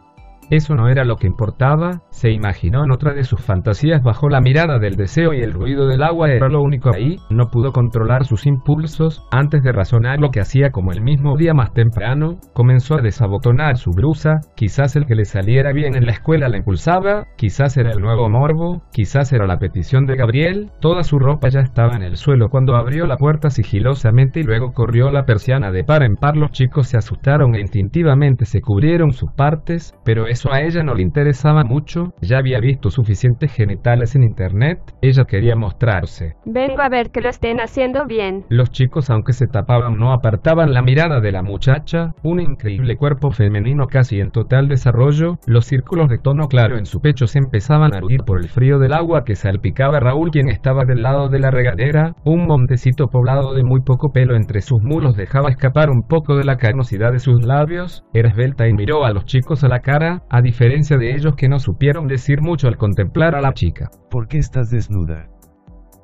Eso 0.49 0.75
no 0.75 0.88
era 0.88 1.06
lo 1.06 1.15
que 1.15 1.27
importaba, 1.27 2.01
se 2.10 2.32
imaginó 2.32 2.84
en 2.84 2.91
otra 2.91 3.13
de 3.13 3.23
sus 3.23 3.41
fantasías 3.41 4.03
bajo 4.03 4.29
la 4.29 4.41
mirada 4.41 4.79
del 4.79 4.95
deseo 4.95 5.34
y 5.34 5.41
el 5.41 5.53
ruido 5.53 5.88
del 5.88 6.03
agua 6.03 6.32
era 6.32 6.49
lo 6.49 6.62
único 6.62 6.93
ahí, 6.93 7.17
no 7.29 7.47
pudo 7.47 7.71
controlar 7.71 8.25
sus 8.25 8.45
impulsos, 8.45 9.25
antes 9.32 9.63
de 9.63 9.71
razonar 9.71 10.19
lo 10.19 10.29
que 10.29 10.41
hacía 10.41 10.71
como 10.71 10.91
el 10.91 11.01
mismo 11.01 11.38
día 11.38 11.53
más 11.53 11.73
temprano, 11.73 12.38
comenzó 12.53 12.95
a 12.95 13.01
desabotonar 13.01 13.77
su 13.77 13.91
blusa, 13.91 14.41
quizás 14.56 14.95
el 14.95 15.06
que 15.06 15.15
le 15.15 15.25
saliera 15.25 15.71
bien 15.73 15.95
en 15.95 16.06
la 16.06 16.12
escuela 16.12 16.49
la 16.49 16.58
impulsaba, 16.58 17.27
quizás 17.38 17.77
era 17.77 17.91
el 17.91 17.99
nuevo 17.99 18.29
morbo, 18.29 18.84
quizás 18.91 19.34
era 19.34 19.47
la 19.47 19.58
petición 19.58 20.06
de 20.06 20.15
Gabriel, 20.15 20.71
toda 20.79 21.03
su 21.03 21.19
ropa 21.19 21.49
ya 21.49 21.62
estaba 21.62 21.95
en 21.95 22.03
el 22.03 22.17
suelo 22.17 22.49
cuando 22.49 22.75
abrió 22.75 23.06
la 23.06 23.17
puerta 23.17 23.49
sigilosamente 23.49 24.39
y 24.39 24.43
luego 24.43 24.73
corrió 24.73 25.12
la 25.12 25.25
persiana 25.25 25.71
de 25.71 25.84
par 25.84 26.03
en 26.03 26.15
par 26.15 26.38
los 26.38 26.51
chicos 26.51 26.88
se 26.88 26.97
asustaron 26.97 27.56
e 27.56 27.62
instintivamente 27.62 28.45
se 28.45 28.62
cubrieron 28.62 29.12
sus 29.12 29.32
partes, 29.32 29.93
pero 30.03 30.27
eso 30.27 30.42
eso 30.43 30.51
a 30.51 30.62
ella 30.62 30.84
no 30.84 30.93
le 30.93 31.03
interesaba 31.03 31.63
mucho, 31.63 32.13
ya 32.21 32.38
había 32.38 32.60
visto 32.60 32.89
suficientes 32.89 33.53
genitales 33.53 34.13
en 34.15 34.23
internet, 34.23 34.79
ella 35.01 35.23
quería 35.23 35.56
mostrarse. 35.56 36.36
Vengo 36.45 36.82
a 36.82 36.89
ver 36.89 37.12
que 37.12 37.21
lo 37.21 37.29
estén 37.29 37.62
haciendo 37.62 38.06
bien. 38.06 38.43
Los 38.49 38.69
chicos, 38.71 39.10
aunque 39.10 39.32
se 39.32 39.47
tapaban, 39.47 39.97
no 39.97 40.12
apartaban 40.12 40.73
la 40.73 40.82
mirada 40.82 41.21
de 41.21 41.32
la 41.32 41.43
muchacha, 41.43 42.13
un 42.23 42.41
increíble 42.41 42.97
cuerpo 42.97 43.32
femenino 43.32 43.88
casi 43.88 44.19
en 44.19 44.32
total 44.32 44.67
desarrollo, 44.67 45.38
los 45.47 45.65
círculos 45.65 46.10
de 46.10 46.17
tono 46.17 46.49
claro 46.49 46.77
en 46.77 46.86
su 46.86 46.99
pecho 46.99 47.25
se 47.25 47.39
empezaban 47.39 47.95
a 47.95 48.03
huir 48.03 48.23
por 48.25 48.41
el 48.41 48.49
frío 48.49 48.79
del 48.79 48.91
agua 48.91 49.23
que 49.23 49.36
salpicaba 49.36 49.97
a 49.97 50.01
Raúl 50.01 50.32
quien 50.32 50.49
estaba 50.49 50.84
del 50.84 51.03
lado 51.03 51.29
de 51.29 51.39
la 51.39 51.51
regadera, 51.51 52.15
un 52.25 52.47
montecito 52.47 53.08
poblado 53.08 53.53
de 53.53 53.63
muy 53.63 53.79
poco 53.79 54.12
pelo 54.12 54.36
entre 54.36 54.60
sus 54.60 54.82
muros 54.82 55.15
dejaba 55.15 55.49
escapar 55.49 55.89
un 55.89 56.03
poco 56.06 56.36
de 56.36 56.43
la 56.43 56.58
carnosidad 56.58 57.13
de 57.13 57.19
sus 57.19 57.45
labios, 57.45 58.03
era 58.13 58.27
esbelta 58.27 58.67
y 58.67 58.73
miró 58.73 59.06
a 59.06 59.13
los 59.13 59.23
chicos 59.23 59.63
a 59.63 59.69
la 59.69 59.79
cara, 59.79 60.23
a 60.33 60.41
diferencia 60.41 60.97
de 60.97 61.13
ellos 61.13 61.35
que 61.35 61.47
no 61.47 61.59
supieron 61.59 62.07
decir 62.07 62.41
mucho 62.41 62.67
al 62.67 62.75
contemplar 62.75 63.35
a 63.35 63.41
la 63.41 63.53
chica. 63.53 63.91
¿Por 64.09 64.27
qué 64.27 64.39
estás 64.39 64.71
desnuda? 64.71 65.29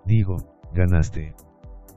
Digo, 0.05 0.37
ganaste 0.71 1.33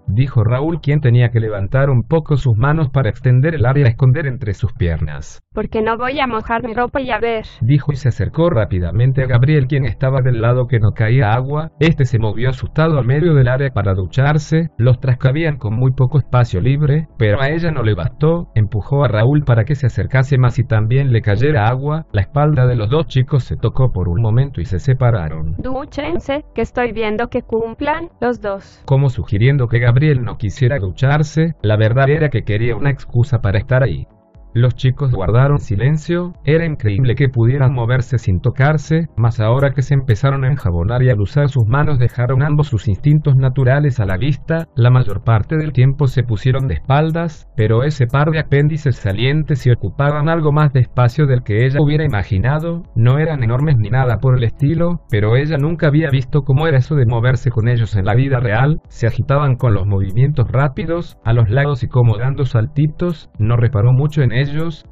dijo 0.07 0.45
Raúl 0.45 0.81
quien 0.81 1.01
tenía 1.01 1.31
que 1.31 1.41
levantar 1.41 1.91
un 1.91 2.03
poco 2.03 2.37
sus 2.37 2.57
manos 2.57 2.91
para 2.91 3.09
extender 3.09 3.55
el 3.55 3.67
área 3.67 3.87
a 3.87 3.89
esconder 3.89 4.27
entre 4.27 4.55
sus 4.55 4.73
piernas. 4.73 5.41
Porque 5.55 5.83
no 5.83 5.97
voy 5.97 6.19
a 6.21 6.27
mojar 6.27 6.63
mi 6.65 6.75
ropa 6.75 7.01
y 7.01 7.11
a 7.11 7.19
ver. 7.19 7.45
Dijo 7.61 7.93
y 7.93 7.97
se 7.97 8.09
acercó 8.09 8.51
rápidamente 8.51 9.23
a 9.23 9.27
Gabriel 9.27 9.67
quien 9.67 9.85
estaba 9.85 10.21
del 10.23 10.41
lado 10.41 10.67
que 10.67 10.79
no 10.79 10.93
caía 10.93 11.33
agua. 11.33 11.71
Este 11.79 12.05
se 12.05 12.19
movió 12.19 12.51
asustado 12.51 12.99
al 12.99 13.07
medio 13.07 13.35
del 13.35 13.49
área 13.49 13.71
para 13.71 13.95
ducharse. 13.95 14.69
Los 14.77 15.01
trascabían 15.01 15.57
con 15.57 15.75
muy 15.75 15.93
poco 15.93 16.19
espacio 16.19 16.61
libre, 16.61 17.09
pero 17.19 17.41
a 17.41 17.51
ella 17.51 17.71
no 17.71 17.83
le 17.83 17.95
bastó. 17.95 18.49
Empujó 18.55 19.05
a 19.05 19.09
Raúl 19.09 19.45
para 19.45 19.65
que 19.65 19.75
se 19.75 19.87
acercase 19.87 20.39
más 20.39 20.59
y 20.59 20.65
también 20.65 21.13
le 21.13 21.23
cayera 21.23 21.69
agua. 21.69 22.07
La 22.13 22.23
espalda 22.23 22.67
de 22.67 22.77
los 22.77 22.91
dos 22.91 23.07
chicos 23.07 23.45
se 23.45 23.57
tocó 23.57 23.93
por 23.93 24.09
un 24.09 24.21
momento 24.21 24.61
y 24.61 24.65
se 24.65 24.79
separaron. 24.79 25.55
Dúchense, 25.59 26.45
que 26.55 26.63
estoy 26.63 26.93
viendo 26.93 27.29
que 27.29 27.43
cumplan 27.43 28.09
los 28.21 28.41
dos. 28.41 28.83
Como 28.87 29.09
sugiriendo 29.09 29.69
que 29.69 29.79
Gabriel 29.79 29.92
no 29.93 30.39
quisiera 30.39 30.79
ducharse, 30.79 31.55
la 31.63 31.77
verdad 31.77 32.09
era 32.09 32.31
que 32.31 32.45
quería 32.45 32.77
una 32.77 32.91
excusa 32.91 33.41
para 33.41 33.59
estar 33.59 33.83
ahí. 33.83 34.07
Los 34.55 34.75
chicos 34.75 35.13
guardaron 35.13 35.59
silencio, 35.59 36.35
era 36.45 36.67
increíble 36.67 37.15
que 37.15 37.31
pudieran 37.31 37.73
moverse 37.73 38.19
sin 38.19 38.41
tocarse, 38.41 39.09
mas 39.17 39.41
ahora 39.41 39.71
que 39.71 39.81
se 39.81 39.95
empezaron 39.95 40.45
a 40.45 40.51
enjabonar 40.51 41.03
y 41.03 41.09
al 41.09 41.23
usar 41.23 41.49
sus 41.49 41.67
manos 41.67 41.99
dejaron 41.99 42.43
ambos 42.43 42.67
sus 42.67 42.87
instintos 42.87 43.35
naturales 43.35 43.99
a 43.99 44.05
la 44.05 44.19
vista, 44.19 44.69
la 44.77 44.91
mayor 44.91 45.25
parte 45.25 45.57
del 45.57 45.73
tiempo 45.73 46.07
se 46.07 46.23
pusieron 46.23 46.69
de 46.69 46.75
espaldas, 46.75 47.49
pero 47.57 47.83
ese 47.83 48.07
par 48.07 48.31
de 48.31 48.41
apéndices 48.41 48.97
salientes 48.97 49.61
se 49.61 49.73
ocupaban 49.73 50.29
algo 50.29 50.53
más 50.53 50.71
de 50.75 50.81
espacio 50.81 51.25
del 51.27 51.45
que 51.45 51.65
ella 51.65 51.81
hubiera 51.81 52.05
imaginado, 52.05 52.83
no 52.95 53.19
eran 53.19 53.43
enormes 53.43 53.77
ni 53.79 53.89
nada 53.89 54.19
por 54.19 54.37
el 54.37 54.45
estilo, 54.45 55.01
pero 55.09 55.37
ella 55.37 55.57
nunca 55.57 55.87
había 55.87 56.11
visto 56.11 56.43
cómo 56.43 56.67
era 56.67 56.77
eso 56.77 56.95
de 56.95 57.07
moverse 57.07 57.51
con 57.51 57.69
ellos 57.69 57.97
en 57.97 58.05
la 58.05 58.15
vida 58.15 58.39
real, 58.39 58.83
se 58.89 59.07
agitaban 59.07 59.57
con 59.57 59.73
los 59.73 59.87
movimientos 59.87 60.47
rápidos, 60.51 61.17
a 61.25 61.33
los 61.33 61.49
lados 61.49 61.83
y 61.85 61.89
como 61.89 62.19
dando 62.19 62.45
saltitos, 62.45 63.31
no 63.39 63.57
reparó 63.57 63.93
mucho 63.93 64.21
en 64.21 64.33
ellos, 64.33 64.42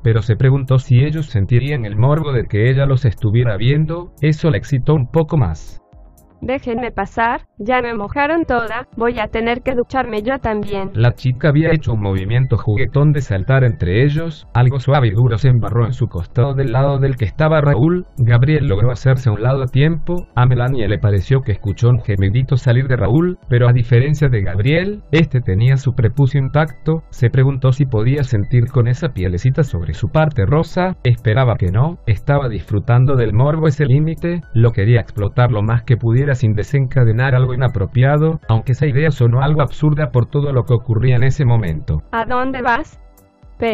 pero 0.02 0.22
se 0.22 0.36
preguntó 0.36 0.78
si 0.78 1.04
ellos 1.04 1.26
sentirían 1.26 1.84
el 1.84 1.96
morbo 1.96 2.32
de 2.32 2.44
que 2.44 2.70
ella 2.70 2.86
los 2.86 3.04
estuviera 3.04 3.56
viendo, 3.56 4.12
eso 4.20 4.50
la 4.50 4.56
excitó 4.56 4.94
un 4.94 5.10
poco 5.10 5.36
más. 5.36 5.80
Déjenme 6.42 6.90
pasar, 6.90 7.42
ya 7.58 7.82
me 7.82 7.94
mojaron 7.94 8.44
toda, 8.44 8.88
voy 8.96 9.18
a 9.18 9.28
tener 9.28 9.60
que 9.62 9.74
ducharme 9.74 10.22
yo 10.22 10.38
también. 10.38 10.90
La 10.94 11.12
chica 11.12 11.48
había 11.48 11.72
hecho 11.72 11.92
un 11.92 12.00
movimiento 12.00 12.56
juguetón 12.56 13.12
de 13.12 13.20
saltar 13.20 13.62
entre 13.62 14.04
ellos, 14.04 14.48
algo 14.54 14.80
suave 14.80 15.08
y 15.08 15.10
duro 15.10 15.36
se 15.36 15.48
embarró 15.48 15.84
en 15.84 15.92
su 15.92 16.06
costado 16.06 16.54
del 16.54 16.72
lado 16.72 16.98
del 16.98 17.16
que 17.16 17.26
estaba 17.26 17.60
Raúl, 17.60 18.06
Gabriel 18.16 18.66
logró 18.66 18.90
hacerse 18.90 19.28
a 19.28 19.32
un 19.32 19.42
lado 19.42 19.62
a 19.62 19.66
tiempo, 19.66 20.26
a 20.34 20.46
Melania 20.46 20.88
le 20.88 20.98
pareció 20.98 21.40
que 21.40 21.52
escuchó 21.52 21.90
un 21.90 22.00
gemidito 22.00 22.56
salir 22.56 22.88
de 22.88 22.96
Raúl, 22.96 23.38
pero 23.48 23.68
a 23.68 23.72
diferencia 23.72 24.28
de 24.28 24.42
Gabriel, 24.42 25.02
este 25.12 25.40
tenía 25.40 25.76
su 25.76 25.92
prepucio 25.92 26.40
intacto, 26.40 27.02
se 27.10 27.28
preguntó 27.28 27.72
si 27.72 27.84
podía 27.84 28.24
sentir 28.24 28.66
con 28.72 28.88
esa 28.88 29.10
pielecita 29.10 29.62
sobre 29.62 29.92
su 29.92 30.08
parte 30.08 30.46
rosa, 30.46 30.96
esperaba 31.04 31.56
que 31.56 31.70
no, 31.70 31.98
estaba 32.06 32.48
disfrutando 32.48 33.16
del 33.16 33.34
morbo 33.34 33.68
ese 33.68 33.84
límite, 33.84 34.40
lo 34.54 34.70
quería 34.70 35.00
explotar 35.00 35.50
lo 35.50 35.62
más 35.62 35.82
que 35.82 35.96
pudiera 35.96 36.29
sin 36.34 36.54
desencadenar 36.54 37.34
algo 37.34 37.54
inapropiado, 37.54 38.40
aunque 38.48 38.72
esa 38.72 38.86
idea 38.86 39.10
sonó 39.10 39.42
algo 39.42 39.62
absurda 39.62 40.10
por 40.10 40.26
todo 40.26 40.52
lo 40.52 40.64
que 40.64 40.74
ocurría 40.74 41.16
en 41.16 41.24
ese 41.24 41.44
momento. 41.44 42.02
¿A 42.12 42.24
dónde 42.24 42.62
vas? 42.62 43.00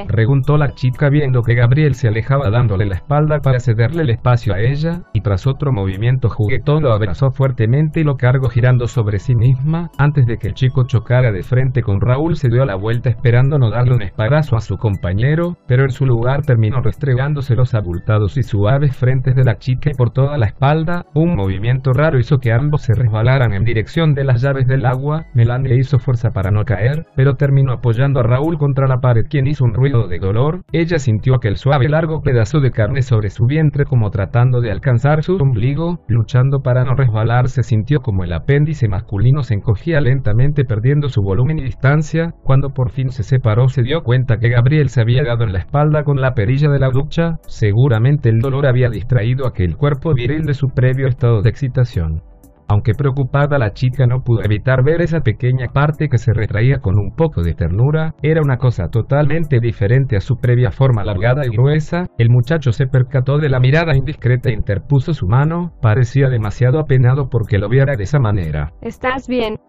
Preguntó 0.07 0.57
la 0.57 0.75
chica 0.75 1.09
viendo 1.09 1.43
que 1.43 1.55
Gabriel 1.55 1.95
se 1.95 2.09
alejaba 2.09 2.51
dándole 2.51 2.87
la 2.87 2.97
espalda 2.97 3.39
para 3.41 3.61
cederle 3.61 4.03
el 4.03 4.11
espacio 4.11 4.55
a 4.55 4.61
ella, 4.61 5.03
y 5.13 5.21
tras 5.21 5.47
otro 5.47 5.73
movimiento 5.73 6.29
juguetón 6.29 6.83
lo 6.83 6.93
abrazó 6.93 7.31
fuertemente 7.31 8.01
y 8.01 8.05
lo 8.05 8.17
cargó 8.17 8.49
girando 8.49 8.89
sobre 8.89 9.19
sí 9.19 9.35
misma. 9.35 9.91
Antes 9.99 10.27
de 10.27 10.39
que 10.39 10.49
el 10.49 10.55
chico 10.55 10.85
chocara 10.87 11.31
de 11.31 11.43
frente 11.43 11.83
con 11.83 12.01
Raúl 12.01 12.37
se 12.37 12.49
dio 12.49 12.65
la 12.65 12.75
vuelta 12.75 13.11
esperando 13.11 13.59
no 13.59 13.71
darle 13.71 13.95
un 13.95 14.03
esparazo 14.03 14.57
a 14.57 14.61
su 14.61 14.77
compañero, 14.77 15.57
pero 15.67 15.85
en 15.85 15.91
su 15.91 16.05
lugar 16.05 16.43
terminó 16.43 16.81
restregándose 16.81 17.55
los 17.55 17.75
abultados 17.75 18.37
y 18.37 18.43
suaves 18.43 18.97
frentes 18.97 19.35
de 19.35 19.45
la 19.45 19.59
chica 19.59 19.91
y 19.91 19.95
por 19.95 20.11
toda 20.11 20.37
la 20.39 20.47
espalda. 20.47 21.07
Un 21.15 21.37
movimiento 21.37 21.93
raro 21.93 22.19
hizo 22.19 22.39
que 22.39 22.53
ambos 22.53 22.83
se 22.83 22.95
resbalaran 22.95 23.53
en 23.53 23.65
dirección 23.65 24.15
de 24.15 24.25
las 24.25 24.43
llaves 24.43 24.67
del 24.67 24.87
agua. 24.87 25.27
Melania 25.35 25.77
hizo 25.77 25.99
fuerza 25.99 26.31
para 26.31 26.51
no 26.51 26.65
caer, 26.65 27.07
pero 27.15 27.37
terminó 27.37 27.73
apoyando 27.73 28.21
a 28.21 28.25
Raúl 28.25 28.59
contra 28.59 28.87
la 28.89 28.99
pared 28.99 29.27
quien 29.29 29.47
hizo 29.47 29.65
un 29.65 29.76
ruido 29.77 30.09
de 30.09 30.19
dolor, 30.19 30.63
ella 30.73 30.99
sintió 30.99 31.35
aquel 31.35 31.57
suave 31.57 31.89
largo 31.89 32.23
pedazo 32.23 32.61
de 32.61 32.71
carne 32.71 33.03
sobre 33.03 33.31
su 33.31 33.47
vientre 33.47 33.85
como 33.85 34.11
tratando 34.11 34.61
de 34.61 34.73
alcanzar 34.73 35.23
su 35.23 35.37
ombligo, 35.37 36.01
luchando 36.09 36.61
para 36.61 36.85
no 36.85 36.95
resbalarse 36.95 37.63
sintió 37.63 38.01
como 38.01 38.25
el 38.25 38.33
apéndice 38.33 38.89
masculino 38.89 39.43
se 39.43 39.55
encogía 39.55 40.01
lentamente 40.01 40.65
perdiendo 40.65 41.09
su 41.09 41.23
volumen 41.23 41.59
y 41.59 41.65
distancia, 41.65 42.35
cuando 42.43 42.71
por 42.71 42.91
fin 42.91 43.11
se 43.11 43.23
separó 43.23 43.69
se 43.69 43.83
dio 43.83 44.03
cuenta 44.03 44.39
que 44.39 44.49
Gabriel 44.49 44.89
se 44.89 45.01
había 45.01 45.23
dado 45.23 45.45
en 45.45 45.53
la 45.53 45.61
espalda 45.61 46.05
con 46.05 46.21
la 46.21 46.35
perilla 46.35 46.71
de 46.71 46.79
la 46.79 46.91
ducha, 46.91 47.37
seguramente 47.47 48.29
el 48.29 48.41
dolor 48.41 48.67
había 48.67 48.89
distraído 48.89 49.47
aquel 49.47 49.77
cuerpo 49.77 50.15
viril 50.15 50.43
de 50.43 50.55
su 50.55 50.69
previo 50.69 51.07
estado 51.07 51.43
de 51.43 51.51
excitación. 51.51 52.23
Aunque 52.69 52.95
preocupada 52.95 53.59
la 53.59 53.73
chica 53.73 54.07
no 54.07 54.23
pudo 54.23 54.43
evitar 54.45 54.83
ver 54.83 55.01
esa 55.01 55.21
pequeña 55.21 55.69
parte 55.73 56.09
que 56.09 56.19
se 56.19 56.33
retraía 56.33 56.79
con 56.79 56.99
un 56.99 57.15
poco 57.15 57.43
de 57.43 57.55
ternura, 57.55 58.15
era 58.23 58.41
una 58.43 58.57
cosa 58.57 58.89
totalmente 58.89 59.61
diferente 59.61 60.17
a 60.17 60.21
su 60.21 60.37
previa 60.37 60.73
forma 60.73 61.03
alargada 61.03 61.43
y 61.47 61.57
gruesa, 61.57 62.07
el 62.19 62.31
muchacho 62.31 62.73
se 62.73 62.87
percató 62.87 63.39
de 63.39 63.49
la 63.49 63.61
mirada 63.61 63.97
indiscreta 63.97 64.51
e 64.51 64.55
interpuso 64.55 65.15
su 65.15 65.27
mano, 65.27 65.73
parecía 65.81 66.29
demasiado 66.29 66.81
apenado 66.81 67.29
porque 67.29 67.59
lo 67.59 67.69
viera 67.69 67.97
de 67.97 68.05
esa 68.05 68.19
manera. 68.19 68.73
¿Estás 68.81 69.29
bien? 69.29 69.61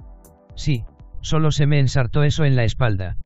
Sí, 0.56 0.84
solo 1.22 1.52
se 1.52 1.68
me 1.68 1.80
ensartó 1.80 2.24
eso 2.24 2.46
en 2.46 2.56
la 2.56 2.64
espalda. 2.64 3.18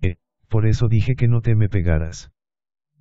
Eh, 0.00 0.16
por 0.48 0.66
eso 0.66 0.86
dije 0.88 1.14
que 1.16 1.28
no 1.28 1.40
te 1.40 1.56
me 1.56 1.68
pegaras. 1.68 2.31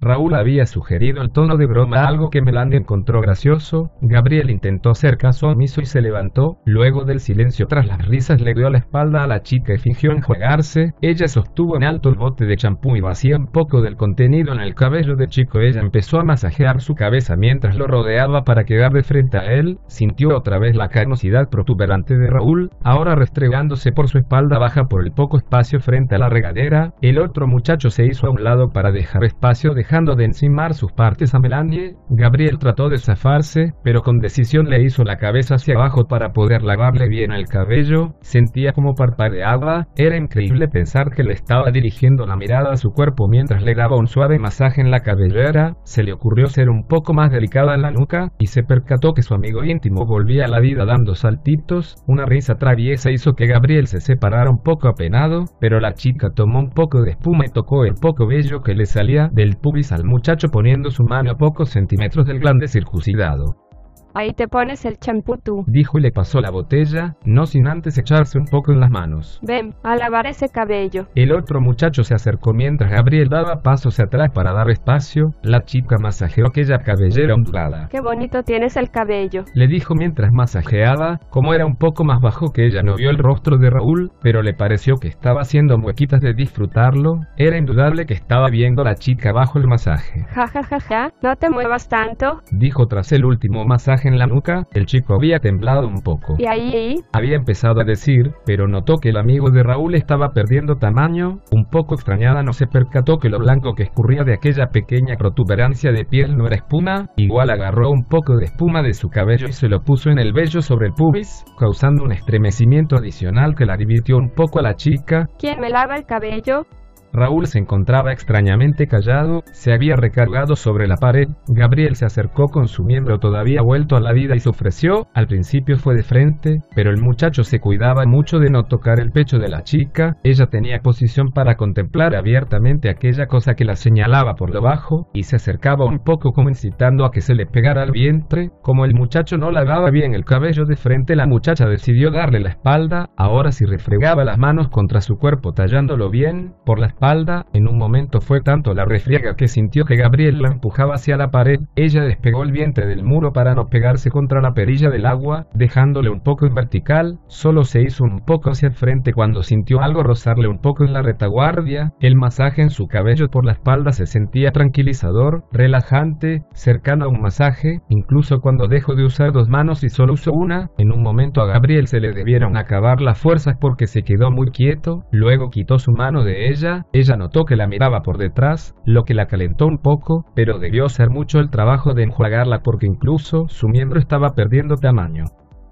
Raúl 0.04 0.34
había 0.34 0.66
sugerido 0.66 1.22
el 1.22 1.30
tono 1.30 1.58
de 1.58 1.68
broma, 1.68 2.08
algo 2.08 2.32
que 2.32 2.42
Melania 2.42 2.80
encontró 2.80 3.22
gracioso. 3.22 3.92
Gabriel 4.02 4.50
intentó 4.50 4.90
hacer 4.90 5.18
caso 5.18 5.50
omiso 5.50 5.80
y 5.80 5.86
se 5.86 6.02
levantó. 6.02 6.58
Luego 6.66 7.06
del 7.06 7.20
silencio 7.20 7.68
tras 7.68 7.86
las 7.86 8.08
risas 8.08 8.42
le 8.42 8.56
dio 8.56 8.68
la 8.72 8.80
espalda 8.80 9.24
a 9.24 9.28
la 9.28 9.44
chica 9.44 9.76
y 9.76 9.78
fingió 9.78 10.12
enjuagarse. 10.12 10.96
Ella 11.04 11.28
sostuvo 11.28 11.78
en 11.78 11.84
alto 11.84 12.10
el 12.10 12.16
bote 12.16 12.46
de 12.46 12.58
champú 12.58 12.96
y 12.96 13.02
vacía 13.02 13.38
un 13.38 13.46
poco 13.46 13.82
del 13.84 13.96
contenido 13.96 14.52
en 14.54 14.60
el 14.60 14.74
cabello 14.74 15.16
del 15.16 15.30
chico. 15.30 15.60
Ella 15.60 15.82
empezó 15.82 16.20
a 16.20 16.24
masajear 16.24 16.82
su 16.82 16.96
cabeza 16.96 17.36
mientras 17.36 17.76
lo 17.76 17.86
rodeaba 17.86 18.44
para 18.44 18.64
quedar 18.64 18.94
de 18.94 19.04
frente 19.04 19.38
a 19.38 19.54
él. 19.54 19.78
Sintió 19.86 20.36
otra 20.36 20.58
vez 20.58 20.76
la 20.76 20.90
carnosidad 20.90 21.50
protuberante 21.50 22.18
de 22.18 22.26
Raúl, 22.26 22.72
ahora 22.84 23.14
restregándose 23.14 23.92
por 23.92 24.08
su 24.08 24.18
espalda 24.18 24.58
baja 24.58 24.86
por 24.86 25.04
el 25.04 25.12
poco 25.12 25.38
espacio 25.38 25.80
frente 25.80 26.16
a 26.16 26.18
la 26.18 26.30
regadera. 26.30 26.96
El 27.04 27.20
otro 27.20 27.46
muchacho 27.46 27.92
se 27.92 28.08
hizo 28.08 28.26
a 28.26 28.32
un 28.32 28.44
lado 28.44 28.72
para 28.72 28.92
dejar 28.92 29.26
espacio 29.26 29.76
de 29.76 29.91
dejando 29.92 30.16
de 30.16 30.24
encimar 30.24 30.74
sus 30.74 30.94
partes 30.94 31.36
a 31.36 31.40
Melanie, 31.40 31.98
Gabriel 32.10 32.60
trató 32.60 32.88
de 32.88 32.98
zafarse, 32.98 33.74
pero 33.84 34.04
con 34.04 34.20
decisión 34.20 34.70
le 34.70 34.82
hizo 34.82 35.04
la 35.04 35.18
cabeza 35.18 35.56
hacia 35.56 35.76
abajo 35.76 36.08
para 36.08 36.32
poder 36.32 36.64
lavarle 36.64 37.10
bien 37.10 37.34
el 37.34 37.48
cabello, 37.48 38.14
sentía 38.22 38.72
como 38.72 38.96
parpadeaba, 38.96 39.90
era 39.98 40.16
increíble 40.16 40.70
pensar 40.70 41.10
que 41.14 41.24
le 41.24 41.34
estaba 41.34 41.72
dirigiendo 41.72 42.26
la 42.26 42.38
mirada 42.38 42.72
a 42.72 42.78
su 42.78 42.92
cuerpo 42.92 43.28
mientras 43.28 43.64
le 43.64 43.76
daba 43.76 43.98
un 43.98 44.08
suave 44.08 44.40
masaje 44.40 44.80
en 44.80 44.92
la 44.92 45.02
cabellera, 45.02 45.76
se 45.84 46.04
le 46.04 46.14
ocurrió 46.14 46.48
ser 46.48 46.70
un 46.70 46.88
poco 46.88 47.14
más 47.14 47.30
delicada 47.30 47.76
en 47.76 47.82
la 47.82 47.92
nuca, 47.92 48.32
y 48.40 48.46
se 48.46 48.64
percató 48.64 49.12
que 49.12 49.24
su 49.24 49.34
amigo 49.34 49.66
íntimo 49.66 50.06
volvía 50.06 50.46
a 50.46 50.48
la 50.48 50.62
vida 50.62 50.86
dando 50.86 51.16
saltitos, 51.16 51.98
una 52.08 52.26
risa 52.26 52.56
traviesa 52.56 53.12
hizo 53.12 53.34
que 53.34 53.48
Gabriel 53.48 53.88
se 53.88 54.00
separara 54.00 54.52
un 54.52 54.64
poco 54.64 54.88
apenado, 54.88 55.44
pero 55.60 55.82
la 55.82 55.96
chica 55.96 56.30
tomó 56.34 56.60
un 56.60 56.70
poco 56.70 57.02
de 57.02 57.12
espuma 57.12 57.46
y 57.46 57.52
tocó 57.52 57.84
el 57.84 57.96
poco 57.96 58.26
vello 58.26 58.62
que 58.62 58.74
le 58.74 58.86
salía 58.86 59.28
del 59.34 59.58
pubis 59.58 59.81
al 59.92 60.04
muchacho 60.04 60.50
poniendo 60.50 60.92
su 60.92 61.04
mano 61.04 61.32
a 61.32 61.38
pocos 61.38 61.70
centímetros 61.70 62.28
del 62.28 62.40
glande 62.40 62.68
circuncidado. 62.68 63.71
Ahí 64.14 64.34
te 64.34 64.48
pones 64.48 64.86
el 64.86 64.98
champú 64.98 65.38
tú. 65.38 65.64
Dijo 65.68 65.98
y 65.98 66.02
le 66.02 66.12
pasó 66.12 66.42
la 66.42 66.52
botella, 66.52 67.16
no 67.26 67.46
sin 67.46 67.68
antes 67.68 67.98
echarse 67.98 68.38
un 68.38 68.46
poco 68.46 68.72
en 68.72 68.80
las 68.80 68.90
manos. 68.90 69.40
Ven, 69.42 69.74
a 69.84 69.96
lavar 69.96 70.28
ese 70.28 70.50
cabello. 70.50 71.08
El 71.16 71.32
otro 71.32 71.62
muchacho 71.62 72.04
se 72.04 72.14
acercó 72.14 72.54
mientras 72.54 72.92
Gabriel 72.92 73.30
daba 73.30 73.62
pasos 73.62 74.00
atrás 74.00 74.30
para 74.34 74.54
dar 74.54 74.70
espacio, 74.70 75.34
la 75.44 75.64
chica 75.64 75.98
masajeó 76.00 76.48
aquella 76.48 76.80
cabellera 76.80 77.34
ondulada. 77.34 77.88
Qué 77.90 78.02
bonito 78.02 78.44
tienes 78.44 78.78
el 78.78 78.90
cabello. 78.90 79.44
Le 79.54 79.68
dijo 79.68 79.96
mientras 79.96 80.32
masajeaba, 80.32 81.20
como 81.30 81.54
era 81.54 81.66
un 81.66 81.76
poco 81.76 82.04
más 82.04 82.20
bajo 82.22 82.52
que 82.52 82.66
ella 82.66 82.84
no 82.84 82.96
vio 82.96 83.10
el 83.10 83.18
rostro 83.18 83.58
de 83.58 83.70
Raúl, 83.70 84.12
pero 84.22 84.42
le 84.42 84.54
pareció 84.54 84.96
que 84.96 85.08
estaba 85.08 85.42
haciendo 85.42 85.78
muequitas 85.78 86.22
de 86.22 86.34
disfrutarlo, 86.34 87.22
era 87.38 87.58
indudable 87.58 88.06
que 88.06 88.14
estaba 88.14 88.50
viendo 88.50 88.82
a 88.82 88.86
la 88.86 88.96
chica 88.96 89.32
bajo 89.32 89.60
el 89.60 89.68
masaje. 89.68 90.26
Ja 90.34 90.48
ja 90.48 90.64
ja 90.64 90.80
ja, 90.80 91.14
no 91.22 91.36
te 91.36 91.50
muevas 91.50 91.88
tanto. 91.88 92.42
Dijo 92.52 92.88
tras 92.88 93.12
el 93.12 93.26
último 93.26 93.66
masaje 93.66 94.01
en 94.08 94.18
la 94.18 94.28
nuca, 94.28 94.68
el 94.74 94.86
chico 94.86 95.16
había 95.16 95.40
temblado 95.40 95.88
un 95.88 96.02
poco. 96.02 96.36
Y 96.38 96.46
ahí, 96.46 96.96
Había 97.14 97.36
empezado 97.36 97.82
a 97.82 97.84
decir, 97.84 98.32
pero 98.46 98.68
notó 98.68 98.98
que 98.98 99.10
el 99.10 99.18
amigo 99.18 99.50
de 99.50 99.64
Raúl 99.64 99.96
estaba 99.96 100.30
perdiendo 100.30 100.76
tamaño, 100.76 101.40
un 101.52 101.66
poco 101.66 101.96
extrañada 101.96 102.44
no 102.44 102.54
se 102.54 102.68
percató 102.68 103.18
que 103.18 103.30
lo 103.30 103.40
blanco 103.40 103.74
que 103.74 103.84
escurría 103.84 104.24
de 104.24 104.34
aquella 104.34 104.68
pequeña 104.68 105.16
protuberancia 105.18 105.92
de 105.92 106.06
piel 106.06 106.38
no 106.38 106.48
era 106.48 106.56
espuma, 106.56 107.10
igual 107.18 107.50
agarró 107.50 107.90
un 107.90 108.06
poco 108.06 108.38
de 108.38 108.46
espuma 108.46 108.82
de 108.82 108.94
su 108.94 109.10
cabello 109.10 109.48
y 109.48 109.54
se 109.54 109.68
lo 109.68 109.82
puso 109.82 110.10
en 110.10 110.20
el 110.20 110.34
vello 110.34 110.62
sobre 110.62 110.88
el 110.88 110.94
pubis, 110.94 111.44
causando 111.58 112.04
un 112.04 112.12
estremecimiento 112.12 112.96
adicional 112.96 113.56
que 113.56 113.66
la 113.66 113.78
divirtió 113.78 114.18
un 114.18 114.30
poco 114.30 114.60
a 114.60 114.64
la 114.64 114.76
chica, 114.76 115.28
¿quién 115.38 115.60
me 115.60 115.70
lava 115.70 115.96
el 115.96 116.06
cabello? 116.06 116.66
Raúl 117.14 117.48
se 117.48 117.60
encontraba 117.60 118.14
extrañamente 118.14 118.88
callado, 118.88 119.44
se 119.52 119.74
había 119.74 119.96
recargado 119.96 120.56
sobre 120.56 120.88
la 120.88 120.98
pared, 120.98 121.28
Gabriel 121.48 121.96
se 121.96 122.06
acercó 122.06 122.48
con 122.48 122.68
su 122.68 122.84
miembro 122.84 123.20
todavía 123.20 123.62
vuelto 123.62 123.96
a 123.96 124.02
la 124.02 124.14
vida 124.14 124.36
y 124.36 124.40
se 124.40 124.50
ofreció, 124.50 125.08
al 125.14 125.28
principio 125.28 125.78
fue 125.78 125.96
de 125.96 126.04
frente, 126.04 126.62
pero 126.76 126.90
el 126.90 127.02
muchacho 127.02 127.44
se 127.44 127.60
cuidaba 127.60 128.06
mucho 128.06 128.40
de 128.40 128.50
no 128.50 128.64
tocar 128.64 129.00
el 129.00 129.12
pecho 129.12 129.40
de 129.40 129.50
la 129.50 129.64
chica, 129.64 130.18
ella 130.24 130.48
tenía 130.48 130.80
posición 130.80 131.32
para 131.32 131.56
contemplar 131.56 132.16
abiertamente 132.16 132.90
aquella 132.90 133.28
cosa 133.28 133.56
que 133.56 133.66
la 133.66 133.76
señalaba 133.76 134.36
por 134.36 134.52
debajo, 134.52 135.10
y 135.14 135.24
se 135.24 135.36
acercaba 135.36 135.86
un 135.86 136.00
poco 136.00 136.32
como 136.32 136.50
incitando 136.50 137.06
a 137.06 137.12
que 137.12 137.22
se 137.22 137.36
le 137.36 137.46
pegara 137.46 137.84
al 137.84 137.92
vientre, 137.92 138.52
como 138.62 138.86
el 138.86 138.94
muchacho 138.94 139.38
no 139.38 139.52
lavaba 139.52 139.90
bien 139.90 140.14
el 140.14 140.26
cabello 140.26 140.66
de 140.66 140.76
frente 140.76 141.16
la 141.16 141.28
muchacha 141.28 141.68
decidió 141.68 142.12
darle 142.12 142.40
la 142.40 142.50
espalda, 142.50 143.10
ahora 143.18 143.52
si 143.52 143.66
refregaba 143.66 144.24
las 144.24 144.38
manos 144.38 144.70
contra 144.70 145.02
su 145.02 145.18
cuerpo 145.18 145.54
tallándolo 145.54 146.10
bien, 146.10 146.54
por 146.66 146.80
la 146.80 146.88
espalda, 147.02 147.48
en 147.54 147.68
un 147.68 147.80
momento 147.80 148.22
fue 148.22 148.42
tanto 148.42 148.76
la 148.76 148.86
refriega 148.86 149.36
que 149.36 149.48
sintió 149.48 149.86
que 149.86 149.96
Gabriel 149.96 150.40
la 150.40 150.50
empujaba 150.50 150.94
hacia 150.94 151.18
la 151.18 151.32
pared, 151.32 151.60
ella 151.76 152.04
despegó 152.04 152.44
el 152.44 152.52
vientre 152.52 152.86
del 152.86 153.04
muro 153.04 153.34
para 153.34 153.56
no 153.56 153.70
pegarse 153.70 154.12
contra 154.12 154.40
la 154.40 154.54
perilla 154.54 154.92
del 154.92 155.08
agua, 155.08 155.48
dejándole 155.56 156.12
un 156.12 156.22
poco 156.22 156.46
en 156.46 156.54
vertical, 156.54 157.18
solo 157.26 157.64
se 157.64 157.82
hizo 157.82 158.04
un 158.04 158.24
poco 158.24 158.52
hacia 158.52 158.68
el 158.68 158.76
frente 158.76 159.14
cuando 159.14 159.42
sintió 159.42 159.82
algo 159.82 160.04
rozarle 160.04 160.48
un 160.48 160.60
poco 160.60 160.84
en 160.84 160.94
la 160.94 161.02
retaguardia, 161.02 161.92
el 162.02 162.16
masaje 162.16 162.62
en 162.62 162.70
su 162.70 162.86
cabello 162.86 163.30
por 163.30 163.46
la 163.46 163.54
espalda 163.54 163.94
se 163.94 164.06
sentía 164.06 164.52
tranquilizador, 164.52 165.46
relajante, 165.52 166.44
cercano 166.54 167.06
a 167.06 167.08
un 167.08 167.20
masaje, 167.20 167.80
incluso 167.90 168.42
cuando 168.42 168.68
dejó 168.68 168.94
de 168.94 169.06
usar 169.06 169.32
dos 169.32 169.50
manos 169.50 169.84
y 169.84 169.90
solo 169.90 170.14
usó 170.14 170.34
una, 170.34 170.70
en 170.78 170.92
un 170.92 171.02
momento 171.02 171.42
a 171.42 171.48
Gabriel 171.48 171.88
se 171.88 172.00
le 172.00 172.14
debieron 172.14 172.58
acabar 172.58 173.02
las 173.02 173.18
fuerzas 173.18 173.58
porque 173.60 173.88
se 173.88 174.04
quedó 174.04 174.30
muy 174.30 174.52
quieto, 174.52 175.06
luego 175.12 175.50
quitó 175.50 175.80
su 175.80 175.94
mano 175.94 176.24
de 176.24 176.50
ella, 176.50 176.86
ella 176.94 177.16
notó 177.16 177.46
que 177.46 177.56
la 177.56 177.68
miraba 177.68 178.02
por 178.02 178.18
detrás, 178.18 178.76
lo 178.86 179.04
que 179.04 179.14
la 179.14 179.28
calentó 179.28 179.66
un 179.66 179.78
poco, 179.78 180.26
pero 180.36 180.60
debió 180.60 180.90
ser 180.90 181.10
mucho 181.10 181.40
el 181.40 181.50
trabajo 181.50 181.94
de 181.94 182.04
enjuagarla 182.04 182.62
porque 182.64 182.88
incluso 182.88 183.48
su 183.48 183.68
miembro 183.70 184.00
estaba 184.00 184.30
perdiendo 184.36 184.76
tamaño. 184.76 185.26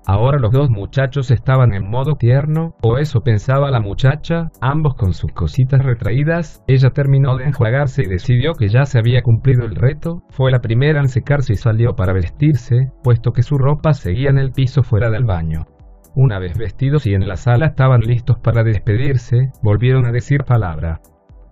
Ahora 0.07 0.39
los 0.39 0.51
dos 0.51 0.69
muchachos 0.69 1.29
estaban 1.29 1.73
en 1.73 1.87
modo 1.87 2.15
tierno, 2.15 2.73
o 2.81 2.97
eso 2.97 3.19
pensaba 3.21 3.69
la 3.69 3.79
muchacha, 3.79 4.49
ambos 4.59 4.95
con 4.95 5.13
sus 5.13 5.31
cositas 5.33 5.83
retraídas, 5.83 6.63
ella 6.67 6.89
terminó 6.89 7.37
de 7.37 7.45
enjuagarse 7.45 8.03
y 8.03 8.07
decidió 8.09 8.53
que 8.53 8.69
ya 8.69 8.85
se 8.85 8.97
había 8.97 9.21
cumplido 9.21 9.65
el 9.65 9.75
reto, 9.75 10.23
fue 10.29 10.51
la 10.51 10.61
primera 10.61 10.99
en 10.99 11.09
secarse 11.09 11.53
y 11.53 11.57
salió 11.57 11.95
para 11.95 12.13
vestirse, 12.13 12.91
puesto 13.03 13.33
que 13.33 13.43
su 13.43 13.57
ropa 13.57 13.93
seguía 13.93 14.29
en 14.29 14.39
el 14.39 14.51
piso 14.51 14.81
fuera 14.81 15.11
del 15.11 15.25
baño. 15.25 15.65
Una 16.15 16.39
vez 16.39 16.57
vestidos 16.57 17.05
y 17.05 17.13
en 17.13 17.27
la 17.27 17.37
sala 17.37 17.67
estaban 17.67 18.01
listos 18.01 18.39
para 18.39 18.63
despedirse, 18.63 19.51
volvieron 19.61 20.05
a 20.05 20.11
decir 20.11 20.43
palabra. 20.43 21.01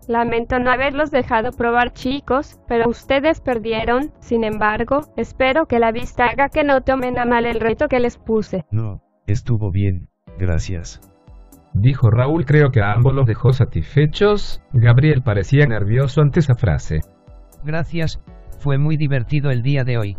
Lamento 0.08 0.58
no 0.60 0.72
haberlos 0.72 1.12
dejado 1.12 1.52
probar 1.52 1.92
chicos, 1.92 2.60
pero 2.68 2.90
ustedes 2.90 3.42
perdieron, 3.42 4.14
sin 4.20 4.46
embargo, 4.46 5.02
espero 5.18 5.66
que 5.66 5.80
la 5.80 5.92
vista 5.92 6.28
haga 6.28 6.48
que 6.48 6.64
no 6.64 6.82
tomen 6.82 7.20
a 7.20 7.26
mal 7.26 7.46
el 7.46 7.60
reto 7.60 7.88
que 7.90 8.00
les 8.00 8.18
puse. 8.18 8.66
No, 8.72 9.02
estuvo 9.28 9.70
bien, 9.70 10.08
gracias. 10.40 11.02
Dijo 11.74 12.10
Raúl 12.10 12.46
creo 12.46 12.72
que 12.72 12.82
a 12.82 12.94
ambos 12.94 13.14
los 13.14 13.26
dejó 13.26 13.52
satisfechos, 13.52 14.64
Gabriel 14.72 15.22
parecía 15.24 15.68
nervioso 15.68 16.22
ante 16.22 16.40
esa 16.40 16.56
frase. 16.56 17.02
Gracias, 17.64 18.22
fue 18.60 18.78
muy 18.78 18.96
divertido 18.98 19.52
el 19.52 19.62
día 19.62 19.84
de 19.84 19.98
hoy. 19.98 20.18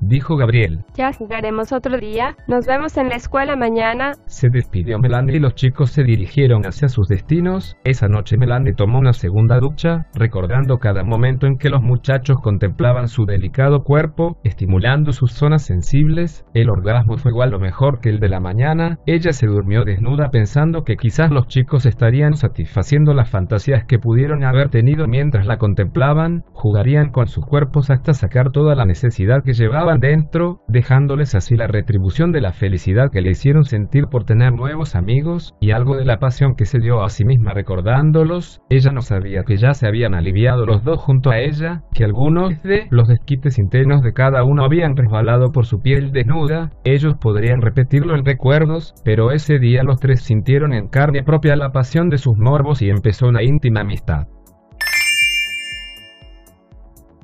Dijo 0.00 0.36
Gabriel. 0.36 0.84
Ya 0.94 1.12
jugaremos 1.12 1.72
otro 1.72 1.98
día, 1.98 2.36
nos 2.46 2.66
vemos 2.66 2.96
en 2.96 3.08
la 3.08 3.16
escuela 3.16 3.56
mañana. 3.56 4.12
Se 4.26 4.48
despidió 4.48 4.98
Melanie 4.98 5.36
y 5.36 5.40
los 5.40 5.54
chicos 5.54 5.90
se 5.90 6.04
dirigieron 6.04 6.62
hacia 6.66 6.88
sus 6.88 7.08
destinos. 7.08 7.76
Esa 7.84 8.08
noche 8.08 8.36
Melanie 8.36 8.74
tomó 8.74 8.98
una 8.98 9.12
segunda 9.12 9.58
ducha, 9.58 10.06
recordando 10.14 10.78
cada 10.78 11.02
momento 11.02 11.46
en 11.46 11.58
que 11.58 11.68
los 11.68 11.82
muchachos 11.82 12.38
contemplaban 12.40 13.08
su 13.08 13.26
delicado 13.26 13.82
cuerpo, 13.82 14.38
estimulando 14.44 15.12
sus 15.12 15.32
zonas 15.32 15.62
sensibles. 15.62 16.44
El 16.54 16.70
orgasmo 16.70 17.16
fue 17.16 17.32
igual 17.32 17.50
lo 17.50 17.58
mejor 17.58 18.00
que 18.00 18.10
el 18.10 18.20
de 18.20 18.28
la 18.28 18.40
mañana. 18.40 18.98
Ella 19.06 19.32
se 19.32 19.46
durmió 19.46 19.84
desnuda 19.84 20.30
pensando 20.30 20.84
que 20.84 20.96
quizás 20.96 21.30
los 21.30 21.48
chicos 21.48 21.86
estarían 21.86 22.34
satisfaciendo 22.34 23.14
las 23.14 23.30
fantasías 23.30 23.84
que 23.84 23.98
pudieron 23.98 24.44
haber 24.44 24.68
tenido 24.68 25.06
mientras 25.06 25.46
la 25.46 25.58
contemplaban, 25.58 26.44
jugarían 26.52 27.10
con 27.10 27.26
sus 27.26 27.44
cuerpos 27.44 27.90
hasta 27.90 28.14
sacar 28.14 28.50
toda 28.50 28.74
la 28.74 28.84
necesidad 28.84 29.42
que 29.44 29.54
dentro, 29.96 30.60
dejándoles 30.68 31.34
así 31.34 31.56
la 31.56 31.66
retribución 31.66 32.32
de 32.32 32.40
la 32.40 32.52
felicidad 32.52 33.10
que 33.10 33.20
le 33.20 33.30
hicieron 33.30 33.64
sentir 33.64 34.04
por 34.10 34.24
tener 34.24 34.52
nuevos 34.52 34.94
amigos, 34.94 35.54
y 35.60 35.70
algo 35.70 35.96
de 35.96 36.04
la 36.04 36.18
pasión 36.18 36.54
que 36.54 36.66
se 36.66 36.78
dio 36.78 37.02
a 37.02 37.08
sí 37.08 37.24
misma. 37.24 37.54
Recordándolos, 37.54 38.60
ella 38.68 38.92
no 38.92 39.00
sabía 39.00 39.44
que 39.44 39.56
ya 39.56 39.74
se 39.74 39.86
habían 39.86 40.14
aliviado 40.14 40.66
los 40.66 40.84
dos 40.84 41.00
junto 41.00 41.30
a 41.30 41.38
ella, 41.38 41.82
que 41.94 42.04
algunos 42.04 42.62
de 42.62 42.86
los 42.90 43.08
desquites 43.08 43.58
internos 43.58 44.02
de 44.02 44.12
cada 44.12 44.44
uno 44.44 44.64
habían 44.64 44.96
resbalado 44.96 45.50
por 45.52 45.66
su 45.66 45.80
piel 45.80 46.12
desnuda, 46.12 46.70
ellos 46.84 47.14
podrían 47.20 47.60
repetirlo 47.62 48.14
en 48.14 48.24
recuerdos, 48.24 48.94
pero 49.04 49.32
ese 49.32 49.58
día 49.58 49.82
los 49.82 50.00
tres 50.00 50.22
sintieron 50.22 50.72
en 50.72 50.88
carne 50.88 51.22
propia 51.22 51.56
la 51.56 51.70
pasión 51.70 52.08
de 52.08 52.18
sus 52.18 52.36
morbos 52.36 52.82
y 52.82 52.90
empezó 52.90 53.28
una 53.28 53.42
íntima 53.42 53.80
amistad. 53.80 54.26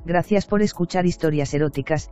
Gracias 0.05 0.45
por 0.45 0.61
escuchar 0.61 1.07
historias 1.07 1.53
eróticas, 1.55 2.11